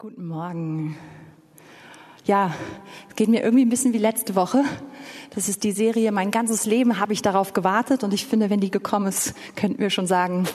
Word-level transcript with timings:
Guten 0.00 0.28
Morgen. 0.28 0.96
Ja, 2.24 2.54
es 3.10 3.16
geht 3.16 3.28
mir 3.28 3.42
irgendwie 3.42 3.66
ein 3.66 3.68
bisschen 3.68 3.92
wie 3.92 3.98
letzte 3.98 4.34
Woche. 4.34 4.64
Das 5.34 5.46
ist 5.46 5.62
die 5.62 5.72
Serie, 5.72 6.10
mein 6.10 6.30
ganzes 6.30 6.64
Leben 6.64 6.98
habe 6.98 7.12
ich 7.12 7.20
darauf 7.20 7.52
gewartet 7.52 8.02
und 8.02 8.14
ich 8.14 8.24
finde, 8.24 8.48
wenn 8.48 8.60
die 8.60 8.70
gekommen 8.70 9.08
ist, 9.08 9.34
könnten 9.56 9.78
wir 9.78 9.90
schon 9.90 10.06
sagen, 10.06 10.48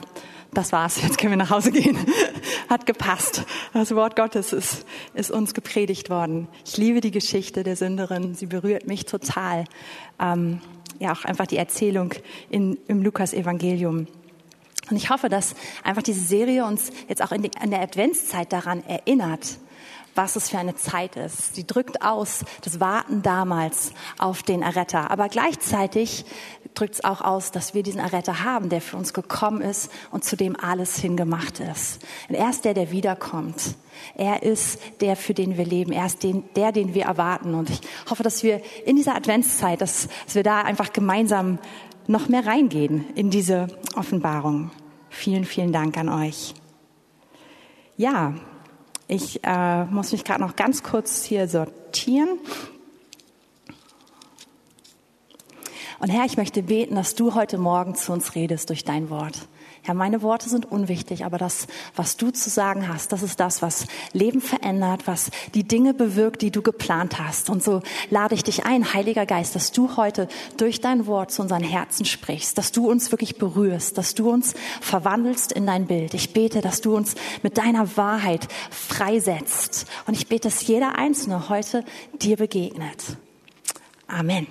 das 0.51 0.71
war's, 0.71 0.99
jetzt 0.99 1.19
können 1.19 1.33
wir 1.33 1.37
nach 1.37 1.51
Hause 1.51 1.71
gehen. 1.71 1.95
Hat 2.69 2.87
gepasst. 2.87 3.45
Das 3.71 3.93
Wort 3.93 4.15
Gottes 4.15 4.51
ist, 4.51 4.83
ist 5.13 5.29
uns 5.29 5.53
gepredigt 5.53 6.09
worden. 6.09 6.47
Ich 6.65 6.77
liebe 6.77 6.99
die 6.99 7.11
Geschichte 7.11 7.61
der 7.61 7.75
Sünderin, 7.75 8.33
sie 8.33 8.47
berührt 8.47 8.87
mich 8.87 9.05
total. 9.05 9.65
Ähm, 10.19 10.59
ja, 10.97 11.11
auch 11.11 11.23
einfach 11.23 11.45
die 11.45 11.57
Erzählung 11.57 12.15
in, 12.49 12.79
im 12.87 13.03
Lukas-Evangelium. 13.03 14.07
Und 14.89 14.97
ich 14.97 15.09
hoffe, 15.09 15.29
dass 15.29 15.55
einfach 15.83 16.03
diese 16.03 16.21
Serie 16.21 16.65
uns 16.65 16.91
jetzt 17.07 17.21
auch 17.21 17.31
in, 17.31 17.43
die, 17.43 17.51
in 17.61 17.71
der 17.71 17.81
Adventszeit 17.81 18.51
daran 18.53 18.83
erinnert, 18.85 19.57
was 20.15 20.35
es 20.37 20.49
für 20.49 20.57
eine 20.57 20.75
Zeit 20.75 21.17
ist. 21.17 21.55
Sie 21.55 21.67
drückt 21.67 22.01
aus 22.01 22.45
das 22.61 22.79
Warten 22.79 23.21
damals 23.21 23.91
auf 24.17 24.43
den 24.43 24.61
Erretter. 24.61 25.11
Aber 25.11 25.27
gleichzeitig 25.27 26.25
drückt 26.73 26.95
es 26.95 27.03
auch 27.03 27.21
aus, 27.21 27.51
dass 27.51 27.73
wir 27.73 27.83
diesen 27.83 27.99
Erretter 27.99 28.43
haben, 28.43 28.69
der 28.69 28.81
für 28.81 28.97
uns 28.97 29.13
gekommen 29.13 29.61
ist 29.61 29.91
und 30.11 30.23
zu 30.23 30.35
dem 30.35 30.57
alles 30.57 30.97
hingemacht 30.97 31.59
ist. 31.59 32.01
Und 32.29 32.35
er 32.35 32.49
ist 32.49 32.65
der, 32.65 32.73
der 32.73 32.91
wiederkommt. 32.91 33.75
Er 34.15 34.43
ist 34.43 34.79
der, 35.01 35.15
für 35.15 35.33
den 35.33 35.57
wir 35.57 35.65
leben. 35.65 35.91
Er 35.91 36.05
ist 36.05 36.23
den, 36.23 36.43
der, 36.55 36.71
den 36.71 36.93
wir 36.93 37.05
erwarten. 37.05 37.53
Und 37.53 37.69
ich 37.69 37.81
hoffe, 38.09 38.23
dass 38.23 38.43
wir 38.43 38.61
in 38.85 38.95
dieser 38.95 39.15
Adventszeit, 39.15 39.81
dass, 39.81 40.07
dass 40.25 40.35
wir 40.35 40.43
da 40.43 40.61
einfach 40.61 40.93
gemeinsam 40.93 41.59
noch 42.07 42.29
mehr 42.29 42.45
reingehen 42.45 43.05
in 43.15 43.29
diese 43.29 43.67
Offenbarung. 43.95 44.71
Vielen, 45.09 45.45
vielen 45.45 45.71
Dank 45.71 45.97
an 45.97 46.09
euch. 46.09 46.53
Ja, 47.97 48.33
ich 49.07 49.39
äh, 49.43 49.85
muss 49.85 50.11
mich 50.11 50.23
gerade 50.23 50.41
noch 50.41 50.55
ganz 50.55 50.83
kurz 50.83 51.23
hier 51.23 51.47
sortieren. 51.47 52.39
Und 55.99 56.09
Herr, 56.09 56.25
ich 56.25 56.37
möchte 56.37 56.61
beten, 56.61 56.95
dass 56.95 57.15
du 57.15 57.35
heute 57.35 57.57
Morgen 57.57 57.95
zu 57.95 58.11
uns 58.11 58.35
redest 58.35 58.69
durch 58.69 58.83
dein 58.83 59.09
Wort. 59.09 59.47
Ja, 59.87 59.93
meine 59.93 60.23
Worte 60.23 60.49
sind 60.49 60.71
unwichtig, 60.71 61.25
aber 61.25 61.37
das, 61.37 61.67
was 61.95 62.17
du 62.17 62.31
zu 62.31 62.49
sagen 62.49 62.87
hast, 62.87 63.11
das 63.11 63.21
ist 63.21 63.39
das, 63.39 63.61
was 63.61 63.85
Leben 64.13 64.41
verändert, 64.41 65.05
was 65.05 65.29
die 65.53 65.63
Dinge 65.63 65.93
bewirkt, 65.93 66.41
die 66.41 66.49
du 66.49 66.63
geplant 66.63 67.19
hast. 67.19 67.51
Und 67.51 67.63
so 67.63 67.81
lade 68.09 68.33
ich 68.33 68.43
dich 68.43 68.65
ein, 68.65 68.93
Heiliger 68.93 69.27
Geist, 69.27 69.55
dass 69.55 69.71
du 69.71 69.95
heute 69.95 70.27
durch 70.57 70.81
dein 70.81 71.05
Wort 71.05 71.31
zu 71.31 71.43
unseren 71.43 71.63
Herzen 71.63 72.05
sprichst, 72.05 72.57
dass 72.57 72.71
du 72.71 72.89
uns 72.89 73.11
wirklich 73.11 73.37
berührst, 73.37 73.97
dass 73.97 74.15
du 74.15 74.29
uns 74.31 74.55
verwandelst 74.81 75.51
in 75.51 75.67
dein 75.67 75.85
Bild. 75.85 76.15
Ich 76.15 76.33
bete, 76.33 76.61
dass 76.61 76.81
du 76.81 76.95
uns 76.95 77.13
mit 77.43 77.57
deiner 77.57 77.95
Wahrheit 77.95 78.47
freisetzt. 78.71 79.85
Und 80.07 80.15
ich 80.15 80.27
bete, 80.27 80.49
dass 80.49 80.65
jeder 80.65 80.97
Einzelne 80.97 81.49
heute 81.49 81.83
dir 82.19 82.37
begegnet. 82.37 83.17
Amen. 84.07 84.47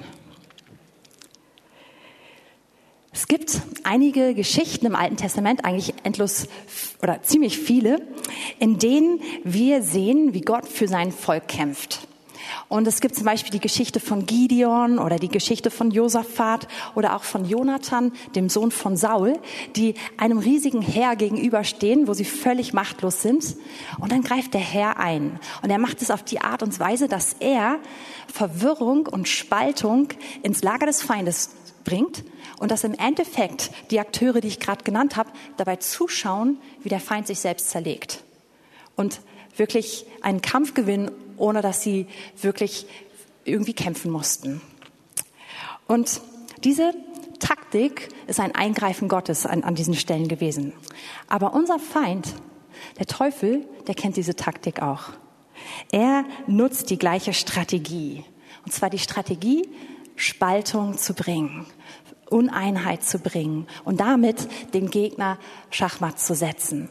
Es 3.15 3.29
gibt 3.29 3.61
einige 3.85 4.35
Geschichten 4.35 4.87
im 4.87 4.97
Alten 4.97 5.17
Testament, 5.17 5.65
eigentlich 5.65 5.95
endlos 6.03 6.49
oder 7.01 7.23
ziemlich 7.23 7.57
viele, 7.57 8.03
in 8.59 8.81
denen 8.81 9.21
wir 9.45 9.83
sehen, 9.83 10.35
wie 10.35 10.41
Gott 10.41 10.67
für 10.67 10.89
sein 10.89 11.13
Volk 11.13 11.47
kämpft. 11.47 12.09
Und 12.69 12.89
es 12.89 13.01
gibt 13.01 13.15
zum 13.15 13.25
Beispiel 13.25 13.53
die 13.53 13.61
Geschichte 13.61 14.01
von 14.01 14.27
Gideon 14.27 14.99
oder 14.99 15.21
die 15.21 15.29
Geschichte 15.29 15.71
von 15.71 15.93
Josaphat 15.93 16.67
oder 16.97 17.15
auch 17.15 17.23
von 17.23 17.45
Jonathan, 17.45 18.11
dem 18.35 18.49
Sohn 18.49 18.73
von 18.73 18.97
Saul, 18.97 19.39
die 19.77 19.95
einem 20.17 20.39
riesigen 20.39 20.83
Heer 20.83 21.15
gegenüberstehen, 21.15 22.09
wo 22.09 22.15
sie 22.15 22.25
völlig 22.25 22.73
machtlos 22.73 23.23
sind. 23.23 23.57
Und 24.01 24.11
dann 24.11 24.23
greift 24.23 24.55
der 24.55 24.61
Herr 24.61 24.99
ein. 24.99 25.39
Und 25.63 25.71
er 25.71 25.79
macht 25.79 26.03
es 26.03 26.11
auf 26.11 26.25
die 26.25 26.41
Art 26.41 26.65
und 26.65 26.81
Weise, 26.81 27.07
dass 27.07 27.37
er 27.39 27.79
Verwirrung 28.27 29.07
und 29.07 29.29
Spaltung 29.29 30.09
ins 30.43 30.65
Lager 30.65 30.87
des 30.87 31.01
Feindes 31.01 31.51
bringt 31.85 32.25
und 32.59 32.71
dass 32.71 32.85
im 32.85 32.95
Endeffekt 32.95 33.71
die 33.91 34.01
Akteure, 34.01 34.41
die 34.41 34.49
ich 34.49 34.61
gerade 34.61 34.85
genannt 34.85 35.17
habe, 35.17 35.31
dabei 35.57 35.77
zuschauen, 35.77 36.59
wie 36.83 36.89
der 36.89 37.01
Feind 37.01 37.27
sich 37.27 37.41
selbst 37.41 37.71
zerlegt 37.71 38.25
und 38.97 39.21
wirklich 39.57 40.07
einen 40.23 40.43
Kampf 40.43 40.75
gewinnen, 40.75 41.11
ohne 41.37 41.63
dass 41.63 41.83
sie 41.83 42.07
wirklich 42.41 42.87
irgendwie 43.45 43.75
kämpfen 43.75 44.11
mussten. 44.11 44.61
Und 45.87 46.21
diese 46.63 46.95
Taktik 47.39 48.09
ist 48.27 48.41
ein 48.41 48.55
Eingreifen 48.55 49.09
Gottes 49.09 49.45
an, 49.45 49.65
an 49.65 49.75
diesen 49.75 49.95
Stellen 49.95 50.29
gewesen. 50.29 50.73
Aber 51.29 51.53
unser 51.53 51.79
Feind, 51.79 52.35
der 52.99 53.07
Teufel, 53.07 53.67
der 53.87 53.95
kennt 53.95 54.17
diese 54.17 54.35
Taktik 54.35 54.81
auch. 54.81 55.11
Er 55.93 56.25
nutzt 56.47 56.91
die 56.91 56.99
gleiche 56.99 57.33
Strategie. 57.33 58.25
Und 58.65 58.73
zwar 58.73 58.91
die 58.91 58.99
Strategie, 58.99 59.69
Spaltung 60.25 60.97
zu 60.97 61.13
bringen, 61.13 61.67
Uneinheit 62.31 63.05
zu 63.05 63.19
bringen 63.19 63.67
und 63.85 64.01
damit 64.01 64.49
den 64.73 64.91
Gegner 64.91 65.39
Schachmatt 65.71 66.19
zu 66.19 66.35
setzen. 66.35 66.89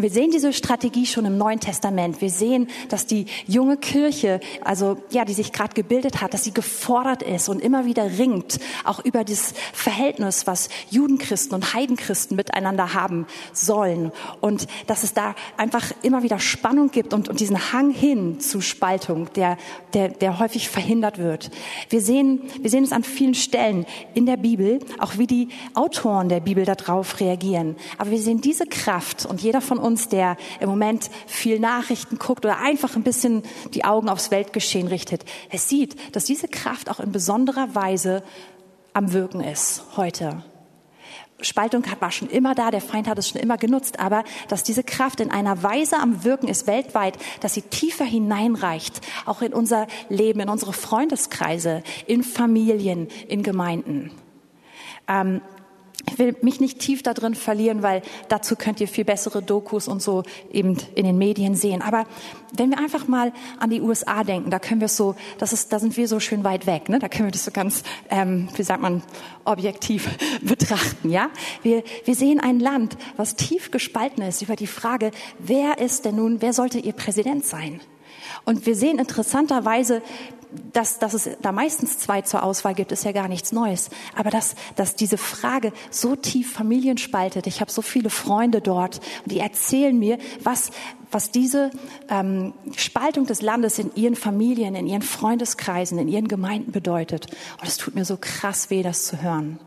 Wir 0.00 0.10
sehen 0.10 0.30
diese 0.30 0.52
Strategie 0.52 1.06
schon 1.06 1.24
im 1.24 1.36
Neuen 1.38 1.58
Testament. 1.58 2.20
Wir 2.20 2.30
sehen, 2.30 2.68
dass 2.88 3.06
die 3.06 3.26
junge 3.48 3.76
Kirche, 3.76 4.38
also 4.64 4.96
ja, 5.10 5.24
die 5.24 5.32
sich 5.32 5.50
gerade 5.50 5.74
gebildet 5.74 6.22
hat, 6.22 6.34
dass 6.34 6.44
sie 6.44 6.54
gefordert 6.54 7.24
ist 7.24 7.48
und 7.48 7.60
immer 7.60 7.84
wieder 7.84 8.16
ringt, 8.16 8.60
auch 8.84 9.04
über 9.04 9.24
das 9.24 9.54
Verhältnis, 9.72 10.46
was 10.46 10.68
Judenchristen 10.90 11.52
und 11.52 11.74
Heidenchristen 11.74 12.36
miteinander 12.36 12.94
haben 12.94 13.26
sollen. 13.52 14.12
Und 14.40 14.68
dass 14.86 15.02
es 15.02 15.14
da 15.14 15.34
einfach 15.56 15.90
immer 16.02 16.22
wieder 16.22 16.38
Spannung 16.38 16.92
gibt 16.92 17.12
und, 17.12 17.28
und 17.28 17.40
diesen 17.40 17.72
Hang 17.72 17.90
hin 17.90 18.38
zu 18.38 18.60
Spaltung, 18.60 19.32
der, 19.32 19.56
der, 19.94 20.10
der 20.10 20.38
häufig 20.38 20.68
verhindert 20.68 21.18
wird. 21.18 21.50
Wir 21.88 22.02
sehen, 22.02 22.42
wir 22.60 22.70
sehen 22.70 22.84
es 22.84 22.92
an 22.92 23.02
vielen 23.02 23.34
Stellen 23.34 23.84
in 24.14 24.26
der 24.26 24.36
Bibel, 24.36 24.78
auch 25.00 25.18
wie 25.18 25.26
die 25.26 25.48
Autoren 25.74 26.28
der 26.28 26.38
Bibel 26.38 26.64
darauf 26.64 27.18
reagieren. 27.18 27.74
Aber 27.98 28.12
wir 28.12 28.20
sehen 28.20 28.40
diese 28.40 28.66
Kraft 28.66 29.26
und 29.26 29.42
jeder 29.42 29.60
von 29.60 29.78
uns, 29.78 29.87
der 29.96 30.36
im 30.60 30.68
Moment 30.68 31.10
viel 31.26 31.58
Nachrichten 31.58 32.18
guckt 32.18 32.44
oder 32.44 32.58
einfach 32.58 32.96
ein 32.96 33.02
bisschen 33.02 33.42
die 33.74 33.84
Augen 33.84 34.08
aufs 34.08 34.30
Weltgeschehen 34.30 34.88
richtet, 34.88 35.24
er 35.50 35.58
sieht, 35.58 36.14
dass 36.14 36.24
diese 36.24 36.48
Kraft 36.48 36.90
auch 36.90 37.00
in 37.00 37.12
besonderer 37.12 37.74
Weise 37.74 38.22
am 38.92 39.12
Wirken 39.12 39.40
ist 39.40 39.82
heute. 39.96 40.42
Spaltung 41.40 41.84
war 42.00 42.10
schon 42.10 42.28
immer 42.30 42.54
da, 42.54 42.70
der 42.70 42.80
Feind 42.80 43.06
hat 43.06 43.18
es 43.18 43.28
schon 43.28 43.40
immer 43.40 43.58
genutzt, 43.58 44.00
aber 44.00 44.24
dass 44.48 44.64
diese 44.64 44.82
Kraft 44.82 45.20
in 45.20 45.30
einer 45.30 45.62
Weise 45.62 45.98
am 45.98 46.24
Wirken 46.24 46.48
ist 46.48 46.66
weltweit, 46.66 47.16
dass 47.40 47.54
sie 47.54 47.62
tiefer 47.62 48.04
hineinreicht, 48.04 49.00
auch 49.24 49.40
in 49.40 49.54
unser 49.54 49.86
Leben, 50.08 50.40
in 50.40 50.48
unsere 50.48 50.72
Freundeskreise, 50.72 51.82
in 52.06 52.24
Familien, 52.24 53.08
in 53.28 53.44
Gemeinden. 53.44 54.10
Ähm, 55.06 55.40
ich 56.08 56.18
will 56.18 56.36
mich 56.42 56.60
nicht 56.60 56.78
tief 56.78 57.02
da 57.02 57.14
drin 57.14 57.34
verlieren, 57.34 57.82
weil 57.82 58.02
dazu 58.28 58.56
könnt 58.56 58.80
ihr 58.80 58.88
viel 58.88 59.04
bessere 59.04 59.42
Dokus 59.42 59.88
und 59.88 60.02
so 60.02 60.22
eben 60.50 60.76
in 60.94 61.04
den 61.04 61.18
Medien 61.18 61.54
sehen. 61.54 61.82
Aber 61.82 62.04
wenn 62.56 62.70
wir 62.70 62.78
einfach 62.78 63.08
mal 63.08 63.32
an 63.58 63.70
die 63.70 63.80
USA 63.80 64.24
denken, 64.24 64.50
da 64.50 64.58
können 64.58 64.80
wir 64.80 64.88
so, 64.88 65.14
das 65.38 65.52
ist, 65.52 65.72
da 65.72 65.78
sind 65.78 65.96
wir 65.96 66.08
so 66.08 66.20
schön 66.20 66.44
weit 66.44 66.66
weg, 66.66 66.88
ne? 66.88 66.98
Da 66.98 67.08
können 67.08 67.28
wir 67.28 67.32
das 67.32 67.44
so 67.44 67.50
ganz, 67.50 67.82
ähm, 68.10 68.48
wie 68.56 68.62
sagt 68.62 68.80
man, 68.80 69.02
objektiv 69.44 70.08
betrachten, 70.42 71.10
ja? 71.10 71.30
Wir, 71.62 71.82
wir 72.04 72.14
sehen 72.14 72.40
ein 72.40 72.60
Land, 72.60 72.96
was 73.16 73.36
tief 73.36 73.70
gespalten 73.70 74.22
ist 74.22 74.42
über 74.42 74.56
die 74.56 74.66
Frage, 74.66 75.10
wer 75.38 75.78
ist 75.78 76.04
denn 76.04 76.16
nun, 76.16 76.40
wer 76.40 76.52
sollte 76.52 76.78
ihr 76.78 76.92
Präsident 76.92 77.44
sein? 77.44 77.80
Und 78.44 78.66
wir 78.66 78.74
sehen 78.74 78.98
interessanterweise, 78.98 80.02
dass, 80.72 80.98
dass 80.98 81.14
es 81.14 81.28
da 81.42 81.52
meistens 81.52 81.98
zwei 81.98 82.22
zur 82.22 82.42
Auswahl 82.42 82.74
gibt, 82.74 82.92
ist 82.92 83.04
ja 83.04 83.12
gar 83.12 83.28
nichts 83.28 83.52
Neues. 83.52 83.90
Aber 84.14 84.30
dass, 84.30 84.54
dass 84.76 84.94
diese 84.94 85.18
Frage 85.18 85.72
so 85.90 86.16
tief 86.16 86.52
Familien 86.52 86.98
spaltet. 86.98 87.46
Ich 87.46 87.60
habe 87.60 87.70
so 87.70 87.82
viele 87.82 88.10
Freunde 88.10 88.60
dort 88.60 89.00
und 89.24 89.32
die 89.32 89.40
erzählen 89.40 89.98
mir, 89.98 90.18
was, 90.42 90.70
was 91.10 91.30
diese 91.30 91.70
ähm, 92.08 92.54
Spaltung 92.76 93.26
des 93.26 93.42
Landes 93.42 93.78
in 93.78 93.94
ihren 93.94 94.16
Familien, 94.16 94.74
in 94.74 94.86
ihren 94.86 95.02
Freundeskreisen, 95.02 95.98
in 95.98 96.08
ihren 96.08 96.28
Gemeinden 96.28 96.72
bedeutet. 96.72 97.26
Und 97.60 97.68
es 97.68 97.76
tut 97.76 97.94
mir 97.94 98.04
so 98.04 98.16
krass 98.18 98.70
weh, 98.70 98.82
das 98.82 99.04
zu 99.04 99.22
hören. 99.22 99.58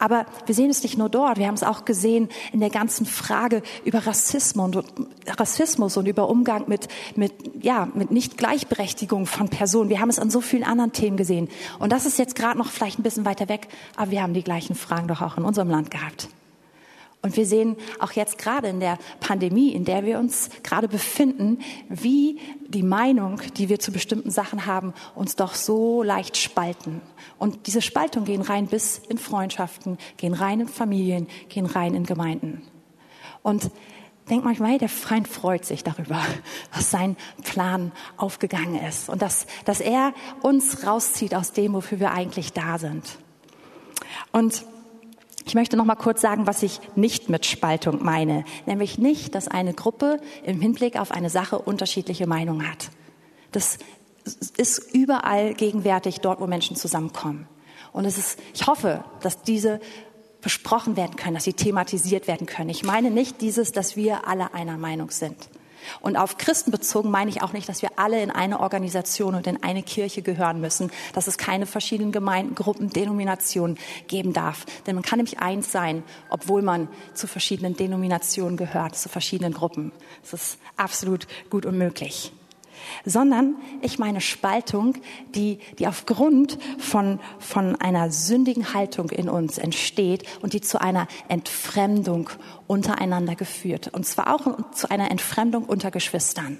Aber 0.00 0.24
wir 0.46 0.54
sehen 0.54 0.70
es 0.70 0.82
nicht 0.82 0.98
nur 0.98 1.10
dort, 1.10 1.38
wir 1.38 1.46
haben 1.46 1.54
es 1.54 1.62
auch 1.62 1.84
gesehen 1.84 2.30
in 2.52 2.60
der 2.60 2.70
ganzen 2.70 3.04
Frage 3.04 3.62
über 3.84 4.06
Rassismus 4.06 4.64
und, 4.64 4.84
Rassismus 5.38 5.96
und 5.98 6.06
über 6.06 6.28
Umgang 6.28 6.64
mit, 6.66 6.88
mit, 7.16 7.32
ja, 7.62 7.86
mit 7.94 8.10
Nicht-Gleichberechtigung 8.10 9.26
von 9.26 9.50
Personen. 9.50 9.90
Wir 9.90 10.00
haben 10.00 10.08
es 10.08 10.18
an 10.18 10.30
so 10.30 10.40
vielen 10.40 10.64
anderen 10.64 10.92
Themen 10.92 11.18
gesehen. 11.18 11.48
Und 11.78 11.92
das 11.92 12.06
ist 12.06 12.18
jetzt 12.18 12.34
gerade 12.34 12.58
noch 12.58 12.70
vielleicht 12.70 12.98
ein 12.98 13.02
bisschen 13.02 13.26
weiter 13.26 13.48
weg, 13.50 13.68
aber 13.94 14.10
wir 14.10 14.22
haben 14.22 14.32
die 14.32 14.42
gleichen 14.42 14.74
Fragen 14.74 15.06
doch 15.06 15.20
auch 15.20 15.36
in 15.36 15.44
unserem 15.44 15.68
Land 15.68 15.90
gehabt. 15.90 16.28
Und 17.22 17.36
wir 17.36 17.44
sehen 17.44 17.76
auch 17.98 18.12
jetzt 18.12 18.38
gerade 18.38 18.68
in 18.68 18.80
der 18.80 18.98
Pandemie, 19.20 19.72
in 19.72 19.84
der 19.84 20.04
wir 20.06 20.18
uns 20.18 20.48
gerade 20.62 20.88
befinden, 20.88 21.58
wie 21.88 22.38
die 22.68 22.82
Meinung, 22.82 23.42
die 23.58 23.68
wir 23.68 23.78
zu 23.78 23.92
bestimmten 23.92 24.30
Sachen 24.30 24.64
haben, 24.64 24.94
uns 25.14 25.36
doch 25.36 25.54
so 25.54 26.02
leicht 26.02 26.38
spalten. 26.38 27.02
Und 27.38 27.66
diese 27.66 27.82
Spaltung 27.82 28.24
gehen 28.24 28.40
rein 28.40 28.68
bis 28.68 28.98
in 29.08 29.18
Freundschaften, 29.18 29.98
gehen 30.16 30.32
rein 30.32 30.60
in 30.60 30.68
Familien, 30.68 31.26
gehen 31.50 31.66
rein 31.66 31.94
in 31.94 32.06
Gemeinden. 32.06 32.62
Und 33.42 33.70
denke 34.30 34.44
manchmal, 34.46 34.70
hey, 34.70 34.78
der 34.78 34.88
Feind 34.88 35.28
freut 35.28 35.66
sich 35.66 35.84
darüber, 35.84 36.22
dass 36.74 36.90
sein 36.90 37.16
Plan 37.44 37.92
aufgegangen 38.16 38.76
ist 38.76 39.10
und 39.10 39.20
dass, 39.20 39.46
dass 39.66 39.80
er 39.80 40.14
uns 40.40 40.86
rauszieht 40.86 41.34
aus 41.34 41.52
dem, 41.52 41.74
wofür 41.74 42.00
wir 42.00 42.12
eigentlich 42.12 42.54
da 42.54 42.78
sind. 42.78 43.04
Und 44.32 44.64
ich 45.50 45.56
möchte 45.56 45.76
noch 45.76 45.84
mal 45.84 45.96
kurz 45.96 46.20
sagen, 46.20 46.46
was 46.46 46.62
ich 46.62 46.78
nicht 46.94 47.28
mit 47.28 47.44
Spaltung 47.44 48.04
meine, 48.04 48.44
nämlich 48.66 48.98
nicht, 48.98 49.34
dass 49.34 49.48
eine 49.48 49.74
Gruppe 49.74 50.20
im 50.44 50.60
Hinblick 50.60 50.94
auf 50.94 51.10
eine 51.10 51.28
Sache 51.28 51.58
unterschiedliche 51.58 52.28
Meinungen 52.28 52.70
hat. 52.70 52.90
Das 53.50 53.78
ist 54.56 54.94
überall 54.94 55.54
gegenwärtig 55.54 56.20
dort, 56.20 56.40
wo 56.40 56.46
Menschen 56.46 56.76
zusammenkommen. 56.76 57.48
Und 57.90 58.04
es 58.04 58.16
ist, 58.16 58.38
ich 58.54 58.68
hoffe, 58.68 59.02
dass 59.22 59.42
diese 59.42 59.80
besprochen 60.40 60.96
werden 60.96 61.16
können, 61.16 61.34
dass 61.34 61.42
sie 61.42 61.52
thematisiert 61.52 62.28
werden 62.28 62.46
können. 62.46 62.70
Ich 62.70 62.84
meine 62.84 63.10
nicht 63.10 63.40
dieses, 63.40 63.72
dass 63.72 63.96
wir 63.96 64.28
alle 64.28 64.54
einer 64.54 64.78
Meinung 64.78 65.10
sind. 65.10 65.36
Und 66.00 66.16
auf 66.16 66.38
Christen 66.38 66.70
bezogen 66.70 67.10
meine 67.10 67.30
ich 67.30 67.42
auch 67.42 67.52
nicht, 67.52 67.68
dass 67.68 67.82
wir 67.82 67.90
alle 67.96 68.22
in 68.22 68.30
eine 68.30 68.60
Organisation 68.60 69.34
und 69.34 69.46
in 69.46 69.62
eine 69.62 69.82
Kirche 69.82 70.22
gehören 70.22 70.60
müssen, 70.60 70.90
dass 71.12 71.26
es 71.26 71.38
keine 71.38 71.66
verschiedenen 71.66 72.12
Gemeinden, 72.12 72.54
Gruppen, 72.54 72.90
Denominationen 72.90 73.78
geben 74.08 74.32
darf. 74.32 74.64
Denn 74.86 74.94
man 74.94 75.04
kann 75.04 75.18
nämlich 75.18 75.38
eins 75.38 75.72
sein, 75.72 76.02
obwohl 76.28 76.62
man 76.62 76.88
zu 77.14 77.26
verschiedenen 77.26 77.76
Denominationen 77.76 78.56
gehört, 78.56 78.96
zu 78.96 79.08
verschiedenen 79.08 79.52
Gruppen. 79.52 79.92
Das 80.22 80.32
ist 80.32 80.58
absolut 80.76 81.26
gut 81.50 81.66
und 81.66 81.78
möglich 81.78 82.32
sondern 83.04 83.56
ich 83.82 83.98
meine 83.98 84.20
Spaltung, 84.20 84.94
die, 85.34 85.58
die 85.78 85.86
aufgrund 85.86 86.58
von, 86.78 87.20
von 87.38 87.76
einer 87.76 88.10
sündigen 88.10 88.74
Haltung 88.74 89.10
in 89.10 89.28
uns 89.28 89.58
entsteht 89.58 90.24
und 90.42 90.52
die 90.52 90.60
zu 90.60 90.80
einer 90.80 91.06
Entfremdung 91.28 92.30
untereinander 92.66 93.34
geführt. 93.34 93.88
Und 93.92 94.06
zwar 94.06 94.34
auch 94.34 94.72
zu 94.72 94.90
einer 94.90 95.10
Entfremdung 95.10 95.64
unter 95.64 95.90
Geschwistern. 95.90 96.58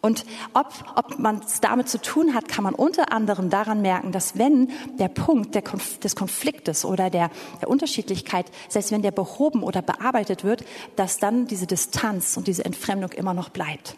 Und 0.00 0.24
ob, 0.52 0.72
ob 0.96 1.18
man 1.18 1.40
es 1.44 1.60
damit 1.60 1.88
zu 1.88 2.00
tun 2.00 2.34
hat, 2.34 2.48
kann 2.48 2.64
man 2.64 2.74
unter 2.74 3.12
anderem 3.12 3.50
daran 3.50 3.82
merken, 3.82 4.12
dass 4.12 4.38
wenn 4.38 4.70
der 4.98 5.08
Punkt 5.08 5.54
der 5.54 5.62
Konf 5.62 5.98
des 5.98 6.14
Konfliktes 6.14 6.84
oder 6.84 7.10
der, 7.10 7.30
der 7.60 7.68
Unterschiedlichkeit, 7.68 8.46
selbst 8.68 8.92
wenn 8.92 9.02
der 9.02 9.12
behoben 9.12 9.62
oder 9.62 9.82
bearbeitet 9.82 10.44
wird, 10.44 10.64
dass 10.96 11.18
dann 11.18 11.46
diese 11.46 11.66
Distanz 11.66 12.36
und 12.36 12.46
diese 12.46 12.64
Entfremdung 12.64 13.12
immer 13.12 13.34
noch 13.34 13.48
bleibt 13.48 13.96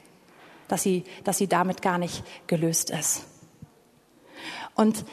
dass 0.69 0.83
sie, 0.83 1.05
dass 1.25 1.39
sie 1.39 1.49
damit 1.49 1.83
gar 1.83 1.99
nicht 1.99 2.23
gelöst 2.47 2.91
ist. 2.91 3.25
Und 4.75 5.05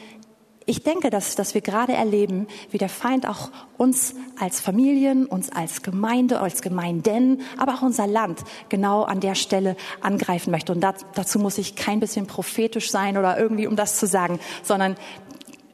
ich 0.66 0.82
denke, 0.82 1.10
dass, 1.10 1.36
dass 1.36 1.54
wir 1.54 1.60
gerade 1.60 1.92
erleben, 1.92 2.46
wie 2.70 2.78
der 2.78 2.88
Feind 2.88 3.28
auch 3.28 3.50
uns 3.76 4.14
als 4.38 4.60
Familien, 4.60 5.26
uns 5.26 5.50
als 5.50 5.82
Gemeinde, 5.82 6.40
als 6.40 6.62
Gemeinden, 6.62 7.42
aber 7.58 7.74
auch 7.74 7.82
unser 7.82 8.06
Land 8.06 8.40
genau 8.70 9.02
an 9.02 9.20
der 9.20 9.34
Stelle 9.34 9.76
angreifen 10.00 10.50
möchte. 10.50 10.72
Und 10.72 10.80
das, 10.80 11.04
dazu 11.14 11.38
muss 11.38 11.58
ich 11.58 11.76
kein 11.76 12.00
bisschen 12.00 12.26
prophetisch 12.26 12.90
sein 12.90 13.18
oder 13.18 13.38
irgendwie, 13.38 13.66
um 13.66 13.76
das 13.76 13.98
zu 13.98 14.06
sagen, 14.06 14.38
sondern 14.62 14.96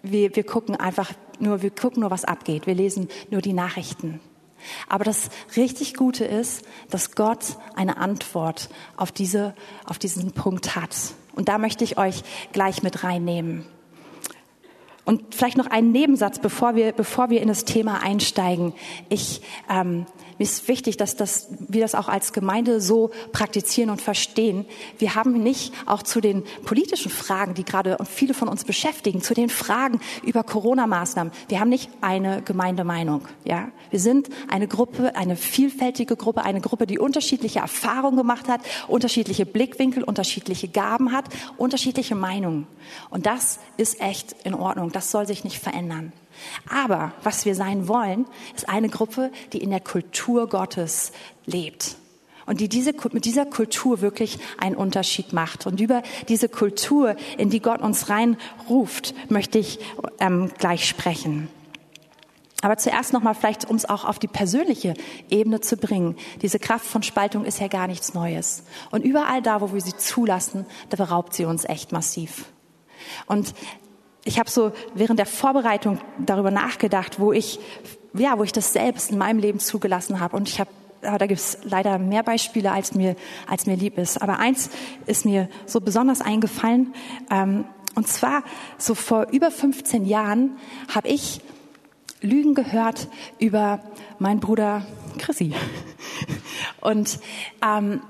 wir, 0.02 0.34
wir 0.34 0.44
gucken 0.44 0.74
einfach 0.76 1.12
nur, 1.38 1.62
wir 1.62 1.70
gucken 1.70 2.00
nur, 2.00 2.10
was 2.10 2.24
abgeht. 2.24 2.66
Wir 2.66 2.74
lesen 2.74 3.08
nur 3.30 3.42
die 3.42 3.52
Nachrichten. 3.52 4.20
Aber 4.88 5.04
das 5.04 5.30
richtig 5.56 5.94
Gute 5.94 6.24
ist, 6.24 6.62
dass 6.90 7.14
Gott 7.14 7.56
eine 7.74 7.96
Antwort 7.96 8.68
auf, 8.96 9.12
diese, 9.12 9.54
auf 9.84 9.98
diesen 9.98 10.32
Punkt 10.32 10.76
hat. 10.76 10.96
Und 11.34 11.48
da 11.48 11.58
möchte 11.58 11.84
ich 11.84 11.98
euch 11.98 12.22
gleich 12.52 12.82
mit 12.82 13.04
reinnehmen. 13.04 13.66
Und 15.04 15.34
vielleicht 15.34 15.56
noch 15.56 15.66
einen 15.66 15.92
Nebensatz, 15.92 16.38
bevor 16.38 16.76
wir, 16.76 16.92
bevor 16.92 17.30
wir 17.30 17.40
in 17.40 17.48
das 17.48 17.64
Thema 17.64 18.02
einsteigen. 18.02 18.74
Ich, 19.08 19.42
ähm, 19.68 20.06
mir 20.40 20.44
ist 20.44 20.68
wichtig, 20.68 20.96
dass, 20.96 21.16
dass 21.16 21.48
wir 21.68 21.82
das 21.82 21.94
auch 21.94 22.08
als 22.08 22.32
Gemeinde 22.32 22.80
so 22.80 23.10
praktizieren 23.30 23.90
und 23.90 24.00
verstehen. 24.00 24.64
Wir 24.96 25.14
haben 25.14 25.42
nicht 25.42 25.74
auch 25.84 26.02
zu 26.02 26.22
den 26.22 26.44
politischen 26.64 27.10
Fragen, 27.10 27.52
die 27.52 27.62
gerade 27.62 27.98
viele 28.10 28.32
von 28.32 28.48
uns 28.48 28.64
beschäftigen, 28.64 29.20
zu 29.20 29.34
den 29.34 29.50
Fragen 29.50 30.00
über 30.22 30.42
Corona-Maßnahmen. 30.42 31.30
Wir 31.48 31.60
haben 31.60 31.68
nicht 31.68 31.90
eine 32.00 32.40
Gemeindemeinung. 32.40 33.28
Ja, 33.44 33.68
wir 33.90 34.00
sind 34.00 34.30
eine 34.48 34.66
Gruppe, 34.66 35.14
eine 35.14 35.36
vielfältige 35.36 36.16
Gruppe, 36.16 36.42
eine 36.42 36.62
Gruppe, 36.62 36.86
die 36.86 36.98
unterschiedliche 36.98 37.58
Erfahrungen 37.58 38.16
gemacht 38.16 38.48
hat, 38.48 38.62
unterschiedliche 38.88 39.44
Blickwinkel, 39.44 40.02
unterschiedliche 40.02 40.68
Gaben 40.68 41.12
hat, 41.12 41.26
unterschiedliche 41.58 42.14
Meinungen. 42.14 42.66
Und 43.10 43.26
das 43.26 43.58
ist 43.76 44.00
echt 44.00 44.34
in 44.44 44.54
Ordnung. 44.54 44.90
Das 44.90 45.10
soll 45.10 45.26
sich 45.26 45.44
nicht 45.44 45.58
verändern. 45.58 46.14
Aber 46.68 47.12
was 47.22 47.44
wir 47.44 47.54
sein 47.54 47.88
wollen, 47.88 48.26
ist 48.54 48.68
eine 48.68 48.88
Gruppe, 48.88 49.30
die 49.52 49.58
in 49.58 49.70
der 49.70 49.80
Kultur 49.80 50.48
Gottes 50.48 51.12
lebt 51.46 51.96
und 52.50 52.60
die 52.60 52.68
diese, 52.68 52.92
mit 53.12 53.24
dieser 53.24 53.46
Kultur 53.46 54.00
wirklich 54.00 54.38
einen 54.58 54.74
Unterschied 54.74 55.32
macht. 55.32 55.66
Und 55.66 55.80
über 55.80 56.02
diese 56.28 56.48
Kultur, 56.48 57.14
in 57.38 57.48
die 57.48 57.60
Gott 57.60 57.80
uns 57.80 58.08
reinruft, 58.08 59.14
möchte 59.30 59.58
ich 59.58 59.78
ähm, 60.18 60.50
gleich 60.58 60.88
sprechen. 60.88 61.48
Aber 62.62 62.76
zuerst 62.76 63.12
nochmal 63.12 63.34
vielleicht, 63.34 63.70
um 63.70 63.76
es 63.76 63.88
auch 63.88 64.04
auf 64.04 64.18
die 64.18 64.26
persönliche 64.26 64.94
Ebene 65.30 65.60
zu 65.60 65.76
bringen. 65.76 66.16
Diese 66.42 66.58
Kraft 66.58 66.84
von 66.84 67.02
Spaltung 67.02 67.44
ist 67.44 67.60
ja 67.60 67.68
gar 67.68 67.86
nichts 67.86 68.14
Neues. 68.14 68.64
Und 68.90 69.04
überall 69.04 69.40
da, 69.42 69.60
wo 69.60 69.72
wir 69.72 69.80
sie 69.80 69.96
zulassen, 69.96 70.66
da 70.90 70.96
beraubt 70.96 71.32
sie 71.34 71.44
uns 71.44 71.64
echt 71.64 71.92
massiv. 71.92 72.46
Und 73.26 73.54
ich 74.24 74.38
habe 74.38 74.50
so 74.50 74.72
während 74.94 75.18
der 75.18 75.26
Vorbereitung 75.26 75.98
darüber 76.18 76.50
nachgedacht, 76.50 77.18
wo 77.20 77.32
ich, 77.32 77.58
ja, 78.14 78.38
wo 78.38 78.44
ich 78.44 78.52
das 78.52 78.72
selbst 78.72 79.10
in 79.10 79.18
meinem 79.18 79.38
Leben 79.38 79.60
zugelassen 79.60 80.20
habe. 80.20 80.36
Und 80.36 80.48
ich 80.48 80.60
habe 80.60 80.70
da 81.02 81.16
gibt 81.26 81.40
es 81.40 81.58
leider 81.62 81.98
mehr 81.98 82.22
Beispiele, 82.22 82.72
als 82.72 82.94
mir, 82.94 83.16
als 83.46 83.66
mir 83.66 83.76
lieb 83.76 83.96
ist. 83.96 84.20
Aber 84.20 84.38
eins 84.38 84.70
ist 85.06 85.24
mir 85.24 85.48
so 85.64 85.80
besonders 85.80 86.20
eingefallen. 86.20 86.94
Ähm, 87.30 87.64
und 87.94 88.06
zwar, 88.06 88.44
so 88.78 88.94
vor 88.94 89.28
über 89.30 89.50
15 89.50 90.04
Jahren 90.04 90.58
habe 90.94 91.08
ich 91.08 91.40
Lügen 92.20 92.54
gehört 92.54 93.08
über 93.38 93.80
meinen 94.18 94.40
Bruder 94.40 94.86
Chrissy. 95.18 95.54
Und, 96.80 97.18
ähm, 97.62 98.00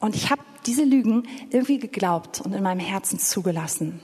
und 0.00 0.14
ich 0.14 0.30
habe 0.30 0.42
diese 0.66 0.84
Lügen 0.84 1.26
irgendwie 1.50 1.78
geglaubt 1.78 2.42
und 2.42 2.52
in 2.52 2.62
meinem 2.62 2.80
Herzen 2.80 3.18
zugelassen. 3.18 4.00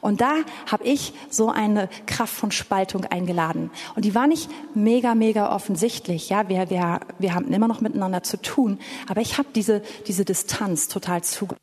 Und 0.00 0.20
da 0.20 0.34
habe 0.70 0.84
ich 0.84 1.12
so 1.30 1.50
eine 1.50 1.88
Kraft 2.06 2.34
von 2.34 2.50
Spaltung 2.50 3.04
eingeladen. 3.04 3.70
Und 3.94 4.04
die 4.04 4.14
war 4.14 4.26
nicht 4.26 4.50
mega, 4.74 5.14
mega 5.14 5.54
offensichtlich. 5.54 6.28
Ja, 6.28 6.48
wir, 6.48 6.70
wir, 6.70 7.00
wir 7.18 7.34
haben 7.34 7.52
immer 7.52 7.68
noch 7.68 7.80
miteinander 7.80 8.22
zu 8.22 8.40
tun. 8.40 8.78
Aber 9.08 9.20
ich 9.20 9.38
habe 9.38 9.48
diese, 9.54 9.82
diese 10.06 10.24
Distanz 10.24 10.88
total 10.88 11.22
zugelassen. 11.22 11.58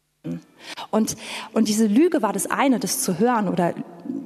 Und, 0.89 1.15
und 1.53 1.67
diese 1.67 1.87
Lüge 1.87 2.21
war 2.21 2.33
das 2.33 2.47
eine, 2.47 2.79
das 2.79 3.01
zu 3.01 3.19
hören 3.19 3.47
oder 3.47 3.73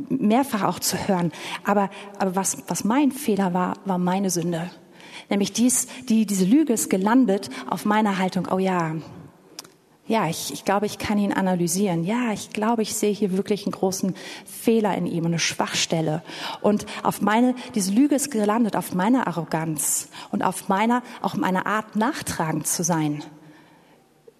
mehrfach 0.10 0.64
auch 0.64 0.80
zu 0.80 0.98
hören. 1.08 1.32
Aber, 1.64 1.90
aber 2.18 2.36
was, 2.36 2.58
was 2.68 2.84
mein 2.84 3.12
Fehler 3.12 3.54
war, 3.54 3.78
war 3.86 3.98
meine 3.98 4.30
Sünde. 4.30 4.70
Nämlich 5.30 5.54
dies, 5.54 5.88
die, 6.08 6.26
diese 6.26 6.46
Lüge 6.46 6.74
ist 6.74 6.90
gelandet 6.90 7.50
auf 7.70 7.86
meiner 7.86 8.18
Haltung. 8.18 8.48
Oh 8.52 8.58
ja, 8.58 8.96
ja, 10.10 10.28
ich, 10.28 10.52
ich 10.52 10.66
glaube, 10.66 10.88
ich 10.88 10.98
kann 10.98 11.20
ihn 11.20 11.32
analysieren. 11.32 12.04
Ja, 12.04 12.34
ich 12.34 12.50
glaube, 12.50 12.82
ich 12.82 12.96
sehe 12.96 13.14
hier 13.14 13.38
wirklich 13.38 13.68
einen 13.68 13.74
großen 13.74 14.16
Fehler 14.44 14.98
in 14.98 15.06
ihm, 15.06 15.28
eine 15.28 15.38
Schwachstelle. 15.38 16.24
Und 16.62 16.88
auf 17.04 17.22
meine, 17.22 17.54
diese 17.76 17.92
Lüge 17.92 18.16
ist 18.16 18.32
gelandet 18.32 18.76
auf 18.76 18.96
meiner 18.96 19.28
Arroganz 19.28 20.10
und 20.32 20.42
auf 20.42 20.68
meiner, 20.68 21.04
auch 21.22 21.36
meiner 21.36 21.68
Art, 21.68 21.96
nachtragend 21.96 22.66
zu 22.66 22.84
sein. 22.84 23.24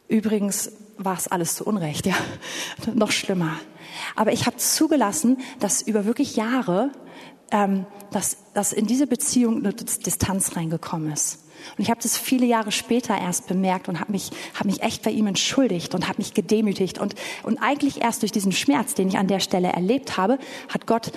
Übrigens 0.08 0.72
war 0.98 1.16
es 1.16 1.28
alles 1.28 1.56
zu 1.56 1.66
Unrecht, 1.66 2.08
ja. 2.08 2.16
Noch 2.96 3.12
schlimmer. 3.12 3.52
Aber 4.16 4.34
ich 4.34 4.48
habe 4.48 4.58
zugelassen, 4.58 5.38
dass 5.60 5.84
über 5.84 6.04
wirklich 6.06 6.36
Jahre, 6.36 6.90
ähm, 7.52 7.86
dass, 8.12 8.38
dass 8.54 8.74
in 8.74 8.88
diese 8.88 9.08
Beziehung 9.08 9.58
eine 9.58 9.74
Distanz 9.74 10.56
reingekommen 10.56 11.12
ist. 11.12 11.40
Und 11.78 11.84
ich 11.84 11.90
habe 11.90 12.02
das 12.02 12.18
viele 12.18 12.46
Jahre 12.46 12.72
später 12.72 13.18
erst 13.18 13.48
bemerkt 13.48 13.90
und 13.90 14.00
habe 14.00 14.12
mich, 14.12 14.32
hab 14.54 14.66
mich 14.66 14.82
echt 14.82 15.04
bei 15.04 15.12
ihm 15.12 15.28
entschuldigt 15.28 15.94
und 15.94 16.08
habe 16.08 16.20
mich 16.20 16.34
gedemütigt. 16.34 17.00
Und, 17.00 17.16
und 17.44 17.58
eigentlich 17.58 18.02
erst 18.02 18.22
durch 18.22 18.32
diesen 18.32 18.52
Schmerz, 18.52 18.94
den 18.94 19.10
ich 19.10 19.18
an 19.18 19.28
der 19.28 19.40
Stelle 19.40 19.70
erlebt 19.70 20.18
habe, 20.18 20.40
hat 20.70 20.88
Gott 20.88 21.12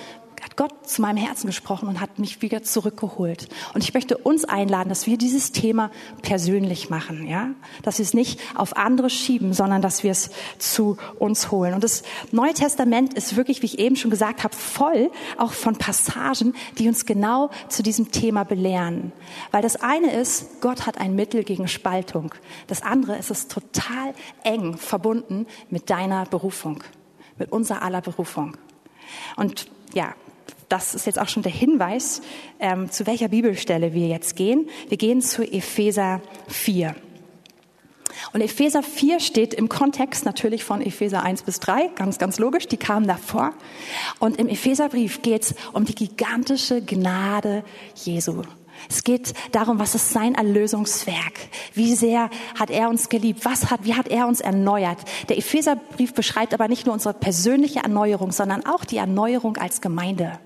hat 0.53 0.57
Gott 0.57 0.87
zu 0.87 1.01
meinem 1.01 1.17
Herzen 1.17 1.47
gesprochen 1.47 1.87
und 1.87 1.99
hat 1.99 2.19
mich 2.19 2.41
wieder 2.41 2.61
zurückgeholt. 2.63 3.47
Und 3.73 3.83
ich 3.83 3.93
möchte 3.93 4.17
uns 4.17 4.45
einladen, 4.45 4.89
dass 4.89 5.07
wir 5.07 5.17
dieses 5.17 5.51
Thema 5.51 5.89
persönlich 6.21 6.89
machen, 6.89 7.27
ja? 7.27 7.49
Dass 7.81 7.97
wir 7.97 8.03
es 8.03 8.13
nicht 8.13 8.39
auf 8.55 8.77
andere 8.77 9.09
schieben, 9.09 9.53
sondern 9.53 9.81
dass 9.81 10.03
wir 10.03 10.11
es 10.11 10.29
zu 10.59 10.97
uns 11.17 11.49
holen. 11.49 11.73
Und 11.73 11.83
das 11.83 12.03
Neue 12.31 12.53
Testament 12.53 13.13
ist 13.15 13.35
wirklich, 13.35 13.61
wie 13.61 13.65
ich 13.65 13.79
eben 13.79 13.95
schon 13.95 14.11
gesagt 14.11 14.43
habe, 14.43 14.55
voll 14.55 15.09
auch 15.37 15.53
von 15.53 15.75
Passagen, 15.75 16.53
die 16.77 16.87
uns 16.87 17.05
genau 17.05 17.49
zu 17.67 17.81
diesem 17.81 18.11
Thema 18.11 18.43
belehren. 18.43 19.11
Weil 19.51 19.63
das 19.63 19.77
eine 19.77 20.13
ist, 20.13 20.61
Gott 20.61 20.85
hat 20.85 20.99
ein 20.99 21.15
Mittel 21.15 21.43
gegen 21.43 21.67
Spaltung. 21.67 22.33
Das 22.67 22.83
andere 22.83 23.17
ist 23.17 23.31
es 23.31 23.47
total 23.47 24.13
eng 24.43 24.77
verbunden 24.77 25.47
mit 25.69 25.89
deiner 25.89 26.25
Berufung, 26.25 26.83
mit 27.37 27.51
unserer 27.51 27.81
aller 27.81 28.01
Berufung. 28.01 28.55
Und 29.35 29.67
ja, 29.93 30.15
das 30.69 30.95
ist 30.95 31.05
jetzt 31.05 31.19
auch 31.19 31.29
schon 31.29 31.43
der 31.43 31.51
Hinweis, 31.51 32.21
ähm, 32.59 32.91
zu 32.91 33.05
welcher 33.05 33.27
Bibelstelle 33.27 33.93
wir 33.93 34.07
jetzt 34.07 34.35
gehen. 34.35 34.69
Wir 34.89 34.97
gehen 34.97 35.21
zu 35.21 35.43
Epheser 35.43 36.21
4. 36.47 36.95
Und 38.31 38.41
Epheser 38.41 38.83
4 38.83 39.19
steht 39.19 39.53
im 39.53 39.69
Kontext 39.69 40.25
natürlich 40.25 40.63
von 40.63 40.81
Epheser 40.81 41.23
1 41.23 41.43
bis 41.43 41.59
3, 41.59 41.89
ganz, 41.95 42.19
ganz 42.19 42.39
logisch, 42.39 42.67
die 42.67 42.77
kamen 42.77 43.07
davor. 43.07 43.53
Und 44.19 44.37
im 44.37 44.47
Epheserbrief 44.47 45.21
geht 45.21 45.43
es 45.43 45.55
um 45.73 45.85
die 45.85 45.95
gigantische 45.95 46.81
Gnade 46.81 47.63
Jesu. 47.95 48.43
Es 48.89 49.03
geht 49.03 49.33
darum, 49.51 49.79
was 49.79 49.95
ist 49.95 50.11
sein 50.11 50.35
Erlösungswerk? 50.35 51.33
Wie 51.73 51.95
sehr 51.95 52.29
hat 52.59 52.69
er 52.69 52.89
uns 52.89 53.09
geliebt? 53.09 53.45
Was 53.45 53.71
hat, 53.71 53.85
wie 53.85 53.95
hat 53.95 54.07
er 54.09 54.27
uns 54.27 54.41
erneuert? 54.41 54.99
Der 55.29 55.37
Epheserbrief 55.37 56.13
beschreibt 56.13 56.53
aber 56.53 56.67
nicht 56.67 56.85
nur 56.85 56.93
unsere 56.93 57.13
persönliche 57.13 57.79
Erneuerung, 57.79 58.31
sondern 58.31 58.65
auch 58.65 58.83
die 58.83 58.97
Erneuerung 58.97 59.57
als 59.57 59.79
Gemeinde. 59.79 60.39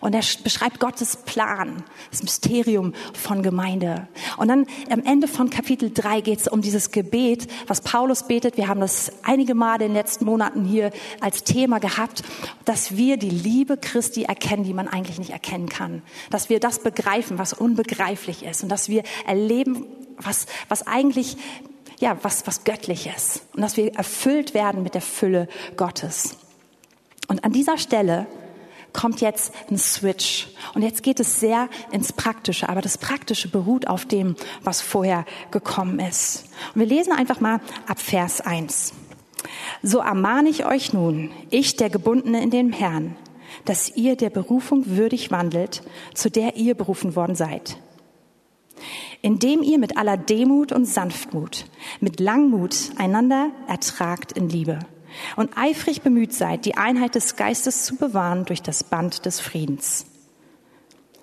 Und 0.00 0.14
er 0.14 0.22
beschreibt 0.42 0.80
Gottes 0.80 1.16
Plan, 1.16 1.84
das 2.10 2.22
Mysterium 2.22 2.94
von 3.14 3.42
Gemeinde. 3.42 4.08
Und 4.36 4.48
dann 4.48 4.66
am 4.90 5.02
Ende 5.04 5.28
von 5.28 5.50
Kapitel 5.50 5.90
3 5.92 6.20
geht 6.20 6.40
es 6.40 6.48
um 6.48 6.60
dieses 6.60 6.90
Gebet, 6.90 7.48
was 7.66 7.80
Paulus 7.80 8.26
betet. 8.26 8.56
Wir 8.56 8.68
haben 8.68 8.80
das 8.80 9.12
einige 9.22 9.54
Male 9.54 9.84
in 9.84 9.92
den 9.92 9.96
letzten 9.96 10.24
Monaten 10.24 10.64
hier 10.64 10.90
als 11.20 11.44
Thema 11.44 11.78
gehabt, 11.78 12.22
dass 12.64 12.96
wir 12.96 13.16
die 13.16 13.30
Liebe 13.30 13.76
Christi 13.76 14.24
erkennen, 14.24 14.64
die 14.64 14.74
man 14.74 14.88
eigentlich 14.88 15.18
nicht 15.18 15.30
erkennen 15.30 15.68
kann. 15.68 16.02
Dass 16.30 16.48
wir 16.48 16.60
das 16.60 16.80
begreifen, 16.80 17.38
was 17.38 17.52
unbegreiflich 17.52 18.44
ist. 18.44 18.62
Und 18.62 18.68
dass 18.68 18.88
wir 18.88 19.02
erleben, 19.26 19.86
was, 20.18 20.46
was 20.68 20.86
eigentlich 20.86 21.36
ja, 22.00 22.16
was, 22.22 22.46
was 22.46 22.64
göttlich 22.64 23.08
ist. 23.14 23.42
Und 23.54 23.62
dass 23.62 23.76
wir 23.76 23.94
erfüllt 23.94 24.54
werden 24.54 24.82
mit 24.82 24.94
der 24.94 25.02
Fülle 25.02 25.48
Gottes. 25.76 26.36
Und 27.28 27.44
an 27.44 27.52
dieser 27.52 27.78
Stelle 27.78 28.26
kommt 28.92 29.20
jetzt 29.20 29.52
ein 29.70 29.78
Switch. 29.78 30.48
Und 30.74 30.82
jetzt 30.82 31.02
geht 31.02 31.20
es 31.20 31.40
sehr 31.40 31.68
ins 31.92 32.12
Praktische, 32.12 32.68
aber 32.68 32.80
das 32.80 32.98
Praktische 32.98 33.48
beruht 33.48 33.86
auf 33.86 34.04
dem, 34.04 34.36
was 34.62 34.80
vorher 34.80 35.24
gekommen 35.50 36.00
ist. 36.00 36.46
Und 36.74 36.80
wir 36.80 36.86
lesen 36.86 37.12
einfach 37.12 37.40
mal 37.40 37.60
ab 37.86 38.00
Vers 38.00 38.40
1. 38.40 38.92
So 39.82 39.98
ermahne 39.98 40.48
ich 40.48 40.66
euch 40.66 40.92
nun, 40.92 41.30
ich 41.50 41.76
der 41.76 41.90
Gebundene 41.90 42.42
in 42.42 42.50
dem 42.50 42.72
Herrn, 42.72 43.16
dass 43.64 43.96
ihr 43.96 44.16
der 44.16 44.30
Berufung 44.30 44.84
würdig 44.86 45.30
wandelt, 45.30 45.82
zu 46.14 46.30
der 46.30 46.56
ihr 46.56 46.74
berufen 46.74 47.14
worden 47.14 47.36
seid. 47.36 47.78
Indem 49.22 49.62
ihr 49.62 49.78
mit 49.78 49.96
aller 49.96 50.16
Demut 50.16 50.72
und 50.72 50.84
Sanftmut, 50.84 51.66
mit 52.00 52.20
Langmut 52.20 52.90
einander 52.96 53.50
ertragt 53.66 54.32
in 54.32 54.48
Liebe 54.48 54.80
und 55.36 55.56
eifrig 55.56 56.02
bemüht 56.02 56.32
seid, 56.32 56.64
die 56.64 56.76
Einheit 56.76 57.14
des 57.14 57.36
Geistes 57.36 57.84
zu 57.84 57.96
bewahren 57.96 58.44
durch 58.44 58.62
das 58.62 58.84
Band 58.84 59.26
des 59.26 59.40
Friedens. 59.40 60.06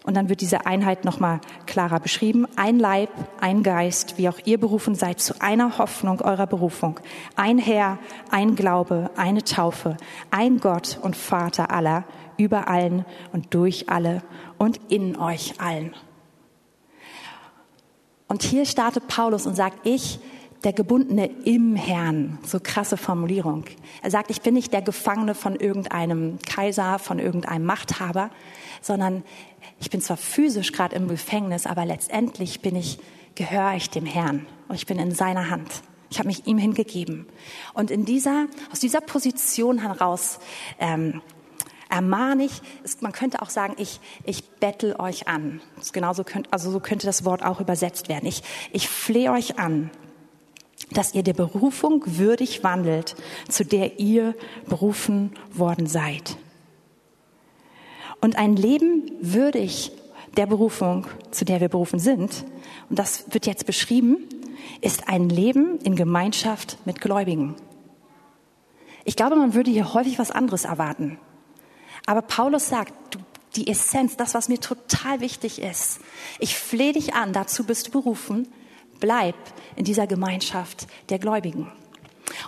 Und 0.06 0.14
dann 0.16 0.30
wird 0.30 0.42
diese 0.42 0.68
Einheit 0.68 1.04
nochmal 1.04 1.42
klarer 1.66 2.00
beschrieben. 2.00 2.46
Ein 2.56 2.78
Leib, 2.78 3.10
ein 3.42 3.64
Geist, 3.64 4.20
wie 4.20 4.30
auch 4.30 4.38
ihr 4.46 4.60
berufen 4.60 4.94
seid 4.94 5.20
zu 5.20 5.42
einer 5.42 5.80
Hoffnung 5.80 6.22
eurer 6.22 6.46
Berufung. 6.46 7.00
Ein 7.36 7.58
Herr, 7.58 7.98
ein 8.30 8.56
Glaube, 8.56 9.10
eine 9.16 9.44
Taufe, 9.44 9.98
ein 10.30 10.60
Gott 10.60 11.00
und 11.02 11.16
Vater 11.16 11.72
aller, 11.72 12.04
über 12.38 12.68
allen 12.68 13.04
und 13.34 13.56
durch 13.56 13.90
alle 13.90 14.22
und 14.60 14.80
in 14.90 15.18
euch 15.18 15.60
allen. 15.60 15.96
Und 18.28 18.44
hier 18.44 18.66
startet 18.66 19.08
Paulus 19.08 19.48
und 19.48 19.56
sagt, 19.56 19.88
ich 19.88 20.20
der 20.66 20.74
Gebundene 20.74 21.28
im 21.46 21.76
Herrn. 21.76 22.40
So 22.44 22.60
krasse 22.62 22.98
Formulierung. 22.98 23.66
Er 24.02 24.12
sagt, 24.12 24.32
ich 24.32 24.42
bin 24.42 24.56
nicht 24.56 24.74
der 24.74 24.82
Gefangene 24.82 25.36
von 25.36 25.56
irgendeinem 25.56 26.40
Kaiser, 26.46 26.98
von 26.98 27.20
irgendeinem 27.20 27.66
Machthaber, 27.66 28.32
sondern 28.82 29.24
ich 29.80 29.90
bin 29.92 30.02
zwar 30.02 30.18
physisch 30.18 30.72
gerade 30.72 30.96
im 30.96 31.08
Gefängnis, 31.08 31.68
aber 31.68 31.86
letztendlich 31.86 32.62
bin 32.62 32.76
ich, 32.76 33.00
gehöre 33.36 33.76
ich 33.76 33.92
dem 33.92 34.06
Herrn 34.06 34.48
und 34.68 34.76
ich 34.76 34.88
bin 34.88 34.98
in 34.98 35.12
seiner 35.12 35.50
Hand. 35.52 35.84
Ich 36.10 36.18
habe 36.18 36.28
mich 36.28 36.48
ihm 36.48 36.58
hingegeben. 36.58 37.28
Und 37.74 37.92
in 37.92 38.06
dieser, 38.06 38.48
aus 38.72 38.80
dieser 38.80 39.02
Position 39.02 39.80
heraus 39.80 40.40
ähm, 40.80 41.22
ermahne 41.90 42.46
ich, 42.46 42.62
man 43.02 43.12
könnte 43.12 43.42
auch 43.42 43.50
sagen, 43.50 43.76
ich, 43.78 44.00
ich 44.24 44.50
bettel 44.50 44.96
euch 44.98 45.28
an. 45.28 45.62
genauso 45.94 46.24
könnt, 46.24 46.52
also 46.52 46.72
so 46.72 46.80
könnte 46.80 47.06
das 47.06 47.26
Wort 47.26 47.44
auch 47.44 47.60
übersetzt 47.60 48.10
werden. 48.10 48.26
Ich, 48.28 48.44
ich 48.72 48.88
flehe 48.88 49.32
euch 49.32 49.60
an, 49.60 49.92
dass 50.98 51.14
ihr 51.14 51.24
der 51.24 51.34
Berufung 51.34 52.04
würdig 52.06 52.64
wandelt, 52.64 53.16
zu 53.50 53.66
der 53.66 54.00
ihr 54.00 54.36
berufen 54.68 55.34
worden 55.54 55.88
seid. 55.88 56.38
Und 58.22 58.38
ein 58.38 58.56
Leben 58.56 59.12
würdig 59.22 59.92
der 60.38 60.48
Berufung, 60.48 61.08
zu 61.32 61.46
der 61.46 61.62
wir 61.62 61.70
berufen 61.70 62.00
sind, 62.00 62.46
und 62.90 63.00
das 63.00 63.26
wird 63.32 63.46
jetzt 63.46 63.66
beschrieben, 63.66 64.18
ist 64.82 65.08
ein 65.08 65.30
Leben 65.30 65.80
in 65.80 65.96
Gemeinschaft 65.96 66.78
mit 66.86 67.02
Gläubigen. 67.02 67.56
Ich 69.04 69.16
glaube, 69.16 69.36
man 69.36 69.54
würde 69.54 69.72
hier 69.72 69.94
häufig 69.94 70.20
was 70.20 70.32
anderes 70.32 70.66
erwarten. 70.66 71.20
Aber 72.06 72.22
Paulus 72.22 72.70
sagt, 72.70 72.94
die 73.56 73.68
Essenz, 73.68 74.18
das, 74.18 74.34
was 74.34 74.50
mir 74.50 74.60
total 74.60 75.22
wichtig 75.22 75.62
ist, 75.62 76.00
ich 76.40 76.56
flehe 76.58 76.94
dich 76.94 77.14
an, 77.14 77.34
dazu 77.34 77.64
bist 77.64 77.88
du 77.88 77.92
berufen, 77.92 78.48
bleib 79.00 79.36
in 79.76 79.86
dieser 79.86 80.08
Gemeinschaft 80.08 80.88
der 81.10 81.20
Gläubigen. 81.20 81.72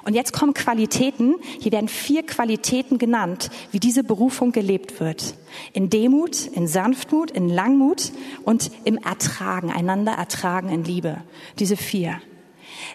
Und 0.04 0.14
jetzt 0.14 0.34
kommen 0.34 0.54
Qualitäten, 0.54 1.36
hier 1.60 1.72
werden 1.72 1.88
vier 1.88 2.26
Qualitäten 2.26 2.98
genannt, 2.98 3.50
wie 3.72 3.80
diese 3.80 4.04
Berufung 4.04 4.52
gelebt 4.52 5.00
wird. 5.00 5.36
In 5.74 5.90
Demut, 5.90 6.48
in 6.48 6.68
Sanftmut, 6.68 7.32
in 7.32 7.50
Langmut 7.50 8.12
und 8.44 8.72
im 8.86 8.98
Ertragen, 8.98 9.72
einander 9.72 10.14
ertragen 10.14 10.70
in 10.70 10.84
Liebe. 10.84 11.18
Diese 11.60 11.78
vier. 11.78 12.22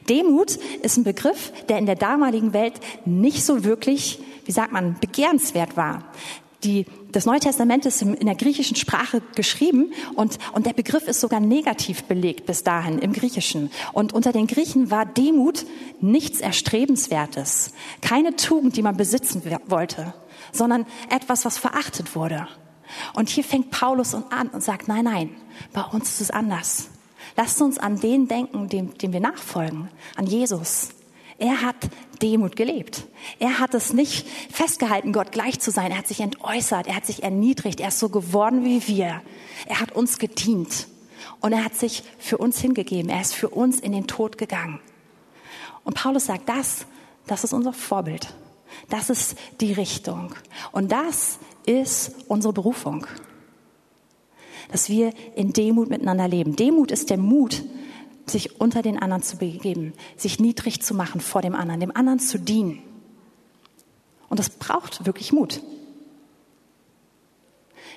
Demut 0.09 0.57
ist 0.83 0.97
ein 0.97 1.05
Begriff, 1.05 1.53
der 1.69 1.79
in 1.79 1.87
der 1.87 1.97
damaligen 1.97 2.53
Welt 2.53 2.75
nicht 3.05 3.45
so 3.45 3.65
wirklich, 3.65 4.21
wie 4.45 4.53
sagt 4.53 4.73
man, 4.73 4.97
begehrenswert 5.01 5.77
war. 5.77 6.05
Die, 6.65 6.87
das 7.11 7.27
Neue 7.27 7.41
Testament 7.41 7.87
ist 7.87 8.03
in 8.03 8.27
der 8.27 8.37
griechischen 8.37 8.77
Sprache 8.77 9.21
geschrieben 9.35 9.93
und, 10.15 10.39
und 10.53 10.65
der 10.65 10.73
Begriff 10.73 11.09
ist 11.09 11.21
sogar 11.21 11.41
negativ 11.41 12.05
belegt 12.05 12.47
bis 12.47 12.63
dahin 12.63 13.01
im 13.01 13.13
Griechischen. 13.13 13.71
Und 13.93 14.13
unter 14.13 14.33
den 14.33 14.47
Griechen 14.47 14.91
war 14.91 15.05
Demut 15.05 15.67
nichts 16.01 16.41
Erstrebenswertes, 16.41 17.73
keine 18.01 18.37
Tugend, 18.37 18.77
die 18.77 18.83
man 18.83 18.97
besitzen 18.97 19.43
wollte, 19.67 20.15
sondern 20.53 20.87
etwas, 21.11 21.45
was 21.45 21.59
verachtet 21.59 22.15
wurde. 22.15 22.47
Und 23.15 23.29
hier 23.29 23.45
fängt 23.45 23.71
Paulus 23.71 24.15
an 24.15 24.49
und 24.49 24.63
sagt, 24.63 24.87
nein, 24.87 25.05
nein, 25.05 25.31
bei 25.73 25.83
uns 25.83 26.11
ist 26.11 26.21
es 26.21 26.31
anders. 26.31 26.89
Lasst 27.37 27.61
uns 27.63 27.79
an 27.79 27.99
den 27.99 28.29
denken, 28.29 28.69
dem, 28.69 28.97
dem 28.99 29.13
wir 29.13 29.21
nachfolgen, 29.21 29.89
an 30.17 30.27
Jesus. 30.27 30.91
Er 31.43 31.61
hat 31.61 31.75
Demut 32.23 32.55
gelebt. 32.55 33.03
Er 33.41 33.59
hat 33.59 33.75
es 33.75 33.93
nicht 33.93 34.29
festgehalten, 34.53 35.13
Gott 35.13 35.33
gleich 35.33 35.59
zu 35.59 35.73
sein. 35.73 35.91
Er 35.91 35.99
hat 35.99 36.07
sich 36.07 36.21
entäußert, 36.21 36.87
er 36.87 36.95
hat 36.95 37.05
sich 37.05 37.25
erniedrigt, 37.25 37.81
er 37.81 37.89
ist 37.89 37.99
so 37.99 38.11
geworden 38.11 38.65
wie 38.65 38.87
wir. 38.87 39.23
Er 39.67 39.81
hat 39.81 39.91
uns 39.91 40.21
gedient 40.21 40.87
und 41.41 41.53
er 41.53 41.65
hat 41.65 41.75
sich 41.75 42.05
für 42.21 42.39
uns 42.39 42.61
hingegeben. 42.61 43.11
Er 43.11 43.21
ist 43.21 43.35
für 43.35 43.49
uns 43.49 43.81
in 43.81 43.91
den 43.91 44.07
Tod 44.07 44.39
gegangen. 44.39 44.79
Und 45.83 45.95
Paulus 45.95 46.27
sagt, 46.27 46.49
das, 46.49 46.87
das 47.27 47.43
ist 47.43 47.53
unser 47.53 47.73
Vorbild. 47.73 48.33
Das 48.89 49.11
ist 49.11 49.35
die 49.61 49.73
Richtung. 49.73 50.37
Und 50.71 50.93
das 50.93 51.41
ist 51.67 52.15
unsere 52.29 52.53
Berufung. 52.53 53.05
Dass 54.71 54.89
wir 54.89 55.13
in 55.35 55.53
Demut 55.53 55.91
miteinander 55.91 56.29
leben. 56.29 56.55
Demut 56.55 56.93
ist 56.93 57.11
der 57.11 57.19
Mut, 57.19 57.65
sich 58.27 58.61
unter 58.61 58.83
den 58.83 58.99
anderen 58.99 59.23
zu 59.23 59.37
begeben, 59.37 59.93
sich 60.17 60.39
niedrig 60.39 60.83
zu 60.83 60.95
machen 60.95 61.21
vor 61.21 61.43
dem 61.43 61.55
anderen, 61.55 61.81
dem 61.81 61.97
anderen 61.97 62.19
zu 62.19 62.39
dienen. 62.39 62.83
Und 64.29 64.39
das 64.39 64.51
braucht 64.51 65.05
wirklich 65.05 65.33
Mut. 65.33 65.61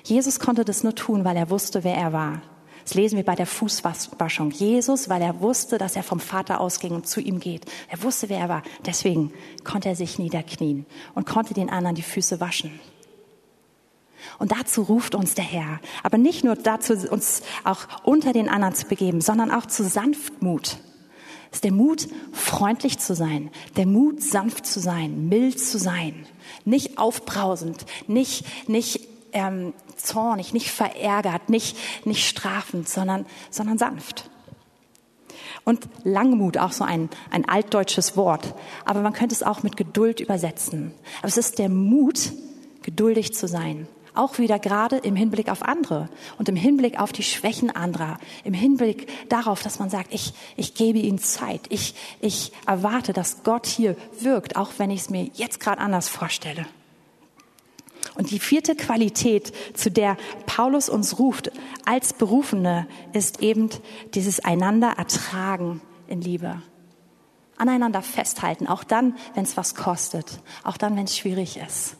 Jesus 0.04 0.38
konnte 0.38 0.64
das 0.64 0.84
nur 0.84 0.94
tun, 0.94 1.24
weil 1.24 1.36
er 1.36 1.50
wusste, 1.50 1.82
wer 1.82 1.96
er 1.96 2.12
war. 2.12 2.42
Das 2.84 2.94
lesen 2.94 3.16
wir 3.16 3.24
bei 3.24 3.34
der 3.34 3.46
Fußwaschung. 3.46 4.52
Jesus, 4.52 5.08
weil 5.08 5.20
er 5.20 5.40
wusste, 5.40 5.76
dass 5.76 5.96
er 5.96 6.04
vom 6.04 6.20
Vater 6.20 6.60
ausging 6.60 6.92
und 6.92 7.08
zu 7.08 7.20
ihm 7.20 7.40
geht. 7.40 7.64
Er 7.88 8.00
wusste, 8.04 8.28
wer 8.28 8.38
er 8.38 8.48
war. 8.48 8.62
Deswegen 8.84 9.32
konnte 9.64 9.88
er 9.88 9.96
sich 9.96 10.20
niederknien 10.20 10.86
und 11.16 11.26
konnte 11.26 11.52
den 11.52 11.68
anderen 11.68 11.96
die 11.96 12.02
Füße 12.02 12.38
waschen. 12.38 12.78
Und 14.38 14.52
dazu 14.52 14.82
ruft 14.82 15.14
uns 15.14 15.34
der 15.34 15.44
Herr. 15.44 15.80
Aber 16.02 16.18
nicht 16.18 16.44
nur 16.44 16.56
dazu, 16.56 16.94
uns 17.10 17.42
auch 17.64 17.86
unter 18.04 18.32
den 18.32 18.48
anderen 18.48 18.74
zu 18.74 18.86
begeben, 18.86 19.20
sondern 19.20 19.50
auch 19.50 19.66
zu 19.66 19.84
Sanftmut. 19.84 20.78
Es 21.50 21.58
ist 21.58 21.64
der 21.64 21.72
Mut, 21.72 22.08
freundlich 22.32 22.98
zu 22.98 23.14
sein, 23.14 23.50
der 23.76 23.86
Mut, 23.86 24.22
sanft 24.22 24.66
zu 24.66 24.80
sein, 24.80 25.28
mild 25.28 25.60
zu 25.60 25.78
sein, 25.78 26.26
nicht 26.64 26.98
aufbrausend, 26.98 27.86
nicht, 28.08 28.44
nicht 28.68 29.08
ähm, 29.32 29.72
zornig, 29.96 30.52
nicht 30.52 30.70
verärgert, 30.70 31.48
nicht, 31.48 31.76
nicht 32.04 32.28
strafend, 32.28 32.88
sondern, 32.88 33.26
sondern 33.50 33.78
sanft. 33.78 34.28
Und 35.64 35.88
Langmut, 36.04 36.58
auch 36.58 36.72
so 36.72 36.84
ein, 36.84 37.08
ein 37.30 37.48
altdeutsches 37.48 38.16
Wort, 38.16 38.54
aber 38.84 39.00
man 39.00 39.12
könnte 39.12 39.34
es 39.34 39.42
auch 39.42 39.62
mit 39.62 39.76
Geduld 39.76 40.20
übersetzen. 40.20 40.92
Aber 41.18 41.28
es 41.28 41.36
ist 41.36 41.58
der 41.58 41.68
Mut, 41.68 42.32
geduldig 42.82 43.34
zu 43.34 43.48
sein, 43.48 43.88
Auch 44.16 44.38
wieder 44.38 44.58
gerade 44.58 44.96
im 44.96 45.14
Hinblick 45.14 45.50
auf 45.50 45.62
andere 45.62 46.08
und 46.38 46.48
im 46.48 46.56
Hinblick 46.56 46.98
auf 46.98 47.12
die 47.12 47.22
Schwächen 47.22 47.70
anderer, 47.70 48.18
im 48.44 48.54
Hinblick 48.54 49.28
darauf, 49.28 49.62
dass 49.62 49.78
man 49.78 49.90
sagt, 49.90 50.12
ich, 50.12 50.32
ich 50.56 50.74
gebe 50.74 50.98
ihnen 50.98 51.18
Zeit, 51.18 51.60
ich, 51.68 51.94
ich 52.20 52.52
erwarte, 52.66 53.12
dass 53.12 53.42
Gott 53.42 53.66
hier 53.66 53.94
wirkt, 54.18 54.56
auch 54.56 54.70
wenn 54.78 54.90
ich 54.90 55.02
es 55.02 55.10
mir 55.10 55.30
jetzt 55.34 55.60
gerade 55.60 55.80
anders 55.82 56.08
vorstelle. 56.08 56.66
Und 58.14 58.30
die 58.30 58.38
vierte 58.38 58.74
Qualität, 58.74 59.52
zu 59.74 59.90
der 59.90 60.16
Paulus 60.46 60.88
uns 60.88 61.18
ruft 61.18 61.50
als 61.84 62.14
Berufene, 62.14 62.86
ist 63.12 63.42
eben 63.42 63.68
dieses 64.14 64.40
einander 64.40 64.94
ertragen 64.96 65.82
in 66.08 66.22
Liebe. 66.22 66.62
Aneinander 67.58 68.00
festhalten, 68.00 68.66
auch 68.66 68.84
dann, 68.84 69.16
wenn 69.34 69.44
es 69.44 69.58
was 69.58 69.74
kostet, 69.74 70.40
auch 70.64 70.78
dann, 70.78 70.96
wenn 70.96 71.04
es 71.04 71.16
schwierig 71.16 71.58
ist. 71.58 71.96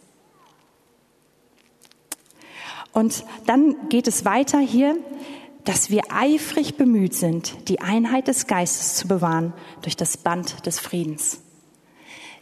Und 2.96 3.26
dann 3.44 3.90
geht 3.90 4.08
es 4.08 4.24
weiter 4.24 4.58
hier, 4.58 4.96
dass 5.64 5.90
wir 5.90 6.04
eifrig 6.08 6.78
bemüht 6.78 7.12
sind, 7.12 7.68
die 7.68 7.82
Einheit 7.82 8.26
des 8.26 8.46
Geistes 8.46 8.94
zu 8.94 9.06
bewahren 9.06 9.52
durch 9.82 9.96
das 9.96 10.16
Band 10.16 10.64
des 10.64 10.80
Friedens. 10.80 11.42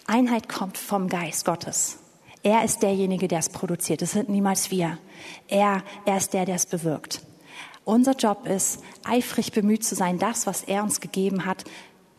Einheit 0.06 0.48
kommt 0.48 0.78
vom 0.78 1.08
Geist 1.08 1.44
Gottes. 1.44 1.98
Er 2.44 2.62
ist 2.62 2.84
derjenige, 2.84 3.26
der 3.26 3.40
es 3.40 3.48
produziert. 3.48 4.00
Es 4.00 4.12
sind 4.12 4.28
niemals 4.28 4.70
wir. 4.70 4.98
Er, 5.48 5.82
er 6.04 6.18
ist 6.18 6.34
der, 6.34 6.44
der 6.44 6.54
es 6.54 6.66
bewirkt. 6.66 7.22
Unser 7.84 8.12
Job 8.12 8.46
ist, 8.46 8.80
eifrig 9.02 9.50
bemüht 9.50 9.82
zu 9.82 9.96
sein, 9.96 10.20
das, 10.20 10.46
was 10.46 10.62
er 10.62 10.84
uns 10.84 11.00
gegeben 11.00 11.46
hat, 11.46 11.64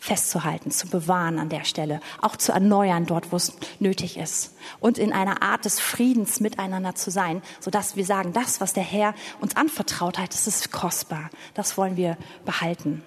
festzuhalten, 0.05 0.69
zu 0.69 0.87
bewahren 0.87 1.39
an 1.39 1.49
der 1.49 1.63
Stelle, 1.63 1.99
auch 2.21 2.35
zu 2.35 2.51
erneuern 2.51 3.07
dort, 3.07 3.31
wo 3.31 3.37
es 3.37 3.53
nötig 3.79 4.17
ist 4.17 4.53
und 4.79 4.99
in 4.99 5.11
einer 5.11 5.41
Art 5.41 5.65
des 5.65 5.79
Friedens 5.79 6.39
miteinander 6.39 6.93
zu 6.93 7.09
sein, 7.09 7.41
sodass 7.59 7.95
wir 7.95 8.05
sagen, 8.05 8.31
das, 8.31 8.61
was 8.61 8.73
der 8.73 8.83
Herr 8.83 9.15
uns 9.41 9.55
anvertraut 9.55 10.19
hat, 10.19 10.31
das 10.31 10.45
ist 10.45 10.71
kostbar, 10.71 11.31
das 11.55 11.75
wollen 11.77 11.97
wir 11.97 12.17
behalten. 12.45 13.03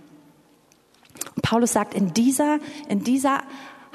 Und 1.37 1.43
Paulus 1.43 1.73
sagt, 1.73 1.95
in 1.95 2.13
dieser, 2.13 2.59
in 2.89 3.05
dieser 3.05 3.43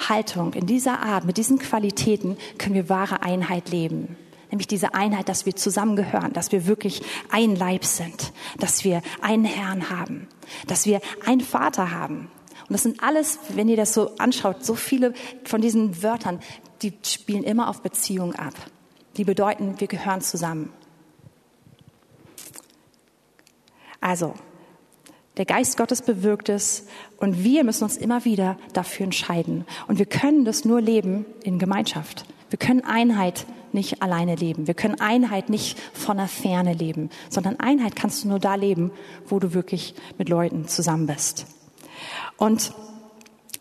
Haltung, 0.07 0.53
in 0.53 0.65
dieser 0.65 1.01
Art, 1.01 1.25
mit 1.25 1.35
diesen 1.35 1.59
Qualitäten 1.59 2.37
können 2.57 2.75
wir 2.75 2.87
wahre 2.87 3.21
Einheit 3.21 3.69
leben. 3.69 4.15
Nämlich 4.49 4.67
diese 4.67 4.93
Einheit, 4.93 5.27
dass 5.27 5.45
wir 5.45 5.55
zusammengehören, 5.55 6.31
dass 6.31 6.51
wir 6.51 6.67
wirklich 6.67 7.01
ein 7.31 7.55
Leib 7.55 7.83
sind, 7.83 8.31
dass 8.59 8.83
wir 8.83 9.01
einen 9.21 9.45
Herrn 9.45 9.89
haben, 9.89 10.27
dass 10.67 10.85
wir 10.85 11.01
einen 11.25 11.41
Vater 11.41 11.91
haben. 11.91 12.29
Und 12.73 12.77
das 12.77 12.83
sind 12.85 13.03
alles, 13.03 13.37
wenn 13.49 13.69
ihr 13.69 13.77
das 13.77 13.93
so 13.93 14.15
anschaut, 14.17 14.65
so 14.65 14.73
viele 14.73 15.13
von 15.43 15.61
diesen 15.61 16.01
Wörtern, 16.01 16.39
die 16.81 16.91
spielen 17.03 17.43
immer 17.43 17.69
auf 17.69 17.83
Beziehung 17.83 18.33
ab. 18.33 18.55
Die 19.15 19.23
bedeuten, 19.23 19.79
wir 19.79 19.85
gehören 19.85 20.21
zusammen. 20.21 20.73
Also, 24.01 24.33
der 25.37 25.45
Geist 25.45 25.77
Gottes 25.77 26.01
bewirkt 26.01 26.49
es 26.49 26.87
und 27.17 27.43
wir 27.43 27.63
müssen 27.63 27.83
uns 27.83 27.95
immer 27.95 28.25
wieder 28.25 28.57
dafür 28.73 29.03
entscheiden. 29.03 29.65
Und 29.87 29.99
wir 29.99 30.07
können 30.07 30.43
das 30.43 30.65
nur 30.65 30.81
leben 30.81 31.27
in 31.43 31.59
Gemeinschaft. 31.59 32.25
Wir 32.49 32.57
können 32.57 32.83
Einheit 32.83 33.45
nicht 33.71 34.01
alleine 34.01 34.33
leben. 34.33 34.65
Wir 34.65 34.73
können 34.73 34.99
Einheit 34.99 35.47
nicht 35.51 35.77
von 35.93 36.17
der 36.17 36.27
Ferne 36.27 36.73
leben, 36.73 37.11
sondern 37.29 37.59
Einheit 37.59 37.95
kannst 37.95 38.23
du 38.23 38.29
nur 38.29 38.39
da 38.39 38.55
leben, 38.55 38.89
wo 39.27 39.37
du 39.37 39.53
wirklich 39.53 39.93
mit 40.17 40.27
Leuten 40.27 40.67
zusammen 40.67 41.05
bist. 41.05 41.45
Und 42.43 42.73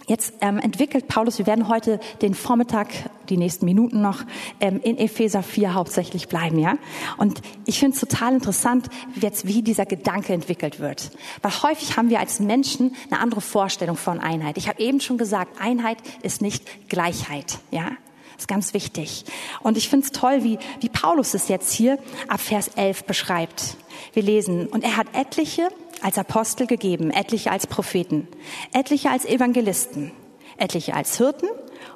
Jetzt 0.08 0.34
ähm, 0.40 0.58
entwickelt 0.58 1.06
Paulus, 1.06 1.38
wir 1.38 1.46
werden 1.46 1.68
heute 1.68 2.00
den 2.22 2.34
Vormittag, 2.34 2.88
die 3.28 3.36
nächsten 3.36 3.64
Minuten 3.64 4.02
noch, 4.02 4.24
ähm, 4.58 4.80
in 4.82 4.98
Epheser 4.98 5.44
4 5.44 5.74
hauptsächlich 5.74 6.26
bleiben, 6.26 6.58
ja. 6.58 6.76
Und 7.18 7.40
ich 7.66 7.78
finde 7.78 7.94
es 7.94 8.00
total 8.00 8.34
interessant, 8.34 8.88
jetzt 9.14 9.46
wie 9.46 9.62
dieser 9.62 9.86
Gedanke 9.86 10.32
entwickelt 10.32 10.80
wird. 10.80 11.12
Weil 11.40 11.52
häufig 11.62 11.96
haben 11.96 12.10
wir 12.10 12.18
als 12.18 12.40
Menschen 12.40 12.96
eine 13.12 13.20
andere 13.20 13.40
Vorstellung 13.40 13.96
von 13.96 14.18
Einheit. 14.18 14.58
Ich 14.58 14.68
habe 14.68 14.82
eben 14.82 15.00
schon 15.00 15.18
gesagt, 15.18 15.60
Einheit 15.60 15.98
ist 16.24 16.42
nicht 16.42 16.88
Gleichheit, 16.88 17.60
ja. 17.70 17.92
Ist 18.36 18.48
ganz 18.48 18.74
wichtig. 18.74 19.24
Und 19.60 19.76
ich 19.76 19.88
finde 19.88 20.06
es 20.06 20.10
toll, 20.10 20.42
wie, 20.42 20.58
wie 20.80 20.88
Paulus 20.88 21.32
es 21.34 21.46
jetzt 21.46 21.72
hier 21.72 21.96
ab 22.26 22.40
Vers 22.40 22.72
11 22.74 23.04
beschreibt. 23.04 23.76
Wir 24.14 24.24
lesen, 24.24 24.66
und 24.66 24.82
er 24.82 24.96
hat 24.96 25.06
etliche 25.12 25.68
als 26.02 26.18
Apostel 26.18 26.66
gegeben, 26.66 27.10
etliche 27.10 27.50
als 27.50 27.66
Propheten, 27.66 28.28
etliche 28.72 29.10
als 29.10 29.24
Evangelisten, 29.24 30.12
etliche 30.56 30.94
als 30.94 31.16
Hirten 31.16 31.48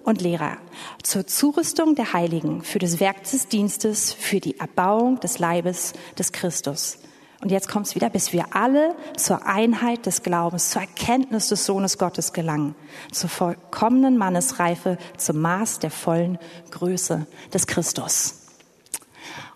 und 0.02 0.20
Lehrer 0.20 0.56
zur 1.02 1.26
Zurüstung 1.26 1.94
der 1.94 2.12
Heiligen, 2.12 2.62
für 2.62 2.78
das 2.78 3.00
Werk 3.00 3.24
des 3.24 3.48
Dienstes, 3.48 4.12
für 4.12 4.40
die 4.40 4.58
Erbauung 4.58 5.20
des 5.20 5.38
Leibes 5.38 5.92
des 6.18 6.32
Christus. 6.32 6.98
Und 7.42 7.50
jetzt 7.50 7.68
kommt 7.68 7.86
es 7.86 7.94
wieder, 7.94 8.08
bis 8.08 8.32
wir 8.32 8.46
alle 8.56 8.96
zur 9.16 9.46
Einheit 9.46 10.06
des 10.06 10.22
Glaubens, 10.22 10.70
zur 10.70 10.82
Erkenntnis 10.82 11.48
des 11.48 11.66
Sohnes 11.66 11.98
Gottes 11.98 12.32
gelangen, 12.32 12.74
zur 13.12 13.28
vollkommenen 13.28 14.16
Mannesreife, 14.16 14.96
zum 15.18 15.40
Maß 15.42 15.80
der 15.80 15.90
vollen 15.90 16.38
Größe 16.70 17.26
des 17.52 17.66
Christus. 17.66 18.46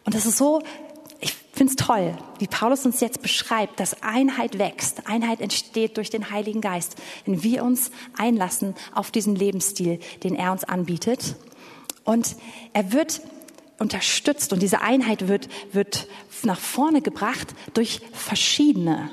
Und 0.04 0.14
das 0.14 0.26
ist 0.26 0.36
so 0.36 0.60
finde 1.60 1.74
es 1.78 1.86
toll, 1.86 2.16
wie 2.38 2.46
Paulus 2.46 2.86
uns 2.86 3.00
jetzt 3.00 3.20
beschreibt, 3.20 3.80
dass 3.80 4.02
Einheit 4.02 4.58
wächst. 4.58 5.06
Einheit 5.06 5.42
entsteht 5.42 5.98
durch 5.98 6.08
den 6.08 6.30
Heiligen 6.30 6.62
Geist, 6.62 6.96
wenn 7.26 7.42
wir 7.42 7.64
uns 7.64 7.90
einlassen 8.16 8.74
auf 8.94 9.10
diesen 9.10 9.36
Lebensstil, 9.36 10.00
den 10.24 10.34
er 10.34 10.52
uns 10.52 10.64
anbietet. 10.64 11.36
Und 12.02 12.34
er 12.72 12.94
wird 12.94 13.20
unterstützt 13.78 14.54
und 14.54 14.62
diese 14.62 14.80
Einheit 14.80 15.28
wird, 15.28 15.50
wird 15.70 16.06
nach 16.44 16.58
vorne 16.58 17.02
gebracht 17.02 17.54
durch 17.74 18.00
verschiedene 18.14 19.10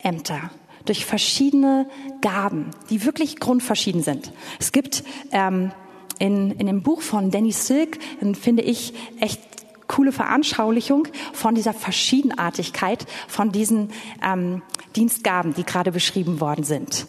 Ämter, 0.00 0.50
durch 0.84 1.06
verschiedene 1.06 1.88
Gaben, 2.20 2.72
die 2.90 3.06
wirklich 3.06 3.40
grundverschieden 3.40 4.02
sind. 4.02 4.34
Es 4.60 4.70
gibt 4.70 5.02
ähm, 5.32 5.72
in, 6.18 6.50
in 6.50 6.66
dem 6.66 6.82
Buch 6.82 7.00
von 7.00 7.30
Danny 7.30 7.52
Silk, 7.52 7.98
finde 8.38 8.64
ich, 8.64 8.92
echt 9.18 9.47
coole 9.88 10.12
Veranschaulichung 10.12 11.08
von 11.32 11.54
dieser 11.54 11.72
Verschiedenartigkeit 11.72 13.06
von 13.26 13.50
diesen 13.50 13.90
ähm, 14.22 14.62
Dienstgaben, 14.94 15.54
die 15.54 15.64
gerade 15.64 15.92
beschrieben 15.92 16.40
worden 16.40 16.64
sind. 16.64 17.06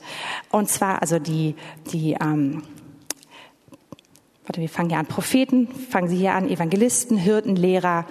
Und 0.49 0.69
zwar 0.69 1.01
also 1.01 1.19
die, 1.19 1.55
die 1.91 2.17
ähm, 2.19 2.63
warte, 4.45 4.61
wir 4.61 4.69
fangen 4.69 4.89
hier 4.89 4.99
an, 4.99 5.05
Propheten, 5.05 5.67
fangen 5.67 6.07
Sie 6.07 6.17
hier 6.17 6.33
an, 6.33 6.49
Evangelisten, 6.49 7.17
Hirten, 7.17 7.55
Lehrer 7.55 8.05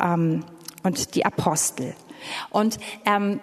ähm, 0.00 0.44
und 0.84 1.14
die 1.14 1.24
Apostel. 1.24 1.94
Und 2.50 2.78
ähm, 3.06 3.40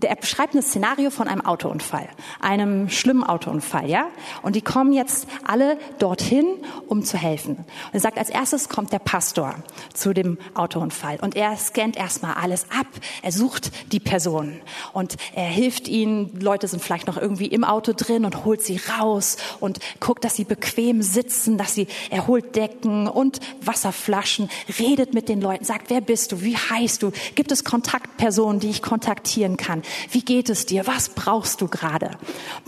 er 0.00 0.16
beschreibt 0.16 0.54
ein 0.54 0.62
Szenario 0.62 1.10
von 1.10 1.28
einem 1.28 1.44
Autounfall, 1.44 2.08
einem 2.40 2.88
schlimmen 2.88 3.24
Autounfall, 3.24 3.88
ja? 3.88 4.06
Und 4.42 4.56
die 4.56 4.62
kommen 4.62 4.92
jetzt 4.92 5.26
alle 5.44 5.76
dorthin, 5.98 6.46
um 6.88 7.04
zu 7.04 7.18
helfen. 7.18 7.56
Und 7.56 7.94
er 7.94 8.00
sagt, 8.00 8.18
als 8.18 8.30
erstes 8.30 8.68
kommt 8.68 8.92
der 8.92 8.98
Pastor 8.98 9.54
zu 9.92 10.14
dem 10.14 10.38
Autounfall 10.54 11.18
und 11.20 11.36
er 11.36 11.56
scannt 11.56 11.96
erstmal 11.96 12.34
alles 12.34 12.64
ab. 12.70 12.86
Er 13.22 13.32
sucht 13.32 13.92
die 13.92 14.00
Person 14.00 14.60
und 14.92 15.16
er 15.34 15.46
hilft 15.46 15.88
ihnen. 15.88 16.40
Leute 16.40 16.68
sind 16.68 16.82
vielleicht 16.82 17.06
noch 17.06 17.18
irgendwie 17.18 17.46
im 17.46 17.64
Auto 17.64 17.92
drin 17.94 18.24
und 18.24 18.44
holt 18.44 18.62
sie 18.62 18.80
raus 18.98 19.36
und 19.60 19.78
guckt, 20.00 20.24
dass 20.24 20.36
sie 20.36 20.44
bequem 20.44 21.02
sitzen, 21.02 21.58
dass 21.58 21.74
sie, 21.74 21.86
er 22.10 22.26
holt 22.26 22.56
Decken 22.56 23.08
und 23.08 23.40
Wasserflaschen, 23.60 24.48
redet 24.78 25.14
mit 25.14 25.28
den 25.28 25.40
Leuten, 25.40 25.64
sagt, 25.64 25.90
wer 25.90 26.00
bist 26.00 26.32
du? 26.32 26.40
Wie 26.40 26.56
heißt 26.56 27.02
du? 27.02 27.12
Gibt 27.34 27.52
es 27.52 27.64
Kontaktpersonen, 27.64 28.60
die 28.60 28.70
ich 28.70 28.82
kontaktieren 28.82 29.56
kann? 29.56 29.81
Wie 30.10 30.22
geht 30.22 30.48
es 30.48 30.66
dir? 30.66 30.86
Was 30.86 31.10
brauchst 31.10 31.60
du 31.60 31.68
gerade? 31.68 32.10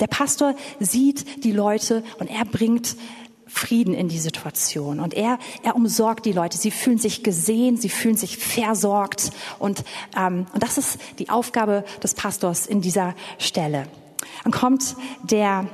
Der 0.01 0.07
Pastor 0.07 0.55
sieht 0.81 1.45
die 1.45 1.53
Leute 1.53 2.03
und 2.19 2.29
er 2.29 2.45
bringt 2.45 2.97
Frieden 3.47 3.95
in 3.95 4.09
die 4.09 4.19
Situation. 4.19 5.01
Und 5.01 5.15
er, 5.15 5.39
er 5.63 5.77
umsorgt 5.77 6.27
die 6.27 6.33
Leute. 6.33 6.59
Sie 6.59 6.71
fühlen 6.71 6.99
sich 6.99 7.23
gesehen, 7.23 7.77
sie 7.77 7.89
fühlen 7.89 8.17
sich 8.17 8.39
versorgt. 8.39 9.31
Und, 9.59 9.85
ähm, 10.17 10.47
und 10.53 10.63
das 10.63 10.77
ist 10.77 10.99
die 11.19 11.31
Aufgabe 11.31 11.85
des 12.03 12.15
Pastors 12.15 12.67
in 12.67 12.81
dieser 12.81 13.15
Stelle. 13.39 13.87
Dann 14.43 14.53
kommt 14.53 14.97
der, 15.23 15.69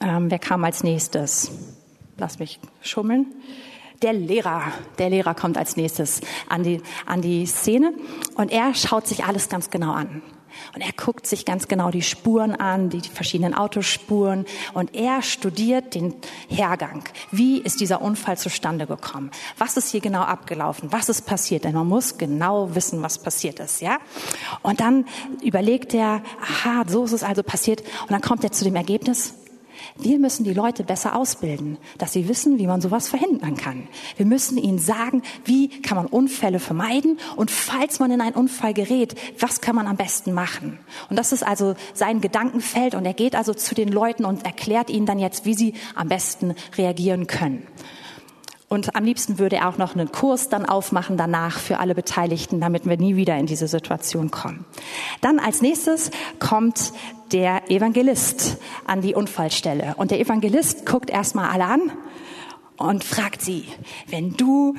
ähm, 0.00 0.30
wer 0.30 0.38
kam 0.38 0.64
als 0.64 0.82
nächstes? 0.82 1.50
Lass 2.16 2.38
mich 2.38 2.58
schummeln 2.80 3.26
der 4.02 4.12
Lehrer, 4.12 4.62
der 4.98 5.10
Lehrer 5.10 5.34
kommt 5.34 5.56
als 5.56 5.76
nächstes 5.76 6.20
an 6.48 6.62
die, 6.62 6.82
an 7.06 7.22
die 7.22 7.46
Szene 7.46 7.94
und 8.34 8.50
er 8.50 8.74
schaut 8.74 9.06
sich 9.06 9.24
alles 9.24 9.48
ganz 9.48 9.70
genau 9.70 9.92
an. 9.92 10.22
Und 10.74 10.82
er 10.82 10.92
guckt 10.92 11.26
sich 11.26 11.44
ganz 11.44 11.68
genau 11.68 11.90
die 11.90 12.02
Spuren 12.02 12.54
an, 12.54 12.90
die 12.90 13.00
verschiedenen 13.00 13.54
Autospuren. 13.54 14.44
Und 14.74 14.94
er 14.94 15.22
studiert 15.22 15.94
den 15.94 16.14
Hergang. 16.48 17.04
Wie 17.30 17.58
ist 17.58 17.80
dieser 17.80 18.02
Unfall 18.02 18.38
zustande 18.38 18.86
gekommen? 18.86 19.30
Was 19.58 19.76
ist 19.76 19.90
hier 19.90 20.00
genau 20.00 20.22
abgelaufen? 20.22 20.92
Was 20.92 21.08
ist 21.08 21.22
passiert? 21.22 21.64
Denn 21.64 21.74
man 21.74 21.88
muss 21.88 22.18
genau 22.18 22.74
wissen, 22.74 23.02
was 23.02 23.18
passiert 23.18 23.60
ist, 23.60 23.80
ja? 23.80 23.98
Und 24.62 24.80
dann 24.80 25.06
überlegt 25.42 25.94
er, 25.94 26.22
aha, 26.40 26.84
so 26.86 27.04
ist 27.04 27.12
es 27.12 27.22
also 27.22 27.42
passiert. 27.42 27.82
Und 28.02 28.10
dann 28.10 28.20
kommt 28.20 28.44
er 28.44 28.52
zu 28.52 28.64
dem 28.64 28.76
Ergebnis, 28.76 29.34
Wir 29.96 30.18
müssen 30.18 30.44
die 30.44 30.54
Leute 30.54 30.84
besser 30.84 31.16
ausbilden, 31.16 31.78
dass 31.98 32.12
sie 32.12 32.28
wissen, 32.28 32.58
wie 32.58 32.66
man 32.66 32.80
sowas 32.80 33.08
verhindern 33.08 33.56
kann. 33.56 33.88
Wir 34.16 34.26
müssen 34.26 34.58
ihnen 34.58 34.78
sagen, 34.78 35.22
wie 35.44 35.68
kann 35.82 35.96
man 35.96 36.06
Unfälle 36.06 36.58
vermeiden 36.58 37.18
und 37.36 37.50
falls 37.50 38.00
man 38.00 38.10
in 38.10 38.20
einen 38.20 38.34
Unfall 38.34 38.74
gerät, 38.74 39.14
was 39.38 39.60
kann 39.60 39.76
man 39.76 39.86
am 39.86 39.96
besten 39.96 40.32
machen. 40.32 40.78
Und 41.10 41.18
das 41.18 41.32
ist 41.32 41.42
also 41.42 41.74
sein 41.94 42.20
Gedankenfeld 42.20 42.94
und 42.94 43.04
er 43.04 43.14
geht 43.14 43.34
also 43.34 43.54
zu 43.54 43.74
den 43.74 43.88
Leuten 43.88 44.24
und 44.24 44.44
erklärt 44.44 44.90
ihnen 44.90 45.06
dann 45.06 45.18
jetzt, 45.18 45.44
wie 45.44 45.54
sie 45.54 45.74
am 45.94 46.08
besten 46.08 46.54
reagieren 46.76 47.26
können. 47.26 47.66
Und 48.72 48.96
am 48.96 49.04
liebsten 49.04 49.38
würde 49.38 49.56
er 49.56 49.68
auch 49.68 49.76
noch 49.76 49.94
einen 49.94 50.12
Kurs 50.12 50.48
dann 50.48 50.64
aufmachen 50.64 51.18
danach 51.18 51.58
für 51.58 51.78
alle 51.78 51.94
Beteiligten, 51.94 52.58
damit 52.58 52.86
wir 52.86 52.96
nie 52.96 53.16
wieder 53.16 53.36
in 53.36 53.44
diese 53.44 53.68
Situation 53.68 54.30
kommen. 54.30 54.64
Dann 55.20 55.38
als 55.38 55.60
nächstes 55.60 56.10
kommt 56.38 56.94
der 57.32 57.70
Evangelist 57.70 58.56
an 58.86 59.02
die 59.02 59.14
Unfallstelle. 59.14 59.92
Und 59.98 60.10
der 60.10 60.20
Evangelist 60.20 60.86
guckt 60.86 61.10
erstmal 61.10 61.50
alle 61.50 61.66
an 61.66 61.92
und 62.78 63.04
fragt 63.04 63.42
sie, 63.42 63.66
wenn 64.08 64.38
du 64.38 64.74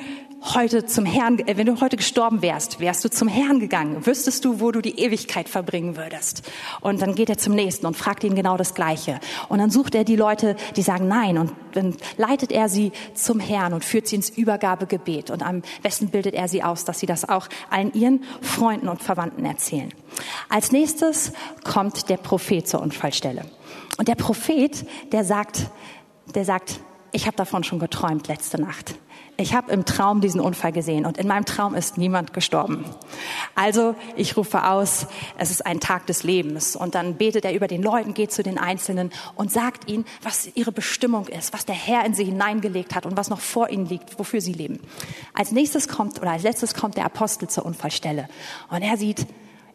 heute 0.52 0.84
zum 0.84 1.06
Herrn, 1.06 1.38
äh, 1.38 1.56
wenn 1.56 1.66
du 1.66 1.80
heute 1.80 1.96
gestorben 1.96 2.42
wärst, 2.42 2.80
wärst 2.80 3.04
du 3.04 3.10
zum 3.10 3.28
Herrn 3.28 3.60
gegangen, 3.60 4.04
wüsstest 4.06 4.44
du, 4.44 4.60
wo 4.60 4.70
du 4.72 4.82
die 4.82 4.98
Ewigkeit 4.98 5.48
verbringen 5.48 5.96
würdest. 5.96 6.42
Und 6.80 7.00
dann 7.00 7.14
geht 7.14 7.30
er 7.30 7.38
zum 7.38 7.54
nächsten 7.54 7.86
und 7.86 7.96
fragt 7.96 8.24
ihn 8.24 8.34
genau 8.34 8.56
das 8.56 8.74
Gleiche. 8.74 9.20
Und 9.48 9.58
dann 9.58 9.70
sucht 9.70 9.94
er 9.94 10.04
die 10.04 10.16
Leute, 10.16 10.56
die 10.76 10.82
sagen 10.82 11.08
Nein. 11.08 11.38
Und 11.38 11.52
dann 11.72 11.96
leitet 12.16 12.52
er 12.52 12.68
sie 12.68 12.92
zum 13.14 13.40
Herrn 13.40 13.72
und 13.72 13.84
führt 13.84 14.06
sie 14.06 14.16
ins 14.16 14.28
Übergabegebet. 14.28 15.30
Und 15.30 15.42
am 15.42 15.62
besten 15.82 16.08
bildet 16.08 16.34
er 16.34 16.48
sie 16.48 16.62
aus, 16.62 16.84
dass 16.84 16.98
sie 16.98 17.06
das 17.06 17.26
auch 17.28 17.48
allen 17.70 17.92
ihren 17.94 18.24
Freunden 18.42 18.88
und 18.88 19.02
Verwandten 19.02 19.44
erzählen. 19.46 19.92
Als 20.48 20.72
nächstes 20.72 21.32
kommt 21.64 22.08
der 22.10 22.18
Prophet 22.18 22.68
zur 22.68 22.82
Unfallstelle. 22.82 23.42
Und 23.96 24.08
der 24.08 24.16
Prophet, 24.16 24.86
der 25.12 25.24
sagt, 25.24 25.70
der 26.34 26.44
sagt, 26.44 26.80
ich 27.12 27.26
habe 27.26 27.36
davon 27.36 27.64
schon 27.64 27.78
geträumt 27.78 28.28
letzte 28.28 28.60
Nacht 28.60 28.96
ich 29.36 29.54
habe 29.54 29.72
im 29.72 29.84
Traum 29.84 30.20
diesen 30.20 30.40
Unfall 30.40 30.72
gesehen 30.72 31.06
und 31.06 31.18
in 31.18 31.26
meinem 31.26 31.44
Traum 31.44 31.74
ist 31.74 31.98
niemand 31.98 32.32
gestorben. 32.32 32.84
Also 33.54 33.94
ich 34.16 34.36
rufe 34.36 34.64
aus, 34.64 35.06
es 35.38 35.50
ist 35.50 35.66
ein 35.66 35.80
Tag 35.80 36.06
des 36.06 36.22
Lebens 36.22 36.76
und 36.76 36.94
dann 36.94 37.16
betet 37.16 37.44
er 37.44 37.54
über 37.54 37.66
den 37.66 37.82
Leuten, 37.82 38.14
geht 38.14 38.32
zu 38.32 38.42
den 38.42 38.58
Einzelnen 38.58 39.10
und 39.34 39.50
sagt 39.50 39.90
ihnen, 39.90 40.04
was 40.22 40.48
ihre 40.54 40.72
Bestimmung 40.72 41.26
ist, 41.26 41.52
was 41.52 41.66
der 41.66 41.74
Herr 41.74 42.04
in 42.04 42.14
sie 42.14 42.24
hineingelegt 42.24 42.94
hat 42.94 43.06
und 43.06 43.16
was 43.16 43.28
noch 43.28 43.40
vor 43.40 43.70
ihnen 43.70 43.86
liegt, 43.86 44.18
wofür 44.18 44.40
sie 44.40 44.52
leben. 44.52 44.80
Als 45.32 45.50
nächstes 45.50 45.88
kommt 45.88 46.20
oder 46.20 46.30
als 46.30 46.42
letztes 46.42 46.74
kommt 46.74 46.96
der 46.96 47.04
Apostel 47.04 47.48
zur 47.48 47.66
Unfallstelle 47.66 48.28
und 48.70 48.82
er 48.82 48.96
sieht, 48.96 49.26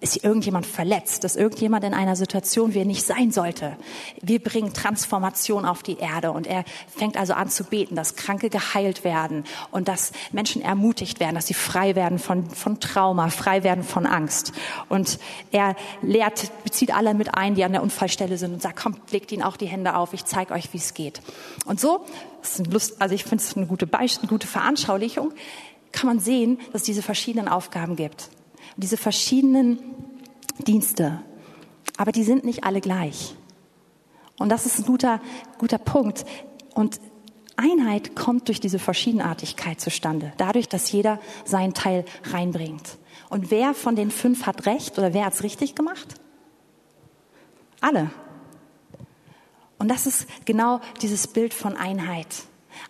ist 0.02 0.24
irgendjemand 0.24 0.66
verletzt? 0.66 1.24
Ist 1.24 1.36
irgendjemand 1.36 1.84
in 1.84 1.94
einer 1.94 2.16
Situation, 2.16 2.74
wie 2.74 2.80
er 2.80 2.86
nicht 2.86 3.06
sein 3.06 3.32
sollte? 3.32 3.76
Wir 4.22 4.42
bringen 4.42 4.74
Transformation 4.74 5.66
auf 5.66 5.84
die 5.84 5.98
Erde 5.98 6.32
und 6.32 6.48
er 6.48 6.64
fängt 6.88 7.18
also 7.18 7.34
an 7.34 7.50
zu 7.50 7.66
beten, 7.66 7.96
dass 7.96 8.16
Kranke 8.16 8.50
geheilt 8.50 9.04
werden 9.04 9.44
und 9.72 9.88
dass 9.88 10.12
Menschen 10.32 10.62
ermutigt 10.62 11.20
werden, 11.20 11.36
dass 11.36 11.48
sie 11.48 11.54
frei 11.54 11.96
werden 11.96 12.20
von, 12.20 12.50
von 12.50 12.80
Trauma, 12.80 13.30
frei 13.30 13.64
werden 13.64 13.84
von 13.84 14.06
Angst. 14.06 14.54
Und 14.88 15.20
er 15.52 15.76
lehrt, 16.02 16.52
bezieht 16.64 16.94
alle 16.94 17.14
mit 17.14 17.36
ein, 17.36 17.56
die 17.56 17.64
an 17.64 17.74
der 17.74 17.84
Unfallstelle 17.84 18.38
sind 18.38 18.54
und 18.54 18.62
sagt, 18.62 18.78
kommt, 18.78 19.12
legt 19.12 19.32
ihnen 19.32 19.44
auch 19.44 19.58
die 19.58 19.68
Hände 19.68 19.96
auf, 19.96 20.14
ich 20.14 20.26
zeige 20.26 20.54
euch, 20.54 20.72
wie 20.74 20.78
es 20.78 20.94
geht. 20.94 21.22
Und 21.66 21.80
so, 21.80 22.06
das 22.42 22.52
ist 22.52 22.60
ein 22.60 22.72
Lust, 22.72 23.02
also 23.02 23.16
ich 23.16 23.24
finde 23.24 23.44
es 23.44 23.58
eine 23.58 23.68
gute 23.68 23.88
Beispiel, 23.88 24.24
eine 24.24 24.30
gute 24.30 24.48
Veranschaulichung, 24.48 25.34
kann 25.92 26.08
man 26.08 26.20
sehen, 26.20 26.60
dass 26.72 26.82
es 26.82 26.86
diese 26.86 27.02
verschiedenen 27.02 27.48
Aufgaben 27.48 27.96
gibt 27.96 28.30
diese 28.80 28.98
verschiedenen 28.98 29.80
Dienste. 30.68 31.22
Aber 31.98 32.12
die 32.12 32.24
sind 32.24 32.46
nicht 32.46 32.64
alle 32.64 32.82
gleich. 32.82 33.36
Und 34.38 34.50
das 34.50 34.66
ist 34.66 34.80
ein 34.80 34.86
guter, 34.86 35.22
guter 35.58 35.78
Punkt. 35.78 36.26
Und 36.74 37.00
Einheit 37.58 38.16
kommt 38.16 38.48
durch 38.48 38.60
diese 38.60 38.80
Verschiedenartigkeit 38.80 39.82
zustande. 39.82 40.32
Dadurch, 40.38 40.70
dass 40.70 40.92
jeder 40.92 41.20
seinen 41.44 41.74
Teil 41.74 42.06
reinbringt. 42.32 42.98
Und 43.30 43.52
wer 43.52 43.74
von 43.74 43.96
den 43.96 44.12
fünf 44.12 44.46
hat 44.46 44.66
recht 44.66 44.98
oder 44.98 45.14
wer 45.14 45.26
hat 45.26 45.34
es 45.34 45.44
richtig 45.44 45.76
gemacht? 45.76 46.16
Alle. 47.82 48.12
Und 49.78 49.90
das 49.90 50.06
ist 50.06 50.28
genau 50.46 50.82
dieses 51.02 51.28
Bild 51.28 51.54
von 51.54 51.76
Einheit. 51.76 52.44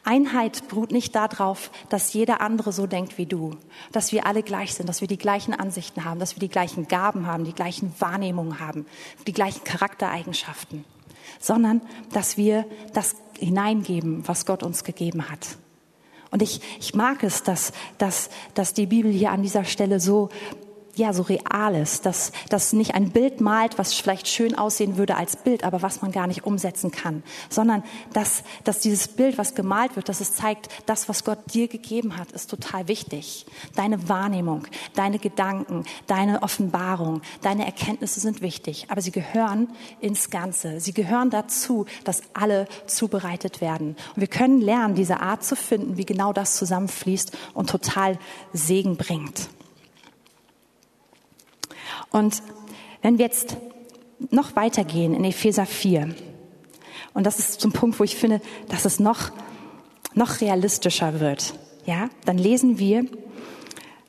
Einheit 0.04 0.68
beruht 0.68 0.92
nicht 0.92 1.16
darauf, 1.16 1.72
dass 1.90 2.14
jeder 2.14 2.42
andere 2.42 2.72
so 2.72 2.88
denkt 2.88 3.18
wie 3.18 3.26
du, 3.26 3.56
dass 3.92 4.12
wir 4.12 4.26
alle 4.26 4.44
gleich 4.44 4.74
sind, 4.74 4.88
dass 4.88 5.02
wir 5.02 5.08
die 5.08 5.18
gleichen 5.18 5.54
Ansichten 5.54 6.06
haben, 6.06 6.20
dass 6.20 6.36
wir 6.36 6.40
die 6.40 6.50
gleichen 6.50 6.88
Gaben 6.88 7.28
haben, 7.28 7.46
die 7.46 7.54
gleichen 7.54 7.94
Wahrnehmungen 8.00 8.60
haben, 8.60 8.86
die 9.28 9.34
gleichen 9.34 9.64
Charaktereigenschaften, 9.64 10.86
sondern 11.40 11.82
dass 12.12 12.38
wir 12.38 12.66
das 12.94 13.16
hineingeben, 13.38 14.28
was 14.28 14.46
Gott 14.46 14.64
uns 14.64 14.84
gegeben 14.84 15.30
hat. 15.30 15.58
Und 16.32 16.42
ich, 16.42 16.62
ich 16.80 16.94
mag 16.94 17.24
es, 17.24 17.44
dass, 17.44 17.74
dass, 17.98 18.30
dass 18.54 18.74
die 18.74 18.86
Bibel 18.86 19.12
hier 19.12 19.32
an 19.32 19.42
dieser 19.42 19.66
Stelle 19.66 20.00
so 20.00 20.30
ja, 21.00 21.14
so 21.14 21.24
real 21.24 21.76
ist, 21.76 22.06
dass 22.06 22.32
das 22.50 22.74
nicht 22.74 22.94
ein 22.94 23.12
Bild 23.12 23.42
malt, 23.42 23.78
was 23.78 23.94
vielleicht 23.94 24.28
schön 24.28 24.56
aussehen 24.56 24.98
würde 24.98 25.16
als 25.16 25.38
Bild, 25.38 25.64
aber 25.64 25.82
was 25.82 26.02
man 26.02 26.12
gar 26.12 26.28
nicht 26.28 26.46
umsetzen 26.46 26.92
kann, 26.92 27.24
sondern 27.50 27.84
dass, 28.14 28.44
dass 28.66 28.80
dieses 28.80 29.08
Bild, 29.08 29.38
was 29.38 29.56
gemalt 29.56 29.96
wird, 29.96 30.10
dass 30.10 30.20
es 30.22 30.34
zeigt, 30.34 30.68
das, 30.86 31.10
was 31.10 31.24
Gott 31.24 31.40
dir 31.54 31.68
gegeben 31.68 32.18
hat, 32.18 32.32
ist 32.34 32.50
total 32.50 32.88
wichtig. 32.88 33.46
Deine 33.76 34.10
Wahrnehmung, 34.10 34.68
deine 34.94 35.20
Gedanken, 35.20 35.86
deine 36.08 36.44
Offenbarung, 36.44 37.22
deine 37.42 37.66
Erkenntnisse 37.66 38.20
sind 38.20 38.42
wichtig, 38.42 38.88
aber 38.90 39.02
sie 39.02 39.12
gehören 39.12 39.70
ins 40.02 40.30
Ganze. 40.30 40.80
Sie 40.82 40.94
gehören 40.94 41.30
dazu, 41.30 41.86
dass 42.04 42.22
alle 42.34 42.68
zubereitet 42.86 43.62
werden. 43.62 43.96
Und 44.16 44.20
wir 44.20 44.28
können 44.28 44.60
lernen, 44.60 44.96
diese 44.96 45.22
Art 45.22 45.44
zu 45.44 45.56
finden, 45.56 45.98
wie 45.98 46.06
genau 46.06 46.34
das 46.34 46.58
zusammenfließt 46.58 47.38
und 47.54 47.70
total 47.70 48.20
Segen 48.52 48.98
bringt. 48.98 49.50
Und 52.12 52.42
wenn 53.02 53.18
wir 53.18 53.26
jetzt 53.26 53.58
noch 54.32 54.56
weitergehen 54.56 55.14
in 55.14 55.24
Epheser 55.24 55.66
4, 55.66 56.14
und 57.14 57.26
das 57.26 57.40
ist 57.40 57.60
zum 57.60 57.72
Punkt, 57.72 58.00
wo 58.00 58.04
ich 58.04 58.16
finde, 58.16 58.42
dass 58.68 58.86
es 58.86 59.00
noch, 59.00 59.32
noch 60.14 60.42
realistischer 60.42 61.20
wird, 61.20 61.54
ja, 61.86 62.10
dann 62.26 62.38
lesen 62.38 62.78
wir, 62.78 63.06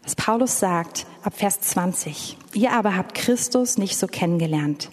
was 0.02 0.14
Paulus 0.16 0.58
sagt 0.58 1.06
ab 1.22 1.34
Vers 1.36 1.60
20. 1.60 2.36
Ihr 2.54 2.72
aber 2.72 2.96
habt 2.96 3.14
Christus 3.14 3.78
nicht 3.78 3.96
so 3.96 4.06
kennengelernt. 4.06 4.90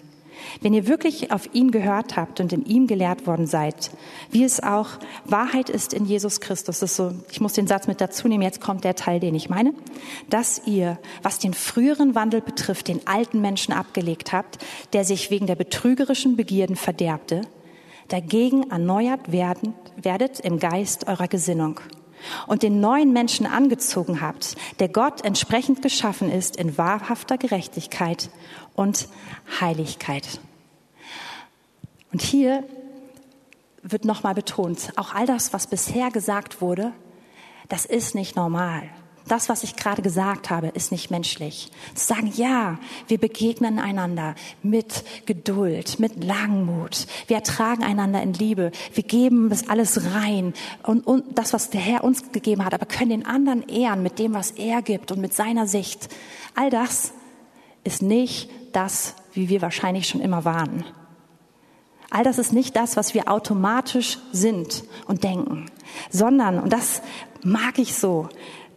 Wenn 0.60 0.74
ihr 0.74 0.86
wirklich 0.86 1.30
auf 1.30 1.54
ihn 1.54 1.70
gehört 1.70 2.16
habt 2.16 2.40
und 2.40 2.52
in 2.52 2.64
ihm 2.64 2.86
gelehrt 2.86 3.26
worden 3.26 3.46
seid, 3.46 3.90
wie 4.30 4.44
es 4.44 4.62
auch 4.62 4.88
Wahrheit 5.24 5.70
ist 5.70 5.92
in 5.92 6.04
Jesus 6.04 6.40
Christus, 6.40 6.80
das 6.80 6.90
ist 6.90 6.96
so, 6.96 7.12
ich 7.30 7.40
muss 7.40 7.52
den 7.52 7.66
Satz 7.66 7.86
mit 7.86 8.00
dazu 8.00 8.28
nehmen, 8.28 8.42
jetzt 8.42 8.60
kommt 8.60 8.84
der 8.84 8.94
Teil, 8.94 9.20
den 9.20 9.34
ich 9.34 9.48
meine, 9.48 9.72
dass 10.28 10.62
ihr, 10.66 10.98
was 11.22 11.38
den 11.38 11.54
früheren 11.54 12.14
Wandel 12.14 12.40
betrifft, 12.40 12.88
den 12.88 13.06
alten 13.06 13.40
Menschen 13.40 13.72
abgelegt 13.72 14.32
habt, 14.32 14.58
der 14.92 15.04
sich 15.04 15.30
wegen 15.30 15.46
der 15.46 15.56
betrügerischen 15.56 16.36
Begierden 16.36 16.76
verderbte, 16.76 17.42
dagegen 18.08 18.70
erneuert 18.70 19.32
werden, 19.32 19.74
werdet 19.96 20.40
im 20.40 20.58
Geist 20.58 21.06
eurer 21.08 21.28
Gesinnung. 21.28 21.80
Und 22.48 22.64
den 22.64 22.80
neuen 22.80 23.12
Menschen 23.12 23.46
angezogen 23.46 24.20
habt, 24.20 24.56
der 24.80 24.88
Gott 24.88 25.24
entsprechend 25.24 25.82
geschaffen 25.82 26.32
ist 26.32 26.56
in 26.56 26.76
wahrhafter 26.76 27.38
Gerechtigkeit 27.38 28.28
und 28.78 29.08
Heiligkeit. 29.60 30.40
Und 32.12 32.22
hier 32.22 32.64
wird 33.82 34.04
nochmal 34.04 34.34
betont, 34.34 34.92
auch 34.96 35.14
all 35.14 35.26
das, 35.26 35.52
was 35.52 35.66
bisher 35.66 36.10
gesagt 36.10 36.60
wurde, 36.60 36.92
das 37.68 37.84
ist 37.84 38.14
nicht 38.14 38.36
normal. 38.36 38.82
Das, 39.26 39.50
was 39.50 39.62
ich 39.62 39.76
gerade 39.76 40.00
gesagt 40.00 40.48
habe, 40.48 40.68
ist 40.68 40.90
nicht 40.90 41.10
menschlich. 41.10 41.70
Zu 41.94 42.06
sagen, 42.06 42.32
ja, 42.34 42.78
wir 43.08 43.18
begegnen 43.18 43.78
einander 43.78 44.34
mit 44.62 45.04
Geduld, 45.26 46.00
mit 46.00 46.24
Langmut. 46.24 47.06
Wir 47.26 47.36
ertragen 47.36 47.84
einander 47.84 48.22
in 48.22 48.32
Liebe. 48.32 48.72
Wir 48.94 49.04
geben 49.04 49.50
das 49.50 49.68
alles 49.68 50.14
rein 50.14 50.54
und, 50.82 51.06
und 51.06 51.36
das, 51.36 51.52
was 51.52 51.68
der 51.68 51.82
Herr 51.82 52.04
uns 52.04 52.32
gegeben 52.32 52.64
hat, 52.64 52.72
aber 52.72 52.86
können 52.86 53.10
den 53.10 53.26
anderen 53.26 53.68
ehren 53.68 54.02
mit 54.02 54.18
dem, 54.18 54.32
was 54.32 54.52
er 54.52 54.80
gibt 54.80 55.12
und 55.12 55.20
mit 55.20 55.34
seiner 55.34 55.66
Sicht. 55.66 56.08
All 56.54 56.70
das 56.70 57.12
ist 57.84 58.00
nicht 58.00 58.48
das, 58.72 59.14
wie 59.32 59.48
wir 59.48 59.62
wahrscheinlich 59.62 60.08
schon 60.08 60.20
immer 60.20 60.44
waren. 60.44 60.84
All 62.10 62.24
das 62.24 62.38
ist 62.38 62.52
nicht 62.52 62.74
das, 62.76 62.96
was 62.96 63.14
wir 63.14 63.30
automatisch 63.30 64.18
sind 64.32 64.84
und 65.06 65.24
denken, 65.24 65.66
sondern, 66.10 66.58
und 66.58 66.72
das 66.72 67.02
mag 67.42 67.78
ich 67.78 67.94
so, 67.94 68.28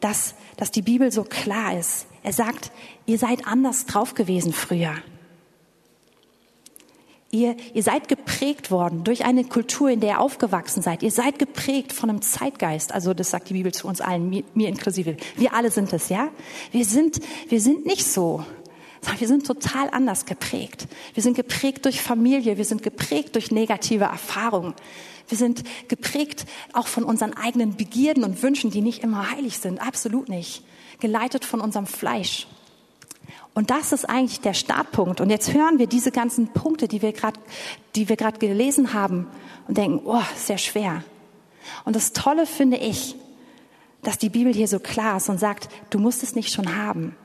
dass, 0.01 0.36
dass 0.58 0.71
die 0.71 0.82
Bibel 0.82 1.12
so 1.12 1.23
klar 1.23 1.77
ist. 1.77 2.08
Er 2.23 2.34
sagt, 2.34 2.71
ihr 3.06 3.17
seid 3.17 3.47
anders 3.47 3.86
drauf 3.86 4.13
gewesen 4.13 4.51
früher. 4.51 4.95
Ihr, 7.34 7.56
ihr 7.73 7.82
seid 7.82 8.10
geprägt 8.10 8.71
worden 8.71 9.06
durch 9.06 9.23
eine 9.23 9.45
Kultur, 9.45 9.89
in 9.89 10.01
der 10.01 10.10
ihr 10.10 10.19
aufgewachsen 10.19 10.82
seid. 10.82 11.01
Ihr 11.01 11.12
seid 11.12 11.39
geprägt 11.39 11.93
von 11.93 12.10
einem 12.10 12.21
Zeitgeist. 12.21 12.93
Also 12.93 13.13
das 13.13 13.32
sagt 13.32 13.49
die 13.49 13.54
Bibel 13.54 13.73
zu 13.73 13.88
uns 13.88 14.01
allen, 14.01 14.30
mir, 14.30 14.43
mir 14.54 14.67
inklusive. 14.67 15.15
Wir 15.38 15.54
alle 15.54 15.71
sind 15.71 15.93
es, 15.93 16.10
ja? 16.10 16.27
Wir 16.73 16.84
sind, 16.84 17.21
wir 17.47 17.62
sind 17.62 17.86
nicht 17.86 18.06
so 18.06 18.45
sondern 19.01 19.19
wir 19.19 19.27
sind 19.27 19.47
total 19.47 19.89
anders 19.89 20.25
geprägt. 20.25 20.87
Wir 21.13 21.23
sind 21.23 21.35
geprägt 21.35 21.85
durch 21.85 22.01
Familie, 22.01 22.57
wir 22.57 22.65
sind 22.65 22.83
geprägt 22.83 23.35
durch 23.35 23.51
negative 23.51 24.05
Erfahrungen. 24.05 24.73
Wir 25.27 25.37
sind 25.37 25.63
geprägt 25.87 26.45
auch 26.73 26.87
von 26.87 27.03
unseren 27.03 27.33
eigenen 27.33 27.75
Begierden 27.75 28.23
und 28.23 28.41
Wünschen, 28.43 28.69
die 28.69 28.81
nicht 28.81 29.03
immer 29.03 29.31
heilig 29.31 29.59
sind, 29.59 29.79
absolut 29.79 30.29
nicht. 30.29 30.63
Geleitet 30.99 31.45
von 31.45 31.61
unserem 31.61 31.87
Fleisch. 31.87 32.47
Und 33.53 33.69
das 33.69 33.91
ist 33.91 34.05
eigentlich 34.05 34.39
der 34.39 34.53
Startpunkt. 34.53 35.19
Und 35.19 35.29
jetzt 35.29 35.53
hören 35.53 35.79
wir 35.79 35.87
diese 35.87 36.11
ganzen 36.11 36.49
Punkte, 36.49 36.87
die 36.87 37.01
wir 37.01 37.11
gerade, 37.11 37.39
die 37.95 38.07
wir 38.07 38.15
gerade 38.15 38.39
gelesen 38.39 38.93
haben 38.93 39.27
und 39.67 39.77
denken, 39.77 40.01
oh, 40.05 40.23
sehr 40.35 40.57
schwer. 40.57 41.03
Und 41.85 41.95
das 41.95 42.13
Tolle 42.13 42.45
finde 42.45 42.77
ich, 42.77 43.15
dass 44.03 44.17
die 44.17 44.29
Bibel 44.29 44.53
hier 44.53 44.67
so 44.67 44.79
klar 44.79 45.17
ist 45.17 45.29
und 45.29 45.39
sagt, 45.39 45.69
du 45.89 45.99
musst 45.99 46.23
es 46.23 46.35
nicht 46.35 46.51
schon 46.51 46.75
haben, 46.77 47.15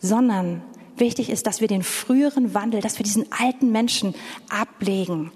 sondern 0.00 0.62
wichtig 1.00 1.30
ist, 1.30 1.46
dass 1.46 1.60
wir 1.60 1.68
den 1.68 1.82
früheren 1.82 2.54
Wandel, 2.54 2.80
dass 2.80 2.98
wir 2.98 3.04
diesen 3.04 3.30
alten 3.32 3.72
Menschen 3.72 4.14
ablegen, 4.48 5.32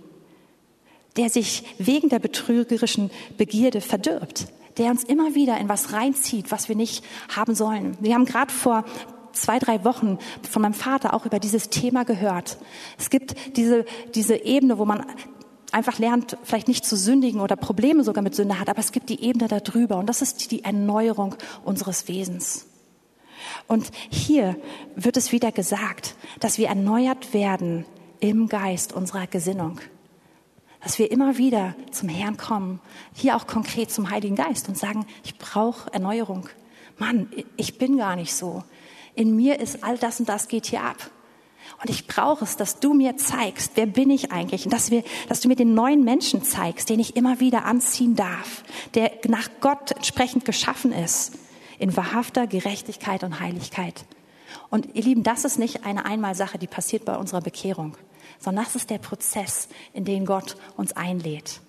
der 1.16 1.31
sich 1.31 1.64
wegen 1.79 2.09
der 2.09 2.18
betrügerischen 2.18 3.11
Begierde 3.37 3.81
verdirbt, 3.81 4.48
der 4.79 4.90
uns 4.90 5.05
immer 5.05 5.35
wieder 5.35 5.59
in 5.59 5.68
was 5.68 5.92
reinzieht, 5.92 6.50
was 6.50 6.68
wir 6.68 6.77
nicht 6.77 7.05
haben 7.35 7.55
sollen. 7.55 7.96
Wir 8.00 8.14
haben 8.14 8.24
gerade 8.24 8.53
vor 8.53 8.85
zwei, 9.33 9.59
drei 9.59 9.85
Wochen 9.85 10.18
von 10.48 10.62
meinem 10.62 10.74
Vater 10.74 11.14
auch 11.14 11.27
über 11.27 11.40
dieses 11.40 11.68
Thema 11.68 12.05
gehört. 12.05 12.59
Es 12.98 13.11
gibt 13.11 13.57
diese, 13.57 13.85
diese 14.14 14.37
Ebene, 14.37 14.79
wo 14.79 14.85
man 14.85 15.05
einfach 15.72 15.98
lernt, 15.98 16.37
vielleicht 16.44 16.68
nicht 16.68 16.85
zu 16.85 16.96
sündigen 16.96 17.40
oder 17.40 17.57
Probleme 17.57 18.05
sogar 18.05 18.22
mit 18.22 18.35
Sünde 18.35 18.61
hat, 18.61 18.68
aber 18.68 18.79
es 18.79 18.92
gibt 18.92 19.09
die 19.09 19.22
Ebene 19.22 19.48
darüber 19.48 19.96
und 19.98 20.07
das 20.07 20.22
ist 20.22 20.50
die 20.53 20.62
Erneuerung 20.62 21.35
unseres 21.64 22.07
Wesens. 22.07 22.66
Und 23.66 23.90
hier 24.11 24.57
wird 24.94 25.16
es 25.16 25.33
wieder 25.33 25.53
gesagt, 25.53 26.16
dass 26.40 26.59
wir 26.59 26.68
erneuert 26.68 27.33
werden 27.33 27.87
im 28.20 28.48
Geist 28.48 28.92
unserer 28.92 29.27
Gesinnung. 29.27 29.81
Dass 30.83 30.98
wir 30.98 31.11
immer 31.11 31.38
wieder 31.38 31.74
zum 31.90 32.09
Herrn 32.11 32.37
kommen, 32.37 32.81
hier 33.14 33.37
auch 33.37 33.46
konkret 33.46 33.90
zum 33.90 34.11
Heiligen 34.11 34.37
Geist 34.37 34.68
und 34.68 34.77
sagen, 34.77 35.07
ich 35.24 35.38
brauche 35.38 35.92
Erneuerung. 35.92 36.48
Mann, 36.98 37.31
ich 37.57 37.79
bin 37.79 37.96
gar 37.96 38.16
nicht 38.16 38.35
so. 38.35 38.62
In 39.14 39.35
mir 39.35 39.61
ist 39.61 39.83
all 39.83 39.96
das 39.96 40.20
und 40.20 40.29
das 40.29 40.48
geht 40.48 40.66
hier 40.66 40.83
ab. 40.83 41.11
Und 41.83 41.90
ich 41.90 42.07
brauche 42.07 42.44
es, 42.44 42.57
dass 42.57 42.81
du 42.81 42.94
mir 42.94 43.16
zeigst, 43.16 43.72
wer 43.77 43.87
bin 43.87 44.11
ich 44.11 44.31
eigentlich? 44.33 44.64
Und 44.64 44.72
dass, 44.72 44.90
wir, 44.90 45.03
dass 45.29 45.40
du 45.40 45.48
mir 45.48 45.57
den 45.57 45.74
neuen 45.74 46.05
Menschen 46.05 46.42
zeigst, 46.42 46.88
den 46.88 47.00
ich 47.00 47.16
immer 47.16 47.40
wieder 47.40 47.64
anziehen 47.64 48.14
darf, 48.16 48.62
der 48.94 49.12
nach 49.29 49.48
Gott 49.61 49.92
entsprechend 49.92 50.44
geschaffen 50.44 50.92
ist, 50.92 51.33
in 51.79 51.97
wahrhafter 51.97 52.47
Gerechtigkeit 52.47 53.25
und 53.25 53.41
Heiligkeit. 53.41 54.05
Und 54.71 54.95
ihr 54.95 55.03
Lieben, 55.03 55.23
das 55.23 55.45
ist 55.45 55.59
nicht 55.59 55.85
eine 55.85 56.05
Einmalsache, 56.05 56.59
die 56.59 56.67
passiert 56.67 57.05
bei 57.05 57.17
unserer 57.17 57.41
Bekehrung, 57.41 57.97
sondern 58.39 58.65
das 58.65 58.77
ist 58.77 58.91
der 58.91 58.99
Prozess, 58.99 59.69
in 59.93 60.05
den 60.05 60.27
Gott 60.27 60.57
uns 60.77 60.93
einlädt. 60.93 61.61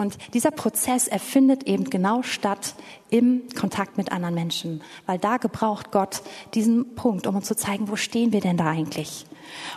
Und 0.00 0.16
dieser 0.32 0.50
Prozess, 0.50 1.08
er 1.08 1.18
findet 1.18 1.64
eben 1.64 1.90
genau 1.90 2.22
statt 2.22 2.74
im 3.10 3.42
Kontakt 3.54 3.98
mit 3.98 4.12
anderen 4.12 4.34
Menschen, 4.34 4.80
weil 5.04 5.18
da 5.18 5.36
gebraucht 5.36 5.90
Gott 5.90 6.22
diesen 6.54 6.94
Punkt, 6.94 7.26
um 7.26 7.36
uns 7.36 7.46
zu 7.46 7.54
zeigen, 7.54 7.86
wo 7.90 7.96
stehen 7.96 8.32
wir 8.32 8.40
denn 8.40 8.56
da 8.56 8.64
eigentlich? 8.64 9.26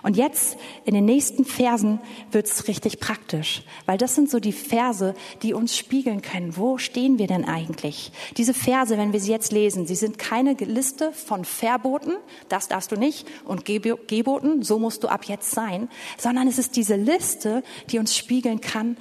Und 0.02 0.16
jetzt 0.16 0.56
in 0.86 0.94
den 0.94 1.04
nächsten 1.04 1.44
Versen 1.44 2.00
wird's 2.32 2.70
richtig 2.70 3.02
praktisch, 3.02 3.64
weil 3.86 3.98
das 3.98 4.16
sind 4.16 4.30
so 4.30 4.40
die 4.40 4.54
Verse, 4.54 5.14
die 5.42 5.54
uns 5.54 5.76
spiegeln 5.76 6.22
können. 6.22 6.56
Wo 6.56 6.78
stehen 6.78 7.20
wir 7.20 7.28
denn 7.28 7.44
eigentlich? 7.44 8.14
Diese 8.38 8.54
Verse, 8.54 8.98
wenn 8.98 9.12
wir 9.12 9.20
sie 9.20 9.32
jetzt 9.32 9.52
lesen, 9.52 9.88
sie 9.88 9.96
sind 9.96 10.20
keine 10.20 10.54
Liste 10.54 11.12
von 11.12 11.44
Verboten, 11.44 12.14
das 12.48 12.70
darfst 12.70 12.94
du 12.94 12.96
nicht, 12.96 13.28
und 13.44 13.66
Geboten, 13.66 14.64
so 14.64 14.80
musst 14.80 15.04
du 15.04 15.10
ab 15.10 15.26
jetzt 15.26 15.52
sein, 15.52 15.90
sondern 16.18 16.48
es 16.48 16.60
ist 16.60 16.78
diese 16.78 16.96
Liste, 16.96 17.62
die 17.90 18.00
uns 18.00 18.16
spiegeln 18.16 18.62
kann, 18.62 18.96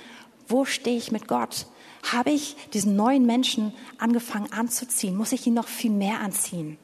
wo 0.49 0.65
stehe 0.65 0.97
ich 0.97 1.13
mit 1.13 1.29
Gott? 1.29 1.67
Habe 2.11 2.31
ich 2.31 2.57
diesen 2.75 2.97
neuen 2.97 3.27
Menschen 3.27 3.73
angefangen 3.99 4.53
anzuziehen? 4.53 5.17
Muss 5.17 5.33
ich 5.33 5.47
ihn 5.47 5.55
noch 5.55 5.69
viel 5.69 5.91
mehr 5.91 6.21
anziehen? 6.21 6.79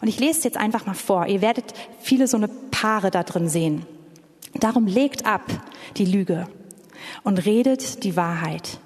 Und 0.00 0.08
ich 0.08 0.18
lese 0.18 0.38
es 0.38 0.44
jetzt 0.44 0.56
einfach 0.56 0.86
mal 0.86 0.94
vor. 0.94 1.26
Ihr 1.26 1.40
werdet 1.40 1.74
viele 2.00 2.26
so 2.26 2.36
eine 2.36 2.48
Paare 2.48 3.10
da 3.10 3.22
drin 3.22 3.48
sehen. 3.48 3.86
Darum 4.54 4.86
legt 4.86 5.26
ab 5.26 5.42
die 5.96 6.04
Lüge 6.04 6.48
und 7.22 7.44
redet 7.44 8.04
die 8.04 8.16
Wahrheit. 8.16 8.78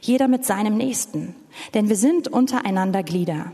Jeder 0.00 0.28
mit 0.28 0.44
seinem 0.44 0.76
Nächsten. 0.76 1.34
Denn 1.74 1.88
wir 1.88 1.96
sind 1.96 2.28
untereinander 2.28 3.02
Glieder. 3.02 3.52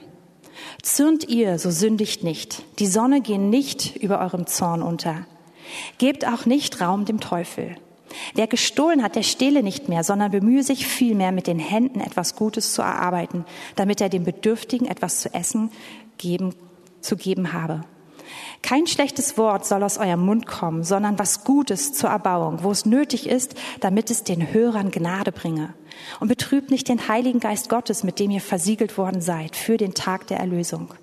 Zürnt 0.83 1.29
ihr, 1.29 1.59
so 1.59 1.71
sündigt 1.71 2.25
nicht. 2.25 2.65
Die 2.79 2.87
Sonne 2.87 3.21
geht 3.21 3.41
nicht 3.41 3.97
über 3.97 4.21
eurem 4.21 4.47
Zorn 4.47 4.83
unter. 4.83 5.27
Gebt 5.99 6.27
auch 6.27 6.47
nicht 6.47 6.81
Raum 6.81 7.05
dem 7.05 7.21
Teufel. 7.21 7.77
Wer 8.35 8.47
gestohlen 8.47 9.03
hat, 9.03 9.17
der 9.17 9.23
stehle 9.23 9.63
nicht 9.63 9.89
mehr, 9.89 10.05
sondern 10.05 10.31
bemühe 10.31 10.63
sich 10.63 10.87
vielmehr 10.87 11.33
mit 11.33 11.47
den 11.47 11.59
Händen 11.59 12.01
etwas 12.01 12.37
Gutes 12.37 12.75
zu 12.75 12.83
erarbeiten, 12.83 13.45
damit 13.77 14.01
er 14.01 14.09
dem 14.09 14.25
Bedürftigen 14.25 14.87
etwas 14.87 15.21
zu 15.21 15.33
essen 15.35 15.71
geben, 16.19 16.55
zu 17.01 17.17
geben 17.17 17.53
habe. 17.53 17.83
Kein 18.63 18.87
schlechtes 18.87 19.37
Wort 19.37 19.67
soll 19.67 19.83
aus 19.83 19.99
eurem 19.99 20.25
Mund 20.25 20.47
kommen, 20.47 20.85
sondern 20.85 21.19
was 21.19 21.45
Gutes 21.45 21.93
zur 21.93 22.11
Erbauung, 22.11 22.63
wo 22.63 22.71
es 22.71 22.87
nötig 22.87 23.29
ist, 23.29 23.55
damit 23.81 24.11
es 24.11 24.25
den 24.25 24.53
Hörern 24.53 24.91
Gnade 24.91 25.33
bringe. 25.33 25.75
Und 26.21 26.29
betrübt 26.29 26.71
nicht 26.71 26.89
den 26.89 27.09
Heiligen 27.09 27.41
Geist 27.41 27.69
Gottes, 27.69 28.05
mit 28.05 28.19
dem 28.19 28.31
ihr 28.31 28.41
versiegelt 28.41 28.97
worden 28.97 29.21
seid 29.21 29.57
für 29.57 29.77
den 29.77 29.95
Tag 29.95 30.29
der 30.29 30.39
Erlösung. 30.39 30.95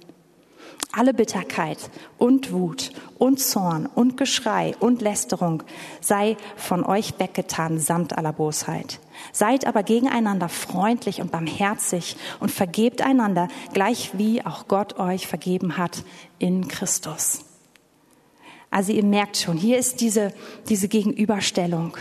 Alle 0.92 1.14
Bitterkeit 1.14 1.78
und 2.18 2.52
Wut 2.52 2.92
und 3.20 3.40
Zorn 3.40 3.86
und 3.86 4.18
Geschrei 4.18 4.76
und 4.80 5.02
Lästerung 5.02 5.64
sei 6.02 6.36
von 6.56 6.84
euch 6.84 7.14
weggetan 7.20 7.80
samt 7.80 8.18
aller 8.18 8.34
Bosheit. 8.34 9.00
Seid 9.32 9.66
aber 9.66 9.84
gegeneinander 9.84 10.50
freundlich 10.50 11.22
und 11.22 11.32
barmherzig 11.32 12.18
und 12.40 12.52
vergebt 12.52 13.02
einander, 13.02 13.50
gleich 13.74 14.18
wie 14.18 14.44
auch 14.46 14.68
Gott 14.68 14.98
euch 14.98 15.28
vergeben 15.28 15.78
hat 15.78 16.04
in 16.40 16.68
Christus. 16.68 17.46
Also 18.72 18.92
ihr 18.92 19.04
merkt 19.04 19.38
schon, 19.38 19.58
hier 19.58 19.78
ist 19.78 20.02
diese, 20.02 20.34
diese 20.70 20.88
Gegenüberstellung. 20.88 21.98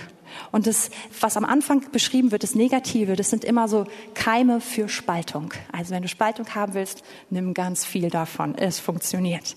Und 0.53 0.66
das, 0.66 0.90
was 1.20 1.37
am 1.37 1.44
Anfang 1.44 1.90
beschrieben 1.92 2.33
wird, 2.33 2.42
das 2.42 2.55
Negative, 2.55 3.16
das 3.16 3.31
sind 3.31 3.44
immer 3.44 3.68
so 3.68 3.87
Keime 4.14 4.61
für 4.61 4.88
Spaltung. 4.88 5.53
Also 5.72 5.94
wenn 5.94 6.03
du 6.03 6.09
Spaltung 6.09 6.46
haben 6.55 6.74
willst, 6.74 7.03
nimm 7.31 7.55
ganz 7.55 7.85
viel 7.85 8.11
davon. 8.11 8.55
Es 8.57 8.79
funktioniert. 8.79 9.57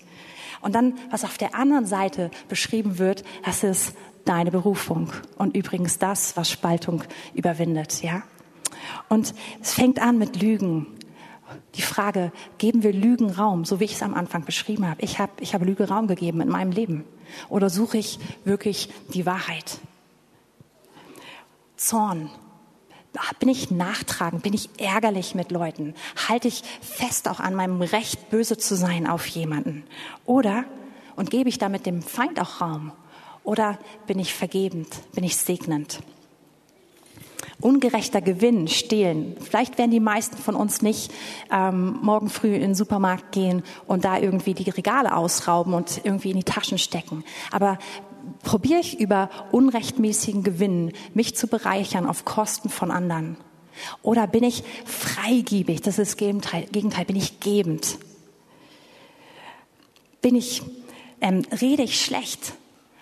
Und 0.60 0.74
dann, 0.74 0.94
was 1.10 1.24
auf 1.24 1.38
der 1.38 1.54
anderen 1.54 1.86
Seite 1.86 2.30
beschrieben 2.48 2.98
wird, 2.98 3.24
das 3.44 3.64
ist 3.64 3.94
deine 4.24 4.50
Berufung. 4.50 5.12
Und 5.36 5.56
übrigens 5.56 5.98
das, 5.98 6.36
was 6.36 6.50
Spaltung 6.50 7.02
überwindet, 7.34 8.02
ja. 8.02 8.22
Und 9.08 9.34
es 9.60 9.74
fängt 9.74 10.00
an 10.00 10.18
mit 10.18 10.40
Lügen. 10.40 10.86
Die 11.74 11.82
Frage, 11.82 12.32
geben 12.58 12.82
wir 12.82 12.92
Lügen 12.92 13.30
Raum, 13.30 13.64
so 13.64 13.80
wie 13.80 13.84
ich 13.84 13.94
es 13.94 14.02
am 14.02 14.14
Anfang 14.14 14.44
beschrieben 14.44 14.88
habe. 14.88 15.02
Ich 15.02 15.18
habe, 15.18 15.32
ich 15.40 15.54
habe 15.54 15.64
Lüge 15.64 15.88
Raum 15.88 16.06
gegeben 16.06 16.40
in 16.40 16.48
meinem 16.48 16.70
Leben. 16.70 17.04
Oder 17.48 17.68
suche 17.68 17.98
ich 17.98 18.18
wirklich 18.44 18.88
die 19.12 19.26
Wahrheit? 19.26 19.78
Zorn? 21.82 22.30
Bin 23.40 23.48
ich 23.48 23.70
nachtragend? 23.70 24.42
Bin 24.42 24.54
ich 24.54 24.70
ärgerlich 24.78 25.34
mit 25.34 25.50
Leuten? 25.50 25.94
Halte 26.28 26.48
ich 26.48 26.62
fest 26.80 27.28
auch 27.28 27.40
an 27.40 27.54
meinem 27.54 27.82
Recht, 27.82 28.30
böse 28.30 28.56
zu 28.56 28.76
sein 28.76 29.06
auf 29.06 29.26
jemanden? 29.26 29.84
Oder, 30.24 30.64
und 31.16 31.30
gebe 31.30 31.48
ich 31.48 31.58
damit 31.58 31.84
dem 31.84 32.00
Feind 32.00 32.40
auch 32.40 32.60
Raum? 32.60 32.92
Oder 33.42 33.78
bin 34.06 34.18
ich 34.18 34.32
vergebend? 34.32 34.88
Bin 35.14 35.24
ich 35.24 35.36
segnend? 35.36 36.00
Ungerechter 37.60 38.20
Gewinn, 38.20 38.68
stehlen. 38.68 39.36
Vielleicht 39.40 39.76
werden 39.76 39.90
die 39.90 40.00
meisten 40.00 40.36
von 40.36 40.54
uns 40.54 40.82
nicht 40.82 41.12
ähm, 41.50 41.98
morgen 42.00 42.30
früh 42.30 42.54
in 42.54 42.60
den 42.60 42.74
Supermarkt 42.74 43.32
gehen 43.32 43.62
und 43.86 44.04
da 44.04 44.18
irgendwie 44.18 44.54
die 44.54 44.70
Regale 44.70 45.14
ausrauben 45.14 45.74
und 45.74 46.00
irgendwie 46.04 46.30
in 46.30 46.36
die 46.36 46.44
Taschen 46.44 46.78
stecken. 46.78 47.24
Aber 47.50 47.78
probiere 48.42 48.80
ich 48.80 49.00
über 49.00 49.30
unrechtmäßigen 49.52 50.42
Gewinn 50.42 50.92
mich 51.14 51.36
zu 51.36 51.46
bereichern 51.46 52.06
auf 52.06 52.24
Kosten 52.24 52.68
von 52.68 52.90
anderen? 52.90 53.36
Oder 54.02 54.26
bin 54.26 54.44
ich 54.44 54.62
freigebig? 54.84 55.80
Das 55.80 55.98
ist 55.98 56.12
das 56.12 56.16
Gegenteil. 56.16 56.66
Gegenteil. 56.72 57.04
Bin 57.04 57.16
ich 57.16 57.40
gebend? 57.40 57.98
Bin 60.20 60.34
ich, 60.34 60.62
ähm, 61.20 61.42
rede 61.60 61.82
ich 61.82 62.00
schlecht? 62.00 62.54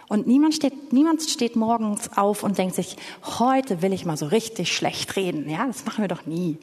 Und 0.09 0.27
niemand 0.27 0.55
steht, 0.55 0.93
niemand 0.93 1.23
steht 1.23 1.55
morgens 1.55 2.17
auf 2.17 2.43
und 2.43 2.59
denkt 2.59 2.75
sich, 2.75 2.97
heute 3.39 3.83
will 3.83 3.93
ich 3.93 4.05
mal 4.05 4.17
so 4.17 4.27
richtig 4.27 4.75
schlecht 4.75 5.15
reden. 5.17 5.49
Ja, 5.49 5.67
das 5.67 5.85
machen 5.85 6.03
wir 6.03 6.09
doch 6.09 6.27
nie. 6.27 6.59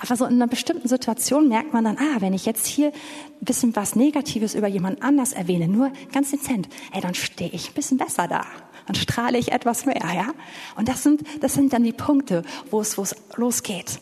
Aber 0.00 0.16
so 0.16 0.24
in 0.24 0.34
einer 0.34 0.46
bestimmten 0.46 0.88
Situation 0.88 1.48
merkt 1.48 1.72
man 1.72 1.84
dann, 1.84 1.98
ah, 1.98 2.20
wenn 2.20 2.32
ich 2.32 2.46
jetzt 2.46 2.66
hier 2.66 2.88
ein 2.88 3.44
bisschen 3.44 3.76
was 3.76 3.96
Negatives 3.96 4.54
über 4.54 4.68
jemand 4.68 5.02
anders 5.02 5.32
erwähne, 5.32 5.68
nur 5.68 5.92
ganz 6.12 6.30
dezent, 6.30 6.68
ey, 6.92 7.00
dann 7.00 7.14
stehe 7.14 7.50
ich 7.50 7.68
ein 7.68 7.74
bisschen 7.74 7.98
besser 7.98 8.28
da. 8.28 8.44
Dann 8.86 8.94
strahle 8.94 9.38
ich 9.38 9.52
etwas 9.52 9.84
mehr, 9.84 9.96
ja? 10.14 10.32
Und 10.76 10.88
das 10.88 11.02
sind, 11.02 11.22
das 11.40 11.54
sind 11.54 11.72
dann 11.72 11.82
die 11.82 11.92
Punkte, 11.92 12.44
wo 12.70 12.80
es, 12.80 12.96
wo 12.96 13.02
es 13.02 13.16
losgeht. 13.36 14.00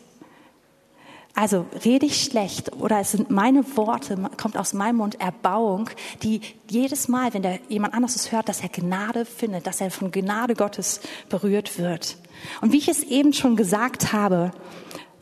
Also 1.37 1.67
rede 1.85 2.07
ich 2.07 2.23
schlecht 2.23 2.73
oder 2.75 3.01
es 3.01 3.11
sind 3.11 3.29
meine 3.29 3.65
Worte, 3.77 4.17
kommt 4.41 4.57
aus 4.57 4.73
meinem 4.73 4.99
Mund 4.99 5.21
Erbauung, 5.21 5.91
die 6.23 6.41
jedes 6.71 7.09
Mal, 7.09 7.35
wenn 7.35 7.43
der 7.43 7.59
jemand 7.69 7.93
anderes 7.93 8.15
es 8.15 8.31
hört, 8.31 8.49
dass 8.49 8.61
er 8.61 8.69
Gnade 8.69 9.25
findet, 9.25 9.67
dass 9.67 9.81
er 9.81 9.91
von 9.91 10.13
Gnade 10.13 10.55
Gottes 10.55 11.01
berührt 11.29 11.77
wird. 11.77 12.19
Und 12.61 12.73
wie 12.73 12.79
ich 12.79 12.89
es 12.89 13.03
eben 13.03 13.33
schon 13.33 13.57
gesagt 13.57 14.13
habe, 14.13 14.53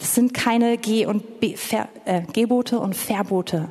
das 0.03 0.17
sind 0.17 0.35
keine 0.35 0.79
G 0.79 1.07
und 1.07 1.39
B, 1.39 1.55
Ver, 1.55 1.89
äh, 2.07 2.23
Gebote 2.33 2.81
und 2.81 2.97
Verbote, 2.97 3.69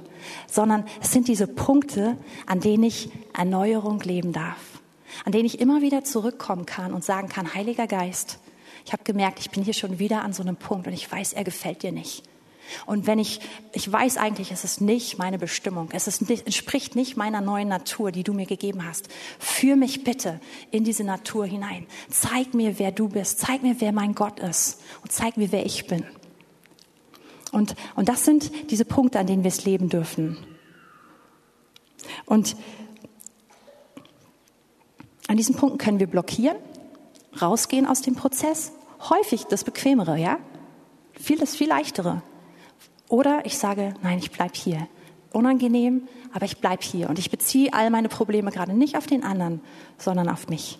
sondern 0.47 0.85
es 1.01 1.11
sind 1.11 1.27
diese 1.27 1.45
Punkte, 1.45 2.15
an 2.45 2.61
denen 2.61 2.83
ich 2.83 3.09
Erneuerung 3.33 3.99
leben 3.99 4.31
darf, 4.31 4.79
an 5.25 5.33
denen 5.33 5.45
ich 5.45 5.59
immer 5.59 5.81
wieder 5.81 6.05
zurückkommen 6.05 6.65
kann 6.65 6.93
und 6.93 7.03
sagen 7.03 7.27
kann, 7.27 7.53
Heiliger 7.53 7.85
Geist, 7.85 8.39
ich 8.85 8.93
habe 8.93 9.03
gemerkt, 9.03 9.39
ich 9.41 9.51
bin 9.51 9.61
hier 9.61 9.73
schon 9.73 9.99
wieder 9.99 10.21
an 10.21 10.31
so 10.31 10.41
einem 10.41 10.55
Punkt 10.55 10.87
und 10.87 10.93
ich 10.93 11.11
weiß, 11.11 11.33
er 11.33 11.43
gefällt 11.43 11.83
dir 11.83 11.91
nicht. 11.91 12.23
Und 12.85 13.07
wenn 13.07 13.19
ich, 13.19 13.41
ich 13.73 13.91
weiß 13.91 14.15
eigentlich, 14.15 14.53
es 14.53 14.63
ist 14.63 14.79
nicht 14.79 15.17
meine 15.17 15.37
Bestimmung, 15.37 15.89
es 15.91 16.07
ist 16.07 16.29
nicht, 16.29 16.45
entspricht 16.45 16.95
nicht 16.95 17.17
meiner 17.17 17.41
neuen 17.41 17.67
Natur, 17.67 18.13
die 18.13 18.23
du 18.23 18.31
mir 18.31 18.45
gegeben 18.45 18.85
hast. 18.87 19.09
Führ 19.37 19.75
mich 19.75 20.05
bitte 20.05 20.39
in 20.71 20.85
diese 20.85 21.03
Natur 21.03 21.45
hinein. 21.45 21.87
Zeig 22.09 22.53
mir, 22.53 22.79
wer 22.79 22.93
du 22.93 23.09
bist. 23.09 23.39
Zeig 23.39 23.63
mir, 23.63 23.75
wer 23.79 23.91
mein 23.91 24.15
Gott 24.15 24.39
ist. 24.39 24.79
Und 25.01 25.11
zeig 25.11 25.35
mir, 25.35 25.51
wer 25.51 25.65
ich 25.65 25.87
bin. 25.87 26.05
Und, 27.51 27.75
und 27.95 28.09
das 28.09 28.25
sind 28.25 28.71
diese 28.71 28.85
Punkte, 28.85 29.19
an 29.19 29.27
denen 29.27 29.43
wir 29.43 29.49
es 29.49 29.65
leben 29.65 29.89
dürfen. 29.89 30.37
Und 32.25 32.55
an 35.27 35.37
diesen 35.37 35.55
Punkten 35.55 35.77
können 35.77 35.99
wir 35.99 36.07
blockieren, 36.07 36.57
rausgehen 37.41 37.85
aus 37.85 38.01
dem 38.01 38.15
Prozess. 38.15 38.71
Häufig 39.09 39.45
das 39.45 39.63
Bequemere, 39.63 40.17
ja? 40.17 40.39
Viel 41.13 41.37
das 41.37 41.55
viel 41.55 41.69
leichtere. 41.69 42.21
Oder 43.07 43.45
ich 43.45 43.57
sage, 43.57 43.93
nein, 44.01 44.19
ich 44.19 44.31
bleib 44.31 44.55
hier. 44.55 44.87
Unangenehm, 45.33 46.07
aber 46.33 46.45
ich 46.45 46.57
bleib 46.57 46.83
hier. 46.83 47.09
Und 47.09 47.19
ich 47.19 47.31
beziehe 47.31 47.73
all 47.73 47.89
meine 47.89 48.09
Probleme 48.09 48.51
gerade 48.51 48.73
nicht 48.73 48.97
auf 48.97 49.07
den 49.07 49.23
anderen, 49.23 49.61
sondern 49.97 50.29
auf 50.29 50.49
mich. 50.49 50.79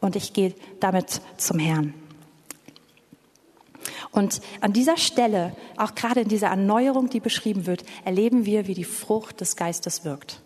Und 0.00 0.16
ich 0.16 0.32
gehe 0.32 0.54
damit 0.80 1.20
zum 1.36 1.58
Herrn. 1.58 1.94
Und 4.12 4.42
an 4.60 4.74
dieser 4.74 4.98
Stelle, 4.98 5.56
auch 5.78 5.94
gerade 5.94 6.20
in 6.20 6.28
dieser 6.28 6.48
Erneuerung, 6.48 7.08
die 7.08 7.20
beschrieben 7.20 7.66
wird, 7.66 7.82
erleben 8.04 8.44
wir, 8.44 8.66
wie 8.66 8.74
die 8.74 8.84
Frucht 8.84 9.40
des 9.40 9.56
Geistes 9.56 10.04
wirkt. 10.04 10.42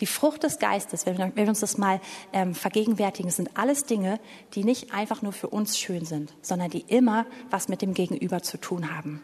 Die 0.00 0.06
Frucht 0.06 0.44
des 0.44 0.58
Geistes, 0.58 1.04
wenn 1.04 1.18
wir, 1.18 1.32
wenn 1.34 1.44
wir 1.44 1.48
uns 1.48 1.60
das 1.60 1.76
mal 1.76 2.00
ähm, 2.32 2.54
vergegenwärtigen, 2.54 3.30
sind 3.30 3.50
alles 3.58 3.84
Dinge, 3.84 4.20
die 4.54 4.64
nicht 4.64 4.94
einfach 4.94 5.20
nur 5.20 5.32
für 5.32 5.48
uns 5.48 5.76
schön 5.76 6.04
sind, 6.04 6.32
sondern 6.40 6.70
die 6.70 6.84
immer 6.88 7.26
was 7.50 7.68
mit 7.68 7.82
dem 7.82 7.92
Gegenüber 7.92 8.42
zu 8.42 8.58
tun 8.58 8.94
haben. 8.96 9.22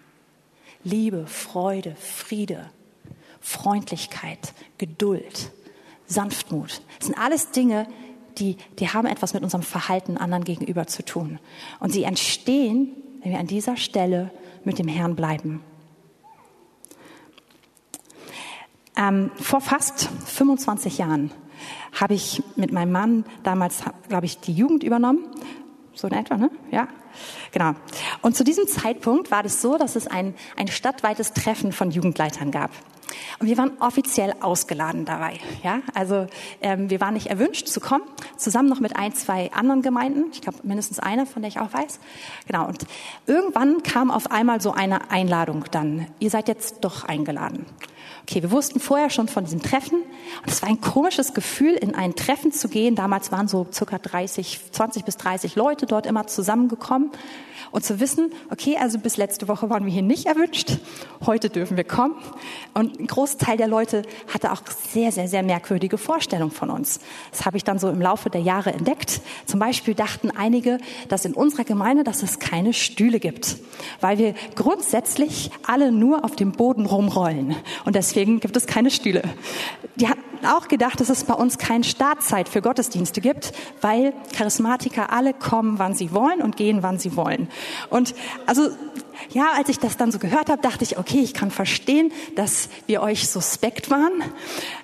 Liebe, 0.85 1.27
Freude, 1.27 1.97
Friede, 1.97 2.71
Freundlichkeit, 3.41 4.53
Geduld, 4.77 5.53
Sanftmut. 6.07 6.83
Das 6.99 7.07
sind 7.07 7.19
alles 7.19 7.51
Dinge, 7.53 7.87
die, 8.39 8.57
die 8.79 8.89
haben 8.89 9.07
etwas 9.07 9.35
mit 9.35 9.43
unserem 9.43 9.63
Verhalten 9.63 10.17
anderen 10.17 10.45
gegenüber 10.45 10.87
zu 10.87 11.05
tun. 11.05 11.39
Und 11.81 11.93
sie 11.93 12.05
entstehen, 12.05 12.95
wenn 13.29 13.35
wir 13.35 13.41
an 13.41 13.47
dieser 13.47 13.77
Stelle 13.77 14.31
mit 14.65 14.79
dem 14.79 14.89
Herrn 14.89 15.15
bleiben. 15.15 15.61
Ähm, 18.97 19.31
vor 19.35 19.61
fast 19.61 20.09
25 20.25 20.97
Jahren 20.97 21.31
habe 21.93 22.15
ich 22.15 22.43
mit 22.57 22.73
meinem 22.73 22.91
Mann 22.91 23.25
damals, 23.43 23.83
glaube 24.09 24.25
ich, 24.25 24.39
die 24.39 24.55
Jugend 24.55 24.83
übernommen. 24.83 25.27
So 25.93 26.09
in 26.09 26.15
etwa, 26.15 26.39
ne? 26.39 26.51
Ja. 26.71 26.89
Genau. 27.53 27.75
Und 28.23 28.35
zu 28.35 28.45
diesem 28.45 28.67
Zeitpunkt 28.67 29.31
war 29.31 29.45
es 29.45 29.61
so, 29.61 29.77
dass 29.77 29.95
es 29.95 30.07
ein, 30.07 30.35
ein 30.57 30.69
stadtweites 30.69 31.35
Treffen 31.35 31.73
von 31.73 31.91
Jugendleitern 31.91 32.51
gab. 32.51 32.71
Und 33.39 33.49
wir 33.49 33.57
waren 33.57 33.73
offiziell 33.81 34.35
ausgeladen 34.41 35.05
dabei. 35.05 35.39
Ja, 35.63 35.81
also 35.95 36.27
ähm, 36.61 36.91
wir 36.91 37.01
waren 37.01 37.15
nicht 37.15 37.29
erwünscht 37.29 37.69
zu 37.69 37.81
kommen, 37.81 38.05
zusammen 38.37 38.69
noch 38.69 38.81
mit 38.81 38.97
ein, 38.97 39.15
zwei 39.15 39.51
anderen 39.53 39.83
Gemeinden. 39.83 40.25
Ich 40.33 40.41
glaube 40.41 40.59
mindestens 40.63 40.99
eine, 40.99 41.27
von 41.27 41.43
der 41.43 41.49
ich 41.49 41.61
auch 41.61 41.73
weiß. 41.73 42.01
Genau. 42.47 42.67
Und 42.67 42.87
irgendwann 43.27 43.83
kam 43.83 44.11
auf 44.11 44.31
einmal 44.31 44.61
so 44.61 44.73
eine 44.73 45.11
Einladung 45.11 45.65
dann. 45.71 46.07
Ihr 46.19 46.31
seid 46.31 46.49
jetzt 46.49 46.79
doch 46.83 47.05
eingeladen. 47.05 47.67
Okay, 48.29 48.43
wir 48.43 48.51
wussten 48.51 48.79
vorher 48.79 49.09
schon 49.09 49.27
von 49.27 49.45
diesem 49.45 49.63
Treffen 49.63 50.03
und 50.43 50.53
es 50.53 50.61
war 50.61 50.69
ein 50.69 50.83
komisches 50.83 51.33
Gefühl, 51.33 51.73
in 51.73 51.95
ein 51.95 52.15
Treffen 52.15 52.53
zu 52.53 52.69
gehen. 52.69 52.95
Damals 52.95 53.33
waren 53.33 53.49
so 53.49 53.67
circa 53.73 53.97
30, 53.97 54.71
20 54.71 55.07
bis 55.07 55.17
30 55.17 55.57
Leute 55.57 55.87
dort 55.87 56.05
immer 56.05 56.27
zusammengekommen 56.27 57.11
und 57.71 57.87
zu 57.87 58.01
wissen, 58.01 58.31
okay, 58.51 58.77
also 58.79 58.99
bis 58.99 59.17
letzte 59.17 59.49
Woche 59.49 59.71
waren 59.71 59.87
wir 59.87 59.93
hier 59.93 60.03
nicht 60.03 60.27
erwünscht, 60.27 60.77
heute 61.25 61.49
dürfen 61.49 61.79
wir 61.79 61.85
kommen. 61.85 62.17
Und 62.75 63.01
ein 63.01 63.07
Großteil 63.07 63.57
der 63.57 63.67
Leute 63.67 64.03
hatte 64.31 64.53
auch 64.53 64.61
sehr, 64.93 65.11
sehr, 65.11 65.29
sehr 65.29 65.43
merkwürdige 65.43 65.97
Vorstellungen 65.97 66.53
von 66.53 66.69
uns. 66.69 67.01
Das 67.31 67.47
habe 67.47 67.57
ich 67.57 67.65
dann 67.65 67.79
so 67.79 67.89
im 67.89 68.03
Laufe 68.03 68.29
der 68.29 68.43
Jahre 68.43 68.75
entdeckt. 68.75 69.23
Zum 69.49 69.61
Beispiel 69.61 69.95
dachten 69.95 70.31
einige, 70.31 70.77
dass 71.09 71.25
in 71.25 71.33
unserer 71.33 71.65
Gemeinde, 71.65 72.05
dass 72.05 72.23
es 72.23 72.39
keine 72.39 72.75
Stühle 72.75 73.19
gibt, 73.19 73.57
weil 74.03 74.19
wir 74.19 74.35
grundsätzlich 74.55 75.51
alle 75.67 75.91
nur 75.91 76.23
auf 76.23 76.37
dem 76.37 76.53
Boden 76.53 76.85
rumrollen 76.85 77.57
und 77.87 77.97
deswegen 77.97 78.41
gibt 78.41 78.59
es 78.59 78.67
keine 78.67 78.91
Stühle. 78.91 79.23
Die 79.97 80.07
hatten 80.07 80.21
auch 80.47 80.69
gedacht, 80.69 81.01
dass 81.01 81.09
es 81.09 81.25
bei 81.25 81.33
uns 81.33 81.57
keine 81.57 81.85
Startzeit 81.85 82.47
für 82.47 82.61
Gottesdienste 82.61 83.23
gibt, 83.23 83.53
weil 83.81 84.13
Charismatiker 84.37 85.11
alle 85.15 85.33
kommen, 85.33 85.79
wann 85.79 85.95
sie 85.95 86.13
wollen 86.13 86.43
und 86.43 86.59
gehen, 86.59 86.83
wann 86.83 86.99
sie 86.99 87.17
wollen. 87.17 87.49
Und 87.89 88.15
also 88.45 88.69
ja, 89.31 89.53
als 89.57 89.71
ich 89.71 89.79
das 89.79 89.97
dann 89.97 90.13
so 90.13 90.19
gehört 90.19 90.51
habe, 90.51 90.61
dachte 90.61 90.85
ich, 90.85 90.99
okay, 90.99 91.21
ich 91.21 91.33
kann 91.33 91.51
verstehen, 91.51 92.13
dass 92.35 92.69
wir 92.87 93.01
euch 93.01 93.31
suspekt 93.31 93.91
waren. 93.91 94.23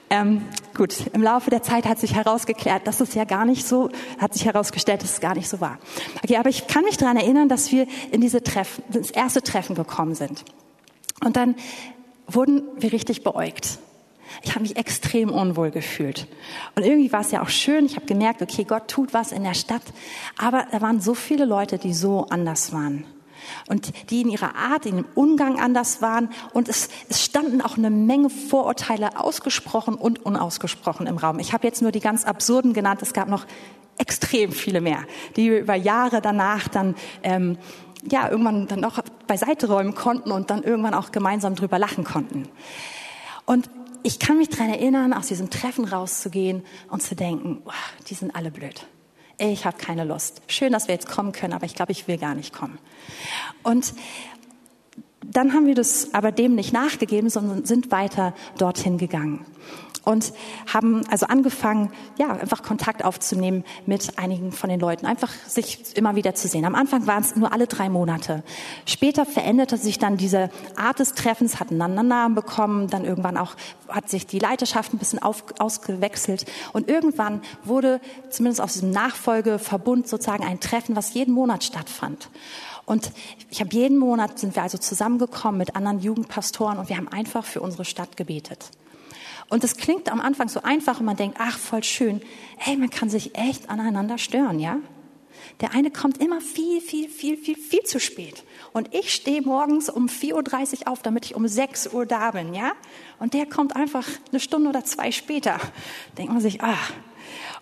Ähm, 0.08 0.40
gut, 0.74 1.06
im 1.12 1.22
Laufe 1.22 1.50
der 1.50 1.62
Zeit 1.62 1.86
hat 1.86 1.98
sich 1.98 2.14
herausgeklärt, 2.14 2.86
dass 2.86 3.00
es 3.00 3.14
ja 3.14 3.24
gar 3.24 3.44
nicht 3.44 3.66
so, 3.66 3.90
hat 4.18 4.32
sich 4.32 4.44
herausgestellt, 4.44 5.02
dass 5.02 5.12
es 5.12 5.20
gar 5.20 5.34
nicht 5.34 5.48
so 5.48 5.60
war. 5.60 5.78
Okay, 6.22 6.36
aber 6.36 6.48
ich 6.48 6.66
kann 6.66 6.84
mich 6.84 6.96
daran 6.96 7.16
erinnern, 7.16 7.48
dass 7.48 7.72
wir 7.72 7.86
in 8.10 8.20
diese 8.20 8.42
Treffen, 8.42 8.82
das 8.90 9.10
erste 9.10 9.42
Treffen 9.42 9.74
gekommen 9.74 10.14
sind. 10.14 10.44
Und 11.24 11.36
dann 11.36 11.54
wurden 12.26 12.62
wir 12.76 12.92
richtig 12.92 13.22
beäugt. 13.22 13.78
Ich 14.42 14.50
habe 14.50 14.62
mich 14.62 14.76
extrem 14.76 15.30
unwohl 15.30 15.70
gefühlt. 15.70 16.26
Und 16.74 16.84
irgendwie 16.84 17.12
war 17.12 17.20
es 17.20 17.30
ja 17.30 17.42
auch 17.42 17.48
schön. 17.48 17.86
Ich 17.86 17.96
habe 17.96 18.06
gemerkt, 18.06 18.42
okay, 18.42 18.64
Gott 18.64 18.88
tut 18.88 19.14
was 19.14 19.32
in 19.32 19.44
der 19.44 19.54
Stadt. 19.54 19.82
Aber 20.38 20.66
da 20.72 20.80
waren 20.80 21.00
so 21.00 21.14
viele 21.14 21.44
Leute, 21.44 21.78
die 21.78 21.94
so 21.94 22.26
anders 22.30 22.72
waren. 22.72 23.04
Und 23.68 23.92
die 24.10 24.22
in 24.22 24.30
ihrer 24.30 24.54
Art, 24.54 24.86
in 24.86 24.96
dem 24.96 25.06
Umgang 25.14 25.60
anders 25.60 26.02
waren. 26.02 26.30
Und 26.52 26.68
es, 26.68 26.88
es 27.08 27.24
standen 27.24 27.60
auch 27.60 27.76
eine 27.76 27.90
Menge 27.90 28.30
Vorurteile 28.30 29.18
ausgesprochen 29.18 29.94
und 29.94 30.24
unausgesprochen 30.24 31.06
im 31.06 31.18
Raum. 31.18 31.38
Ich 31.38 31.52
habe 31.52 31.66
jetzt 31.66 31.82
nur 31.82 31.92
die 31.92 32.00
ganz 32.00 32.24
absurden 32.24 32.72
genannt. 32.72 33.02
Es 33.02 33.12
gab 33.12 33.28
noch 33.28 33.46
extrem 33.98 34.52
viele 34.52 34.80
mehr, 34.80 35.04
die 35.36 35.50
wir 35.50 35.60
über 35.60 35.74
Jahre 35.74 36.20
danach 36.20 36.68
dann 36.68 36.94
ähm, 37.22 37.58
ja 38.10 38.28
irgendwann 38.28 38.66
dann 38.66 38.84
auch 38.84 38.98
beiseite 39.26 39.68
räumen 39.68 39.94
konnten 39.94 40.30
und 40.32 40.50
dann 40.50 40.62
irgendwann 40.62 40.94
auch 40.94 41.12
gemeinsam 41.12 41.54
drüber 41.54 41.78
lachen 41.78 42.04
konnten. 42.04 42.48
Und 43.46 43.70
ich 44.02 44.18
kann 44.18 44.38
mich 44.38 44.50
daran 44.50 44.68
erinnern, 44.68 45.12
aus 45.12 45.28
diesem 45.28 45.48
Treffen 45.50 45.84
rauszugehen 45.84 46.64
und 46.90 47.02
zu 47.02 47.14
denken, 47.14 47.62
oh, 47.64 47.70
die 48.08 48.14
sind 48.14 48.34
alle 48.34 48.50
blöd. 48.50 48.86
Ich 49.38 49.66
habe 49.66 49.76
keine 49.76 50.04
Lust. 50.04 50.42
Schön, 50.46 50.72
dass 50.72 50.88
wir 50.88 50.94
jetzt 50.94 51.08
kommen 51.08 51.32
können, 51.32 51.52
aber 51.52 51.66
ich 51.66 51.74
glaube, 51.74 51.92
ich 51.92 52.06
will 52.08 52.18
gar 52.18 52.34
nicht 52.34 52.52
kommen. 52.52 52.78
Und 53.62 53.94
dann 55.24 55.52
haben 55.52 55.66
wir 55.66 55.74
das 55.74 56.12
aber 56.12 56.32
dem 56.32 56.54
nicht 56.54 56.72
nachgegeben, 56.72 57.30
sondern 57.30 57.64
sind 57.64 57.90
weiter 57.90 58.34
dorthin 58.58 58.98
gegangen 58.98 59.44
und 60.04 60.32
haben 60.72 61.06
also 61.10 61.26
angefangen, 61.26 61.90
ja, 62.18 62.28
einfach 62.28 62.62
Kontakt 62.62 63.04
aufzunehmen 63.04 63.64
mit 63.86 64.18
einigen 64.18 64.52
von 64.52 64.70
den 64.70 64.80
Leuten, 64.80 65.06
einfach 65.06 65.32
sich 65.46 65.96
immer 65.96 66.16
wieder 66.16 66.34
zu 66.34 66.48
sehen. 66.48 66.64
Am 66.64 66.74
Anfang 66.74 67.06
waren 67.06 67.22
es 67.22 67.36
nur 67.36 67.52
alle 67.52 67.66
drei 67.66 67.88
Monate. 67.88 68.42
Später 68.86 69.24
veränderte 69.26 69.76
sich 69.76 69.98
dann 69.98 70.16
diese 70.16 70.50
Art 70.76 70.98
des 70.98 71.14
Treffens, 71.14 71.60
hatten 71.60 71.78
dann 71.78 71.94
Namen 72.04 72.34
bekommen, 72.34 72.88
dann 72.88 73.04
irgendwann 73.04 73.36
auch 73.36 73.56
hat 73.88 74.08
sich 74.08 74.26
die 74.26 74.38
Leiterschaft 74.38 74.92
ein 74.92 74.98
bisschen 74.98 75.22
auf, 75.22 75.44
ausgewechselt 75.58 76.46
und 76.72 76.88
irgendwann 76.88 77.42
wurde 77.62 78.00
zumindest 78.30 78.60
aus 78.60 78.74
diesem 78.74 78.90
Nachfolgeverbund 78.90 80.08
sozusagen 80.08 80.44
ein 80.44 80.60
Treffen, 80.60 80.96
was 80.96 81.14
jeden 81.14 81.34
Monat 81.34 81.64
stattfand. 81.64 82.28
Und 82.86 83.12
ich 83.50 83.60
habe 83.60 83.74
jeden 83.74 83.96
Monat 83.96 84.38
sind 84.38 84.54
wir 84.54 84.62
also 84.62 84.76
zusammengekommen 84.76 85.58
mit 85.58 85.74
anderen 85.74 86.00
Jugendpastoren 86.00 86.78
und 86.78 86.88
wir 86.88 86.96
haben 86.96 87.08
einfach 87.08 87.44
für 87.44 87.60
unsere 87.60 87.84
Stadt 87.84 88.16
gebetet. 88.16 88.70
Und 89.48 89.64
das 89.64 89.76
klingt 89.76 90.10
am 90.10 90.20
Anfang 90.20 90.48
so 90.48 90.62
einfach 90.62 91.00
und 91.00 91.06
man 91.06 91.16
denkt, 91.16 91.36
ach, 91.38 91.58
voll 91.58 91.84
schön. 91.84 92.22
Ey, 92.64 92.76
man 92.76 92.90
kann 92.90 93.08
sich 93.08 93.36
echt 93.36 93.70
aneinander 93.70 94.18
stören, 94.18 94.58
ja? 94.58 94.78
Der 95.60 95.72
eine 95.72 95.90
kommt 95.90 96.18
immer 96.18 96.40
viel, 96.40 96.80
viel, 96.80 97.08
viel, 97.08 97.36
viel, 97.36 97.56
viel 97.56 97.82
zu 97.82 98.00
spät. 98.00 98.44
Und 98.72 98.94
ich 98.94 99.12
stehe 99.14 99.42
morgens 99.42 99.88
um 99.88 100.06
4.30 100.06 100.80
Uhr 100.80 100.88
auf, 100.88 101.02
damit 101.02 101.26
ich 101.26 101.34
um 101.34 101.46
6 101.46 101.92
Uhr 101.92 102.06
da 102.06 102.30
bin, 102.32 102.54
ja? 102.54 102.72
Und 103.18 103.34
der 103.34 103.46
kommt 103.46 103.76
einfach 103.76 104.06
eine 104.30 104.40
Stunde 104.40 104.70
oder 104.70 104.84
zwei 104.84 105.12
später. 105.12 105.60
Denkt 106.18 106.32
man 106.32 106.40
sich, 106.40 106.60
ach. 106.62 106.92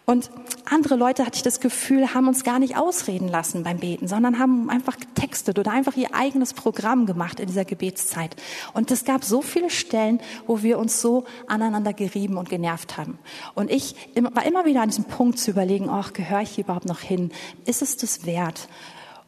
Und 0.04 0.30
andere 0.64 0.96
Leute, 0.96 1.24
hatte 1.24 1.36
ich 1.36 1.42
das 1.42 1.60
Gefühl, 1.60 2.12
haben 2.12 2.26
uns 2.26 2.42
gar 2.42 2.58
nicht 2.58 2.76
ausreden 2.76 3.28
lassen 3.28 3.62
beim 3.62 3.78
Beten, 3.78 4.08
sondern 4.08 4.38
haben 4.38 4.68
einfach 4.68 4.98
getextet 4.98 5.58
oder 5.60 5.70
einfach 5.70 5.96
ihr 5.96 6.12
eigenes 6.12 6.54
Programm 6.54 7.06
gemacht 7.06 7.38
in 7.38 7.46
dieser 7.46 7.64
Gebetszeit. 7.64 8.34
Und 8.72 8.90
es 8.90 9.04
gab 9.04 9.22
so 9.22 9.42
viele 9.42 9.70
Stellen, 9.70 10.20
wo 10.46 10.62
wir 10.62 10.78
uns 10.78 11.00
so 11.00 11.24
aneinander 11.46 11.92
gerieben 11.92 12.36
und 12.36 12.48
genervt 12.48 12.96
haben. 12.96 13.18
Und 13.54 13.70
ich 13.70 13.94
war 14.16 14.44
immer 14.44 14.64
wieder 14.64 14.82
an 14.82 14.88
diesem 14.88 15.04
Punkt 15.04 15.38
zu 15.38 15.52
überlegen, 15.52 15.88
ach, 15.88 16.12
gehöre 16.12 16.42
ich 16.42 16.50
hier 16.50 16.64
überhaupt 16.64 16.86
noch 16.86 17.00
hin? 17.00 17.30
Ist 17.64 17.80
es 17.80 17.96
das 17.96 18.26
wert? 18.26 18.68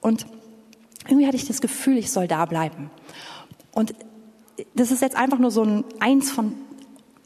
Und 0.01 0.27
irgendwie 1.07 1.27
hatte 1.27 1.37
ich 1.37 1.47
das 1.47 1.61
Gefühl, 1.61 1.99
ich 1.99 2.11
soll 2.11 2.27
da 2.27 2.47
bleiben. 2.47 2.91
Und 3.73 3.95
das 4.75 4.91
ist 4.91 5.03
jetzt 5.03 5.17
einfach 5.17 5.39
nur 5.39 5.51
so 5.51 5.63
ein 5.63 5.85
eins 6.01 6.33
von 6.33 6.55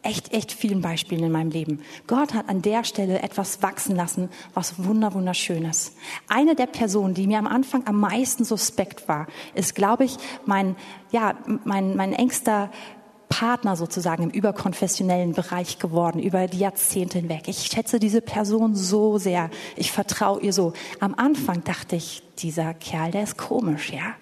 echt, 0.02 0.32
echt 0.32 0.52
vielen 0.52 0.80
Beispielen 0.80 1.24
in 1.24 1.32
meinem 1.32 1.50
Leben. 1.50 1.80
Gott 2.06 2.34
hat 2.34 2.48
an 2.48 2.62
der 2.62 2.84
Stelle 2.84 3.22
etwas 3.22 3.62
wachsen 3.62 3.96
lassen, 3.96 4.28
was 4.54 4.84
wunder, 4.84 5.14
wunderschönes. 5.14 5.92
Eine 6.28 6.54
der 6.54 6.66
Personen, 6.66 7.14
die 7.14 7.26
mir 7.26 7.38
am 7.38 7.46
Anfang 7.46 7.86
am 7.86 8.00
meisten 8.00 8.44
suspekt 8.44 9.08
war, 9.08 9.26
ist, 9.54 9.74
glaube 9.74 10.04
ich, 10.04 10.16
mein, 10.46 10.76
ja, 11.10 11.34
mein, 11.64 11.96
mein 11.96 12.12
engster 12.12 12.70
Partner 13.28 13.76
sozusagen 13.76 14.22
im 14.22 14.30
überkonfessionellen 14.30 15.32
Bereich 15.32 15.78
geworden, 15.78 16.20
über 16.20 16.46
die 16.46 16.58
Jahrzehnte 16.58 17.18
hinweg. 17.18 17.42
Ich 17.46 17.66
schätze 17.66 17.98
diese 17.98 18.20
Person 18.22 18.74
so 18.74 19.18
sehr. 19.18 19.50
Ich 19.76 19.92
vertraue 19.92 20.40
ihr 20.40 20.52
so. 20.52 20.72
Am 21.00 21.14
Anfang 21.14 21.62
dachte 21.64 21.96
ich, 21.96 22.22
dieser 22.38 22.72
Kerl, 22.74 23.10
der 23.10 23.24
ist 23.24 23.36
komisch, 23.36 23.92
ja. 23.92 24.14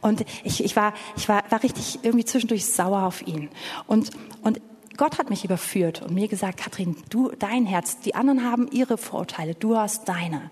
Und 0.00 0.24
ich, 0.44 0.62
ich, 0.62 0.76
war, 0.76 0.92
ich 1.16 1.28
war, 1.28 1.44
war 1.48 1.62
richtig 1.62 2.00
irgendwie 2.02 2.24
zwischendurch 2.24 2.66
sauer 2.66 3.04
auf 3.04 3.26
ihn. 3.26 3.48
Und, 3.86 4.10
und 4.42 4.60
Gott 4.96 5.18
hat 5.18 5.30
mich 5.30 5.44
überführt 5.44 6.02
und 6.02 6.14
mir 6.14 6.28
gesagt, 6.28 6.58
Kathrin, 6.58 6.96
du, 7.10 7.32
dein 7.38 7.66
Herz, 7.66 8.00
die 8.00 8.14
anderen 8.14 8.44
haben 8.44 8.68
ihre 8.70 8.98
Vorurteile, 8.98 9.54
du 9.54 9.76
hast 9.76 10.08
deine. 10.08 10.50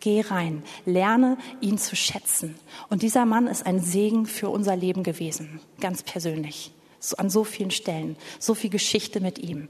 Geh 0.00 0.20
rein, 0.22 0.64
lerne 0.84 1.38
ihn 1.60 1.78
zu 1.78 1.94
schätzen. 1.94 2.56
Und 2.88 3.02
dieser 3.02 3.24
Mann 3.24 3.46
ist 3.46 3.64
ein 3.64 3.80
Segen 3.80 4.26
für 4.26 4.48
unser 4.48 4.74
Leben 4.74 5.04
gewesen, 5.04 5.60
ganz 5.80 6.02
persönlich. 6.02 6.72
So, 6.98 7.16
an 7.16 7.30
so 7.30 7.44
vielen 7.44 7.70
Stellen, 7.70 8.16
so 8.38 8.54
viel 8.54 8.70
Geschichte 8.70 9.20
mit 9.20 9.38
ihm. 9.38 9.68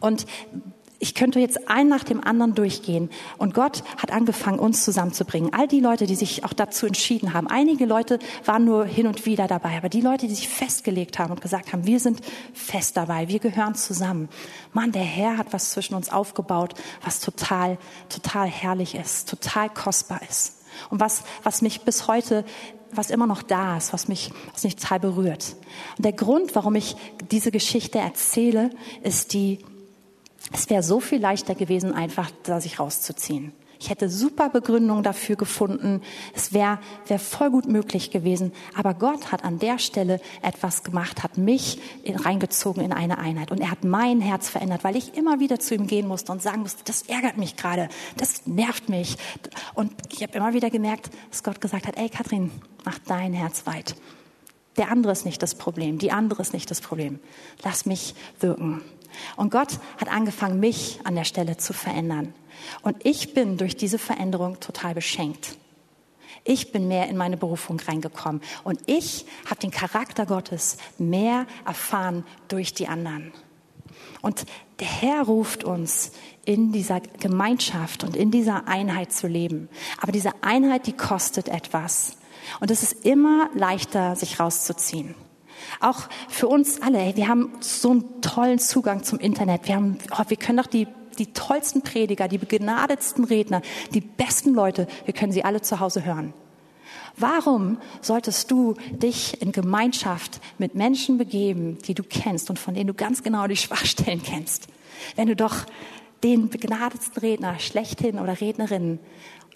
Und 0.00 0.26
ich 0.98 1.14
könnte 1.14 1.40
jetzt 1.40 1.68
ein 1.68 1.88
nach 1.88 2.04
dem 2.04 2.22
anderen 2.22 2.54
durchgehen. 2.54 3.10
Und 3.36 3.54
Gott 3.54 3.82
hat 3.98 4.12
angefangen, 4.12 4.58
uns 4.58 4.84
zusammenzubringen. 4.84 5.52
All 5.52 5.66
die 5.66 5.80
Leute, 5.80 6.06
die 6.06 6.14
sich 6.14 6.44
auch 6.44 6.52
dazu 6.52 6.86
entschieden 6.86 7.34
haben. 7.34 7.46
Einige 7.48 7.84
Leute 7.84 8.18
waren 8.44 8.64
nur 8.64 8.84
hin 8.84 9.06
und 9.06 9.26
wieder 9.26 9.46
dabei. 9.46 9.76
Aber 9.76 9.88
die 9.88 10.00
Leute, 10.00 10.28
die 10.28 10.34
sich 10.34 10.48
festgelegt 10.48 11.18
haben 11.18 11.32
und 11.32 11.40
gesagt 11.40 11.72
haben, 11.72 11.86
wir 11.86 12.00
sind 12.00 12.20
fest 12.52 12.96
dabei. 12.96 13.28
Wir 13.28 13.40
gehören 13.40 13.74
zusammen. 13.74 14.28
Mann, 14.72 14.92
der 14.92 15.02
Herr 15.02 15.36
hat 15.36 15.52
was 15.52 15.72
zwischen 15.72 15.94
uns 15.94 16.10
aufgebaut, 16.10 16.74
was 17.04 17.20
total, 17.20 17.76
total 18.08 18.46
herrlich 18.46 18.94
ist, 18.94 19.28
total 19.28 19.68
kostbar 19.68 20.20
ist. 20.28 20.60
Und 20.90 21.00
was, 21.00 21.22
was 21.42 21.62
mich 21.62 21.82
bis 21.82 22.08
heute 22.08 22.44
was 22.96 23.10
immer 23.10 23.26
noch 23.26 23.42
da 23.42 23.76
ist, 23.76 23.92
was 23.92 24.06
mich, 24.06 24.30
was 24.52 24.62
mich 24.62 24.76
total 24.76 25.00
berührt. 25.00 25.56
Und 25.96 26.04
der 26.04 26.12
Grund, 26.12 26.54
warum 26.54 26.76
ich 26.76 26.94
diese 27.30 27.50
Geschichte 27.50 27.98
erzähle, 27.98 28.70
ist 29.02 29.32
die, 29.32 29.58
es 30.52 30.70
wäre 30.70 30.82
so 30.82 31.00
viel 31.00 31.20
leichter 31.20 31.54
gewesen, 31.54 31.94
einfach 31.94 32.30
da 32.44 32.60
sich 32.60 32.78
rauszuziehen. 32.78 33.52
Ich 33.84 33.90
hätte 33.90 34.08
super 34.08 34.48
Begründungen 34.48 35.02
dafür 35.02 35.36
gefunden. 35.36 36.00
Es 36.32 36.54
wäre 36.54 36.78
wär 37.06 37.18
voll 37.18 37.50
gut 37.50 37.66
möglich 37.68 38.10
gewesen. 38.10 38.52
Aber 38.74 38.94
Gott 38.94 39.30
hat 39.30 39.44
an 39.44 39.58
der 39.58 39.78
Stelle 39.78 40.20
etwas 40.40 40.84
gemacht, 40.84 41.22
hat 41.22 41.36
mich 41.36 41.78
in, 42.02 42.16
reingezogen 42.16 42.82
in 42.82 42.92
eine 42.92 43.18
Einheit. 43.18 43.50
Und 43.50 43.60
er 43.60 43.70
hat 43.70 43.84
mein 43.84 44.22
Herz 44.22 44.48
verändert, 44.48 44.84
weil 44.84 44.96
ich 44.96 45.18
immer 45.18 45.38
wieder 45.38 45.58
zu 45.60 45.74
ihm 45.74 45.86
gehen 45.86 46.08
musste 46.08 46.32
und 46.32 46.40
sagen 46.40 46.62
musste, 46.62 46.82
das 46.84 47.02
ärgert 47.02 47.36
mich 47.36 47.56
gerade, 47.56 47.90
das 48.16 48.46
nervt 48.46 48.88
mich. 48.88 49.16
Und 49.74 49.92
ich 50.10 50.22
habe 50.22 50.32
immer 50.32 50.54
wieder 50.54 50.70
gemerkt, 50.70 51.10
dass 51.30 51.42
Gott 51.42 51.60
gesagt 51.60 51.86
hat, 51.86 51.98
ey 51.98 52.08
Kathrin, 52.08 52.50
mach 52.84 52.98
dein 53.00 53.34
Herz 53.34 53.66
weit. 53.66 53.96
Der 54.76 54.90
andere 54.90 55.12
ist 55.12 55.24
nicht 55.24 55.42
das 55.42 55.54
Problem, 55.54 55.98
die 55.98 56.10
andere 56.10 56.42
ist 56.42 56.52
nicht 56.52 56.70
das 56.70 56.80
Problem. 56.80 57.20
Lass 57.62 57.86
mich 57.86 58.14
wirken. 58.40 58.80
Und 59.36 59.50
Gott 59.50 59.78
hat 59.98 60.08
angefangen, 60.08 60.60
mich 60.60 61.00
an 61.04 61.14
der 61.14 61.24
Stelle 61.24 61.56
zu 61.56 61.72
verändern. 61.72 62.34
Und 62.82 62.96
ich 63.04 63.34
bin 63.34 63.56
durch 63.56 63.76
diese 63.76 63.98
Veränderung 63.98 64.60
total 64.60 64.94
beschenkt. 64.94 65.56
Ich 66.44 66.72
bin 66.72 66.88
mehr 66.88 67.08
in 67.08 67.16
meine 67.16 67.36
Berufung 67.36 67.80
reingekommen. 67.80 68.42
Und 68.64 68.80
ich 68.86 69.26
habe 69.46 69.60
den 69.60 69.70
Charakter 69.70 70.26
Gottes 70.26 70.76
mehr 70.98 71.46
erfahren 71.64 72.24
durch 72.48 72.74
die 72.74 72.86
anderen. 72.86 73.32
Und 74.20 74.44
der 74.80 74.88
Herr 74.88 75.22
ruft 75.22 75.64
uns, 75.64 76.12
in 76.44 76.72
dieser 76.72 77.00
Gemeinschaft 77.00 78.04
und 78.04 78.16
in 78.16 78.30
dieser 78.30 78.68
Einheit 78.68 79.12
zu 79.12 79.26
leben. 79.26 79.68
Aber 80.00 80.12
diese 80.12 80.32
Einheit, 80.42 80.86
die 80.86 80.92
kostet 80.92 81.48
etwas. 81.48 82.18
Und 82.60 82.70
es 82.70 82.82
ist 82.82 83.04
immer 83.04 83.48
leichter, 83.54 84.16
sich 84.16 84.38
rauszuziehen. 84.38 85.14
Auch 85.80 86.02
für 86.28 86.48
uns 86.48 86.80
alle, 86.82 87.16
wir 87.16 87.28
haben 87.28 87.52
so 87.60 87.90
einen 87.90 88.20
tollen 88.20 88.58
Zugang 88.58 89.02
zum 89.02 89.18
Internet. 89.18 89.66
Wir, 89.66 89.76
haben, 89.76 89.98
oh, 90.10 90.22
wir 90.28 90.36
können 90.36 90.58
doch 90.58 90.66
die, 90.66 90.86
die 91.18 91.32
tollsten 91.32 91.82
Prediger, 91.82 92.28
die 92.28 92.38
begnadetsten 92.38 93.24
Redner, 93.24 93.62
die 93.92 94.00
besten 94.00 94.54
Leute, 94.54 94.86
wir 95.04 95.14
können 95.14 95.32
sie 95.32 95.44
alle 95.44 95.62
zu 95.62 95.80
Hause 95.80 96.04
hören. 96.04 96.32
Warum 97.16 97.78
solltest 98.00 98.50
du 98.50 98.74
dich 98.90 99.40
in 99.40 99.52
Gemeinschaft 99.52 100.40
mit 100.58 100.74
Menschen 100.74 101.16
begeben, 101.16 101.78
die 101.86 101.94
du 101.94 102.02
kennst 102.02 102.50
und 102.50 102.58
von 102.58 102.74
denen 102.74 102.88
du 102.88 102.94
ganz 102.94 103.22
genau 103.22 103.46
die 103.46 103.56
Schwachstellen 103.56 104.22
kennst, 104.22 104.66
wenn 105.14 105.28
du 105.28 105.36
doch 105.36 105.64
den 106.24 106.48
begnadetsten 106.48 107.20
Redner 107.20 107.58
schlechthin 107.60 108.18
oder 108.18 108.40
Rednerin 108.40 108.98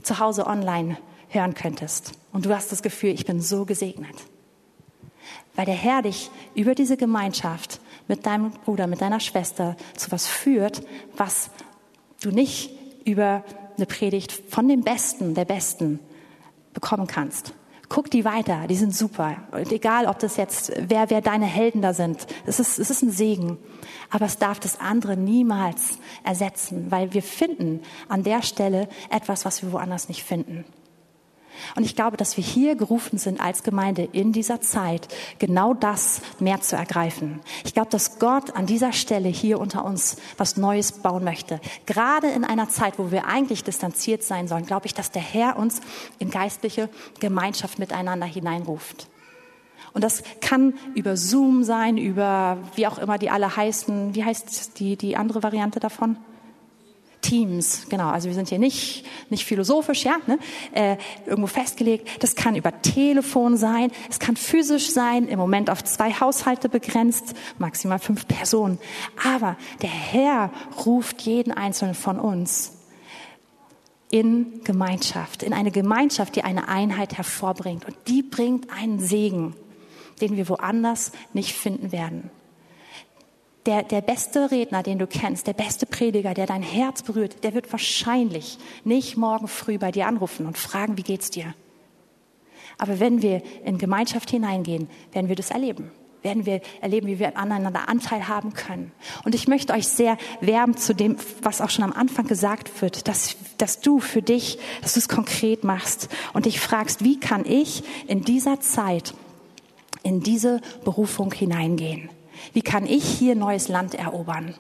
zu 0.03 0.20
Hause 0.20 0.46
online 0.46 0.99
hören 1.30 1.55
könntest 1.55 2.12
und 2.32 2.46
du 2.46 2.55
hast 2.55 2.70
das 2.70 2.82
Gefühl, 2.82 3.11
ich 3.11 3.26
bin 3.26 3.40
so 3.40 3.64
gesegnet? 3.64 4.16
Weil 5.55 5.66
der 5.66 5.74
Herr 5.74 6.03
dich 6.03 6.31
über 6.55 6.74
diese 6.74 6.97
Gemeinschaft 6.97 7.81
mit 8.07 8.26
deinem 8.26 8.51
Bruder, 8.51 8.87
mit 8.87 9.01
deiner 9.01 9.20
Schwester 9.20 9.76
zu 9.97 10.12
was 10.12 10.26
führt, 10.26 10.83
was 11.16 11.51
du 12.20 12.31
nicht 12.31 12.70
über 13.05 13.45
eine 13.76 13.87
Predigt 13.87 14.33
von 14.33 14.68
dem 14.68 14.83
Besten, 14.83 15.35
der 15.35 15.45
Besten 15.45 16.01
bekommen 16.74 17.07
kannst. 17.07 17.55
Guck 17.89 18.11
die 18.11 18.24
weiter, 18.24 18.66
die 18.68 18.76
sind 18.76 18.95
super. 18.95 19.37
Und 19.51 19.72
egal, 19.72 20.07
ob 20.07 20.18
das 20.18 20.37
jetzt, 20.37 20.72
wer, 20.76 21.09
wer 21.09 21.22
deine 21.22 21.47
Helden 21.47 21.81
da 21.81 21.95
sind, 21.95 22.26
es 22.45 22.61
ist, 22.61 22.79
es 22.79 22.91
ist 22.91 23.03
ein 23.03 23.11
Segen. 23.11 23.57
Aber 24.11 24.26
es 24.26 24.37
darf 24.37 24.61
das 24.61 24.79
andere 24.79 25.16
niemals 25.16 25.99
ersetzen, 26.22 26.91
weil 26.91 27.14
wir 27.14 27.22
finden 27.22 27.81
an 28.09 28.24
der 28.24 28.43
Stelle 28.43 28.89
etwas, 29.09 29.47
was 29.47 29.62
wir 29.62 29.72
woanders 29.72 30.09
nicht 30.09 30.22
finden. 30.22 30.66
Und 31.76 31.84
ich 31.84 31.96
glaube, 31.96 32.16
dass 32.16 32.36
wir 32.36 32.44
hier 32.44 32.76
gerufen 32.76 33.18
sind 33.18 33.40
als 33.40 33.62
Gemeinde 33.62 34.09
in 34.12 34.32
dieser 34.32 34.61
Zeit, 34.61 35.09
genau 35.38 35.74
das 35.74 36.20
mehr 36.38 36.61
zu 36.61 36.76
ergreifen. 36.76 37.40
Ich 37.64 37.74
glaube, 37.74 37.90
dass 37.90 38.18
Gott 38.18 38.54
an 38.54 38.66
dieser 38.66 38.92
Stelle 38.92 39.28
hier 39.28 39.61
unter 39.61 39.84
uns 39.84 40.16
was 40.36 40.56
Neues 40.56 40.92
bauen 40.92 41.24
möchte. 41.24 41.61
Gerade 41.86 42.28
in 42.28 42.44
einer 42.44 42.68
Zeit, 42.68 42.98
wo 42.98 43.11
wir 43.11 43.26
eigentlich 43.26 43.64
distanziert 43.64 44.22
sein 44.22 44.48
sollen, 44.48 44.66
glaube 44.66 44.86
ich, 44.86 44.94
dass 44.94 45.11
der 45.11 45.22
Herr 45.22 45.56
uns 45.56 45.80
in 46.18 46.30
geistliche 46.30 46.88
Gemeinschaft 47.20 47.78
miteinander 47.78 48.26
hineinruft. 48.26 49.09
Und 49.94 50.04
das 50.04 50.22
kann 50.40 50.74
über 50.94 51.16
Zoom 51.16 51.64
sein, 51.64 51.96
über 51.98 52.59
wie 52.76 52.86
auch 52.86 52.98
immer 52.98 53.18
die 53.18 53.30
alle 53.30 53.56
heißen. 53.56 54.14
Wie 54.14 54.24
heißt 54.24 54.78
die, 54.78 54.96
die 54.96 55.16
andere 55.16 55.42
Variante 55.42 55.80
davon? 55.80 56.16
Teams, 57.20 57.86
genau. 57.88 58.08
Also 58.08 58.28
wir 58.28 58.34
sind 58.34 58.48
hier 58.48 58.58
nicht, 58.58 59.04
nicht 59.30 59.44
philosophisch, 59.44 60.04
ja, 60.04 60.16
ne, 60.26 60.38
äh, 60.72 60.96
irgendwo 61.26 61.46
festgelegt. 61.46 62.22
Das 62.22 62.34
kann 62.34 62.56
über 62.56 62.80
Telefon 62.82 63.56
sein, 63.56 63.90
es 64.08 64.18
kann 64.18 64.36
physisch 64.36 64.90
sein, 64.90 65.28
im 65.28 65.38
Moment 65.38 65.70
auf 65.70 65.82
zwei 65.84 66.12
Haushalte 66.12 66.68
begrenzt, 66.68 67.34
maximal 67.58 67.98
fünf 67.98 68.26
Personen. 68.28 68.78
Aber 69.24 69.56
der 69.82 69.90
Herr 69.90 70.50
ruft 70.86 71.22
jeden 71.22 71.52
einzelnen 71.52 71.94
von 71.94 72.18
uns 72.18 72.72
in 74.10 74.62
Gemeinschaft, 74.64 75.42
in 75.42 75.52
eine 75.52 75.70
Gemeinschaft, 75.70 76.36
die 76.36 76.44
eine 76.44 76.68
Einheit 76.68 77.18
hervorbringt. 77.18 77.84
Und 77.84 77.96
die 78.06 78.22
bringt 78.22 78.72
einen 78.72 79.00
Segen, 79.00 79.54
den 80.20 80.36
wir 80.36 80.48
woanders 80.48 81.12
nicht 81.34 81.52
finden 81.52 81.92
werden 81.92 82.30
der, 83.68 83.82
der 83.82 84.00
beste 84.00 84.50
Redner, 84.50 84.82
den 84.82 84.98
du 84.98 85.06
kennst, 85.06 85.46
der 85.46 85.52
beste 85.52 85.84
Prediger, 85.84 86.32
der 86.32 86.46
dein 86.46 86.62
Herz 86.62 87.02
berührt, 87.02 87.44
der 87.44 87.52
wird 87.52 87.70
wahrscheinlich 87.70 88.56
nicht 88.82 89.18
morgen 89.18 89.46
früh 89.46 89.76
bei 89.76 89.92
dir 89.92 90.06
anrufen 90.06 90.46
und 90.46 90.56
fragen, 90.56 90.96
wie 90.96 91.02
geht's 91.02 91.28
dir? 91.28 91.52
Aber 92.78 92.98
wenn 92.98 93.20
wir 93.20 93.42
in 93.66 93.76
Gemeinschaft 93.76 94.30
hineingehen, 94.30 94.88
werden 95.12 95.28
wir 95.28 95.36
das 95.36 95.50
erleben. 95.50 95.90
Werden 96.22 96.46
wir 96.46 96.62
erleben, 96.80 97.08
wie 97.08 97.18
wir 97.18 97.36
aneinander 97.36 97.90
Anteil 97.90 98.26
haben 98.26 98.54
können. 98.54 98.90
Und 99.26 99.34
ich 99.34 99.48
möchte 99.48 99.74
euch 99.74 99.86
sehr 99.86 100.16
werben 100.40 100.76
zu 100.78 100.94
dem, 100.94 101.16
was 101.42 101.60
auch 101.60 101.70
schon 101.70 101.84
am 101.84 101.92
Anfang 101.92 102.26
gesagt 102.26 102.80
wird, 102.80 103.06
dass, 103.06 103.36
dass 103.58 103.80
du 103.80 104.00
für 104.00 104.22
dich, 104.22 104.58
dass 104.80 104.94
du 104.94 105.00
es 105.00 105.10
konkret 105.10 105.62
machst 105.62 106.08
und 106.32 106.46
dich 106.46 106.58
fragst, 106.58 107.04
wie 107.04 107.20
kann 107.20 107.44
ich 107.44 107.82
in 108.06 108.22
dieser 108.24 108.60
Zeit 108.60 109.12
in 110.02 110.20
diese 110.20 110.62
Berufung 110.84 111.34
hineingehen? 111.34 112.08
Wie 112.53 112.62
kann 112.62 112.86
ich 112.86 113.05
hier 113.05 113.34
neues 113.34 113.68
Land 113.68 113.95
erobern? 113.95 114.55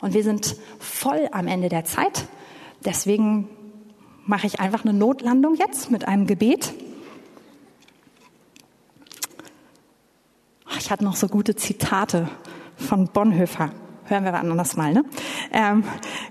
Und 0.00 0.14
wir 0.14 0.22
sind 0.22 0.56
voll 0.78 1.28
am 1.32 1.46
Ende 1.46 1.68
der 1.68 1.84
Zeit. 1.84 2.26
deswegen 2.84 3.48
mache 4.26 4.46
ich 4.46 4.60
einfach 4.60 4.84
eine 4.84 4.92
Notlandung 4.92 5.56
jetzt 5.56 5.90
mit 5.90 6.06
einem 6.06 6.26
Gebet. 6.26 6.72
Ich 10.78 10.90
hatte 10.90 11.04
noch 11.04 11.16
so 11.16 11.26
gute 11.26 11.56
Zitate 11.56 12.28
von 12.76 13.08
Bonhoeffer. 13.08 13.70
Hören 14.04 14.24
wir 14.24 14.34
anders 14.34 14.76
mal, 14.76 14.92
ne? 14.92 15.04
Ähm, 15.52 15.84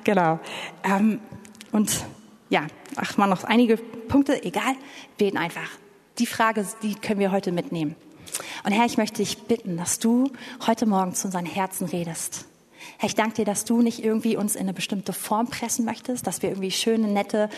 genau. 0.03 0.39
Ähm, 0.83 1.19
und 1.71 2.05
ja, 2.49 2.67
ach 2.95 3.17
mal 3.17 3.27
noch 3.27 3.43
einige 3.43 3.77
Punkte, 3.77 4.43
egal, 4.43 4.75
beten 5.17 5.37
einfach. 5.37 5.69
Die 6.17 6.25
Frage, 6.25 6.65
die 6.81 6.95
können 6.95 7.19
wir 7.19 7.31
heute 7.31 7.51
mitnehmen. 7.51 7.95
Und 8.63 8.71
Herr, 8.71 8.85
ich 8.85 8.97
möchte 8.97 9.17
dich 9.17 9.43
bitten, 9.43 9.77
dass 9.77 9.99
du 9.99 10.31
heute 10.65 10.85
Morgen 10.85 11.13
zu 11.13 11.27
unseren 11.27 11.45
Herzen 11.45 11.85
redest. 11.85 12.45
Herr, 12.97 13.07
ich 13.07 13.15
danke 13.15 13.35
dir, 13.35 13.45
dass 13.45 13.65
du 13.65 13.81
nicht 13.81 14.03
irgendwie 14.03 14.37
uns 14.37 14.55
in 14.55 14.61
eine 14.61 14.73
bestimmte 14.73 15.13
Form 15.13 15.47
pressen 15.47 15.85
möchtest, 15.85 16.25
dass 16.27 16.41
wir 16.41 16.49
irgendwie 16.49 16.71
schöne, 16.71 17.07
nette, 17.07 17.49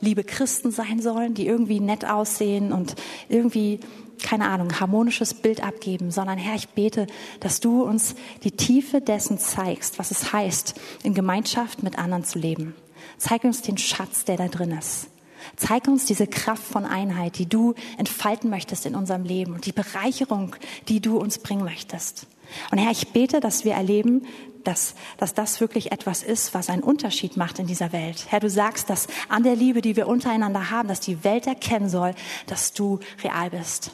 liebe 0.00 0.24
Christen 0.24 0.70
sein 0.70 1.00
sollen, 1.00 1.34
die 1.34 1.46
irgendwie 1.46 1.80
nett 1.80 2.04
aussehen 2.04 2.72
und 2.72 2.94
irgendwie, 3.28 3.80
keine 4.22 4.48
Ahnung, 4.48 4.78
harmonisches 4.78 5.34
Bild 5.34 5.62
abgeben, 5.62 6.10
sondern 6.10 6.38
Herr, 6.38 6.54
ich 6.54 6.68
bete, 6.68 7.06
dass 7.40 7.60
du 7.60 7.82
uns 7.82 8.14
die 8.44 8.52
Tiefe 8.52 9.00
dessen 9.00 9.38
zeigst, 9.38 9.98
was 9.98 10.10
es 10.10 10.32
heißt, 10.32 10.74
in 11.02 11.14
Gemeinschaft 11.14 11.82
mit 11.82 11.98
anderen 11.98 12.24
zu 12.24 12.38
leben. 12.38 12.74
Zeig 13.16 13.44
uns 13.44 13.62
den 13.62 13.78
Schatz, 13.78 14.24
der 14.24 14.36
da 14.36 14.48
drin 14.48 14.70
ist. 14.72 15.08
Zeig 15.56 15.88
uns 15.88 16.04
diese 16.04 16.26
Kraft 16.26 16.62
von 16.62 16.84
Einheit, 16.84 17.38
die 17.38 17.48
du 17.48 17.74
entfalten 17.96 18.50
möchtest 18.50 18.86
in 18.86 18.94
unserem 18.94 19.24
Leben 19.24 19.54
und 19.54 19.66
die 19.66 19.72
Bereicherung, 19.72 20.56
die 20.88 21.00
du 21.00 21.18
uns 21.18 21.38
bringen 21.38 21.64
möchtest. 21.64 22.26
Und 22.70 22.78
Herr, 22.78 22.90
ich 22.90 23.08
bete, 23.08 23.40
dass 23.40 23.64
wir 23.64 23.74
erleben, 23.74 24.22
dass, 24.64 24.94
dass 25.16 25.34
das 25.34 25.60
wirklich 25.60 25.92
etwas 25.92 26.22
ist, 26.22 26.54
was 26.54 26.68
einen 26.68 26.82
Unterschied 26.82 27.36
macht 27.36 27.58
in 27.58 27.66
dieser 27.66 27.92
Welt. 27.92 28.26
Herr, 28.28 28.40
du 28.40 28.50
sagst, 28.50 28.90
dass 28.90 29.06
an 29.28 29.42
der 29.42 29.56
Liebe, 29.56 29.80
die 29.80 29.96
wir 29.96 30.06
untereinander 30.06 30.70
haben, 30.70 30.88
dass 30.88 31.00
die 31.00 31.24
Welt 31.24 31.46
erkennen 31.46 31.88
soll, 31.88 32.14
dass 32.46 32.72
du 32.72 33.00
real 33.22 33.50
bist, 33.50 33.92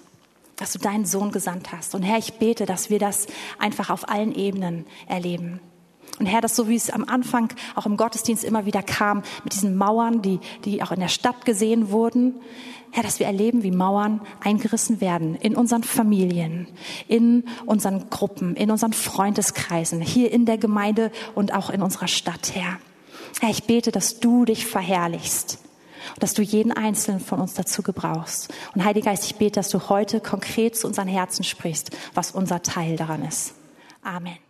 dass 0.57 0.72
du 0.72 0.78
deinen 0.78 1.07
Sohn 1.07 1.30
gesandt 1.30 1.72
hast. 1.72 1.94
Und 1.94 2.02
Herr, 2.02 2.18
ich 2.18 2.34
bete, 2.34 2.66
dass 2.66 2.90
wir 2.90 2.98
das 2.98 3.26
einfach 3.59 3.90
auf 3.90 4.09
allen 4.09 4.34
Ebenen 4.34 4.86
erleben. 5.07 5.61
Und 6.18 6.26
Herr, 6.26 6.40
dass 6.40 6.54
so 6.54 6.68
wie 6.68 6.76
es 6.76 6.90
am 6.90 7.04
Anfang 7.04 7.52
auch 7.74 7.86
im 7.86 7.96
Gottesdienst 7.96 8.44
immer 8.44 8.66
wieder 8.66 8.82
kam, 8.82 9.22
mit 9.42 9.52
diesen 9.52 9.76
Mauern, 9.76 10.22
die, 10.22 10.38
die 10.64 10.82
auch 10.82 10.92
in 10.92 11.00
der 11.00 11.08
Stadt 11.08 11.44
gesehen 11.44 11.90
wurden, 11.90 12.34
Herr, 12.92 13.02
dass 13.02 13.18
wir 13.18 13.26
erleben, 13.26 13.64
wie 13.64 13.72
Mauern 13.72 14.20
eingerissen 14.38 15.00
werden 15.00 15.34
in 15.34 15.56
unseren 15.56 15.82
Familien, 15.82 16.68
in 17.08 17.42
unseren 17.66 18.08
Gruppen, 18.08 18.54
in 18.54 18.70
unseren 18.70 18.92
Freundeskreisen, 18.92 20.00
hier 20.00 20.30
in 20.30 20.46
der 20.46 20.58
Gemeinde 20.58 21.10
und 21.34 21.52
auch 21.52 21.70
in 21.70 21.82
unserer 21.82 22.06
Stadt, 22.06 22.54
Herr. 22.54 22.78
Herr, 23.40 23.50
ich 23.50 23.64
bete, 23.64 23.90
dass 23.90 24.20
du 24.20 24.44
dich 24.44 24.66
verherrlichst 24.66 25.58
dass 26.20 26.34
du 26.34 26.42
jeden 26.42 26.70
Einzelnen 26.70 27.18
von 27.18 27.40
uns 27.40 27.54
dazu 27.54 27.82
gebrauchst. 27.82 28.52
Und 28.74 28.84
Heiliger 28.84 29.10
Geist, 29.10 29.24
ich 29.24 29.36
bete, 29.36 29.52
dass 29.52 29.70
du 29.70 29.88
heute 29.88 30.20
konkret 30.20 30.76
zu 30.76 30.86
unseren 30.86 31.08
Herzen 31.08 31.44
sprichst, 31.44 31.90
was 32.12 32.30
unser 32.30 32.62
Teil 32.62 32.96
daran 32.96 33.24
ist. 33.24 33.54
Amen. 34.02 34.43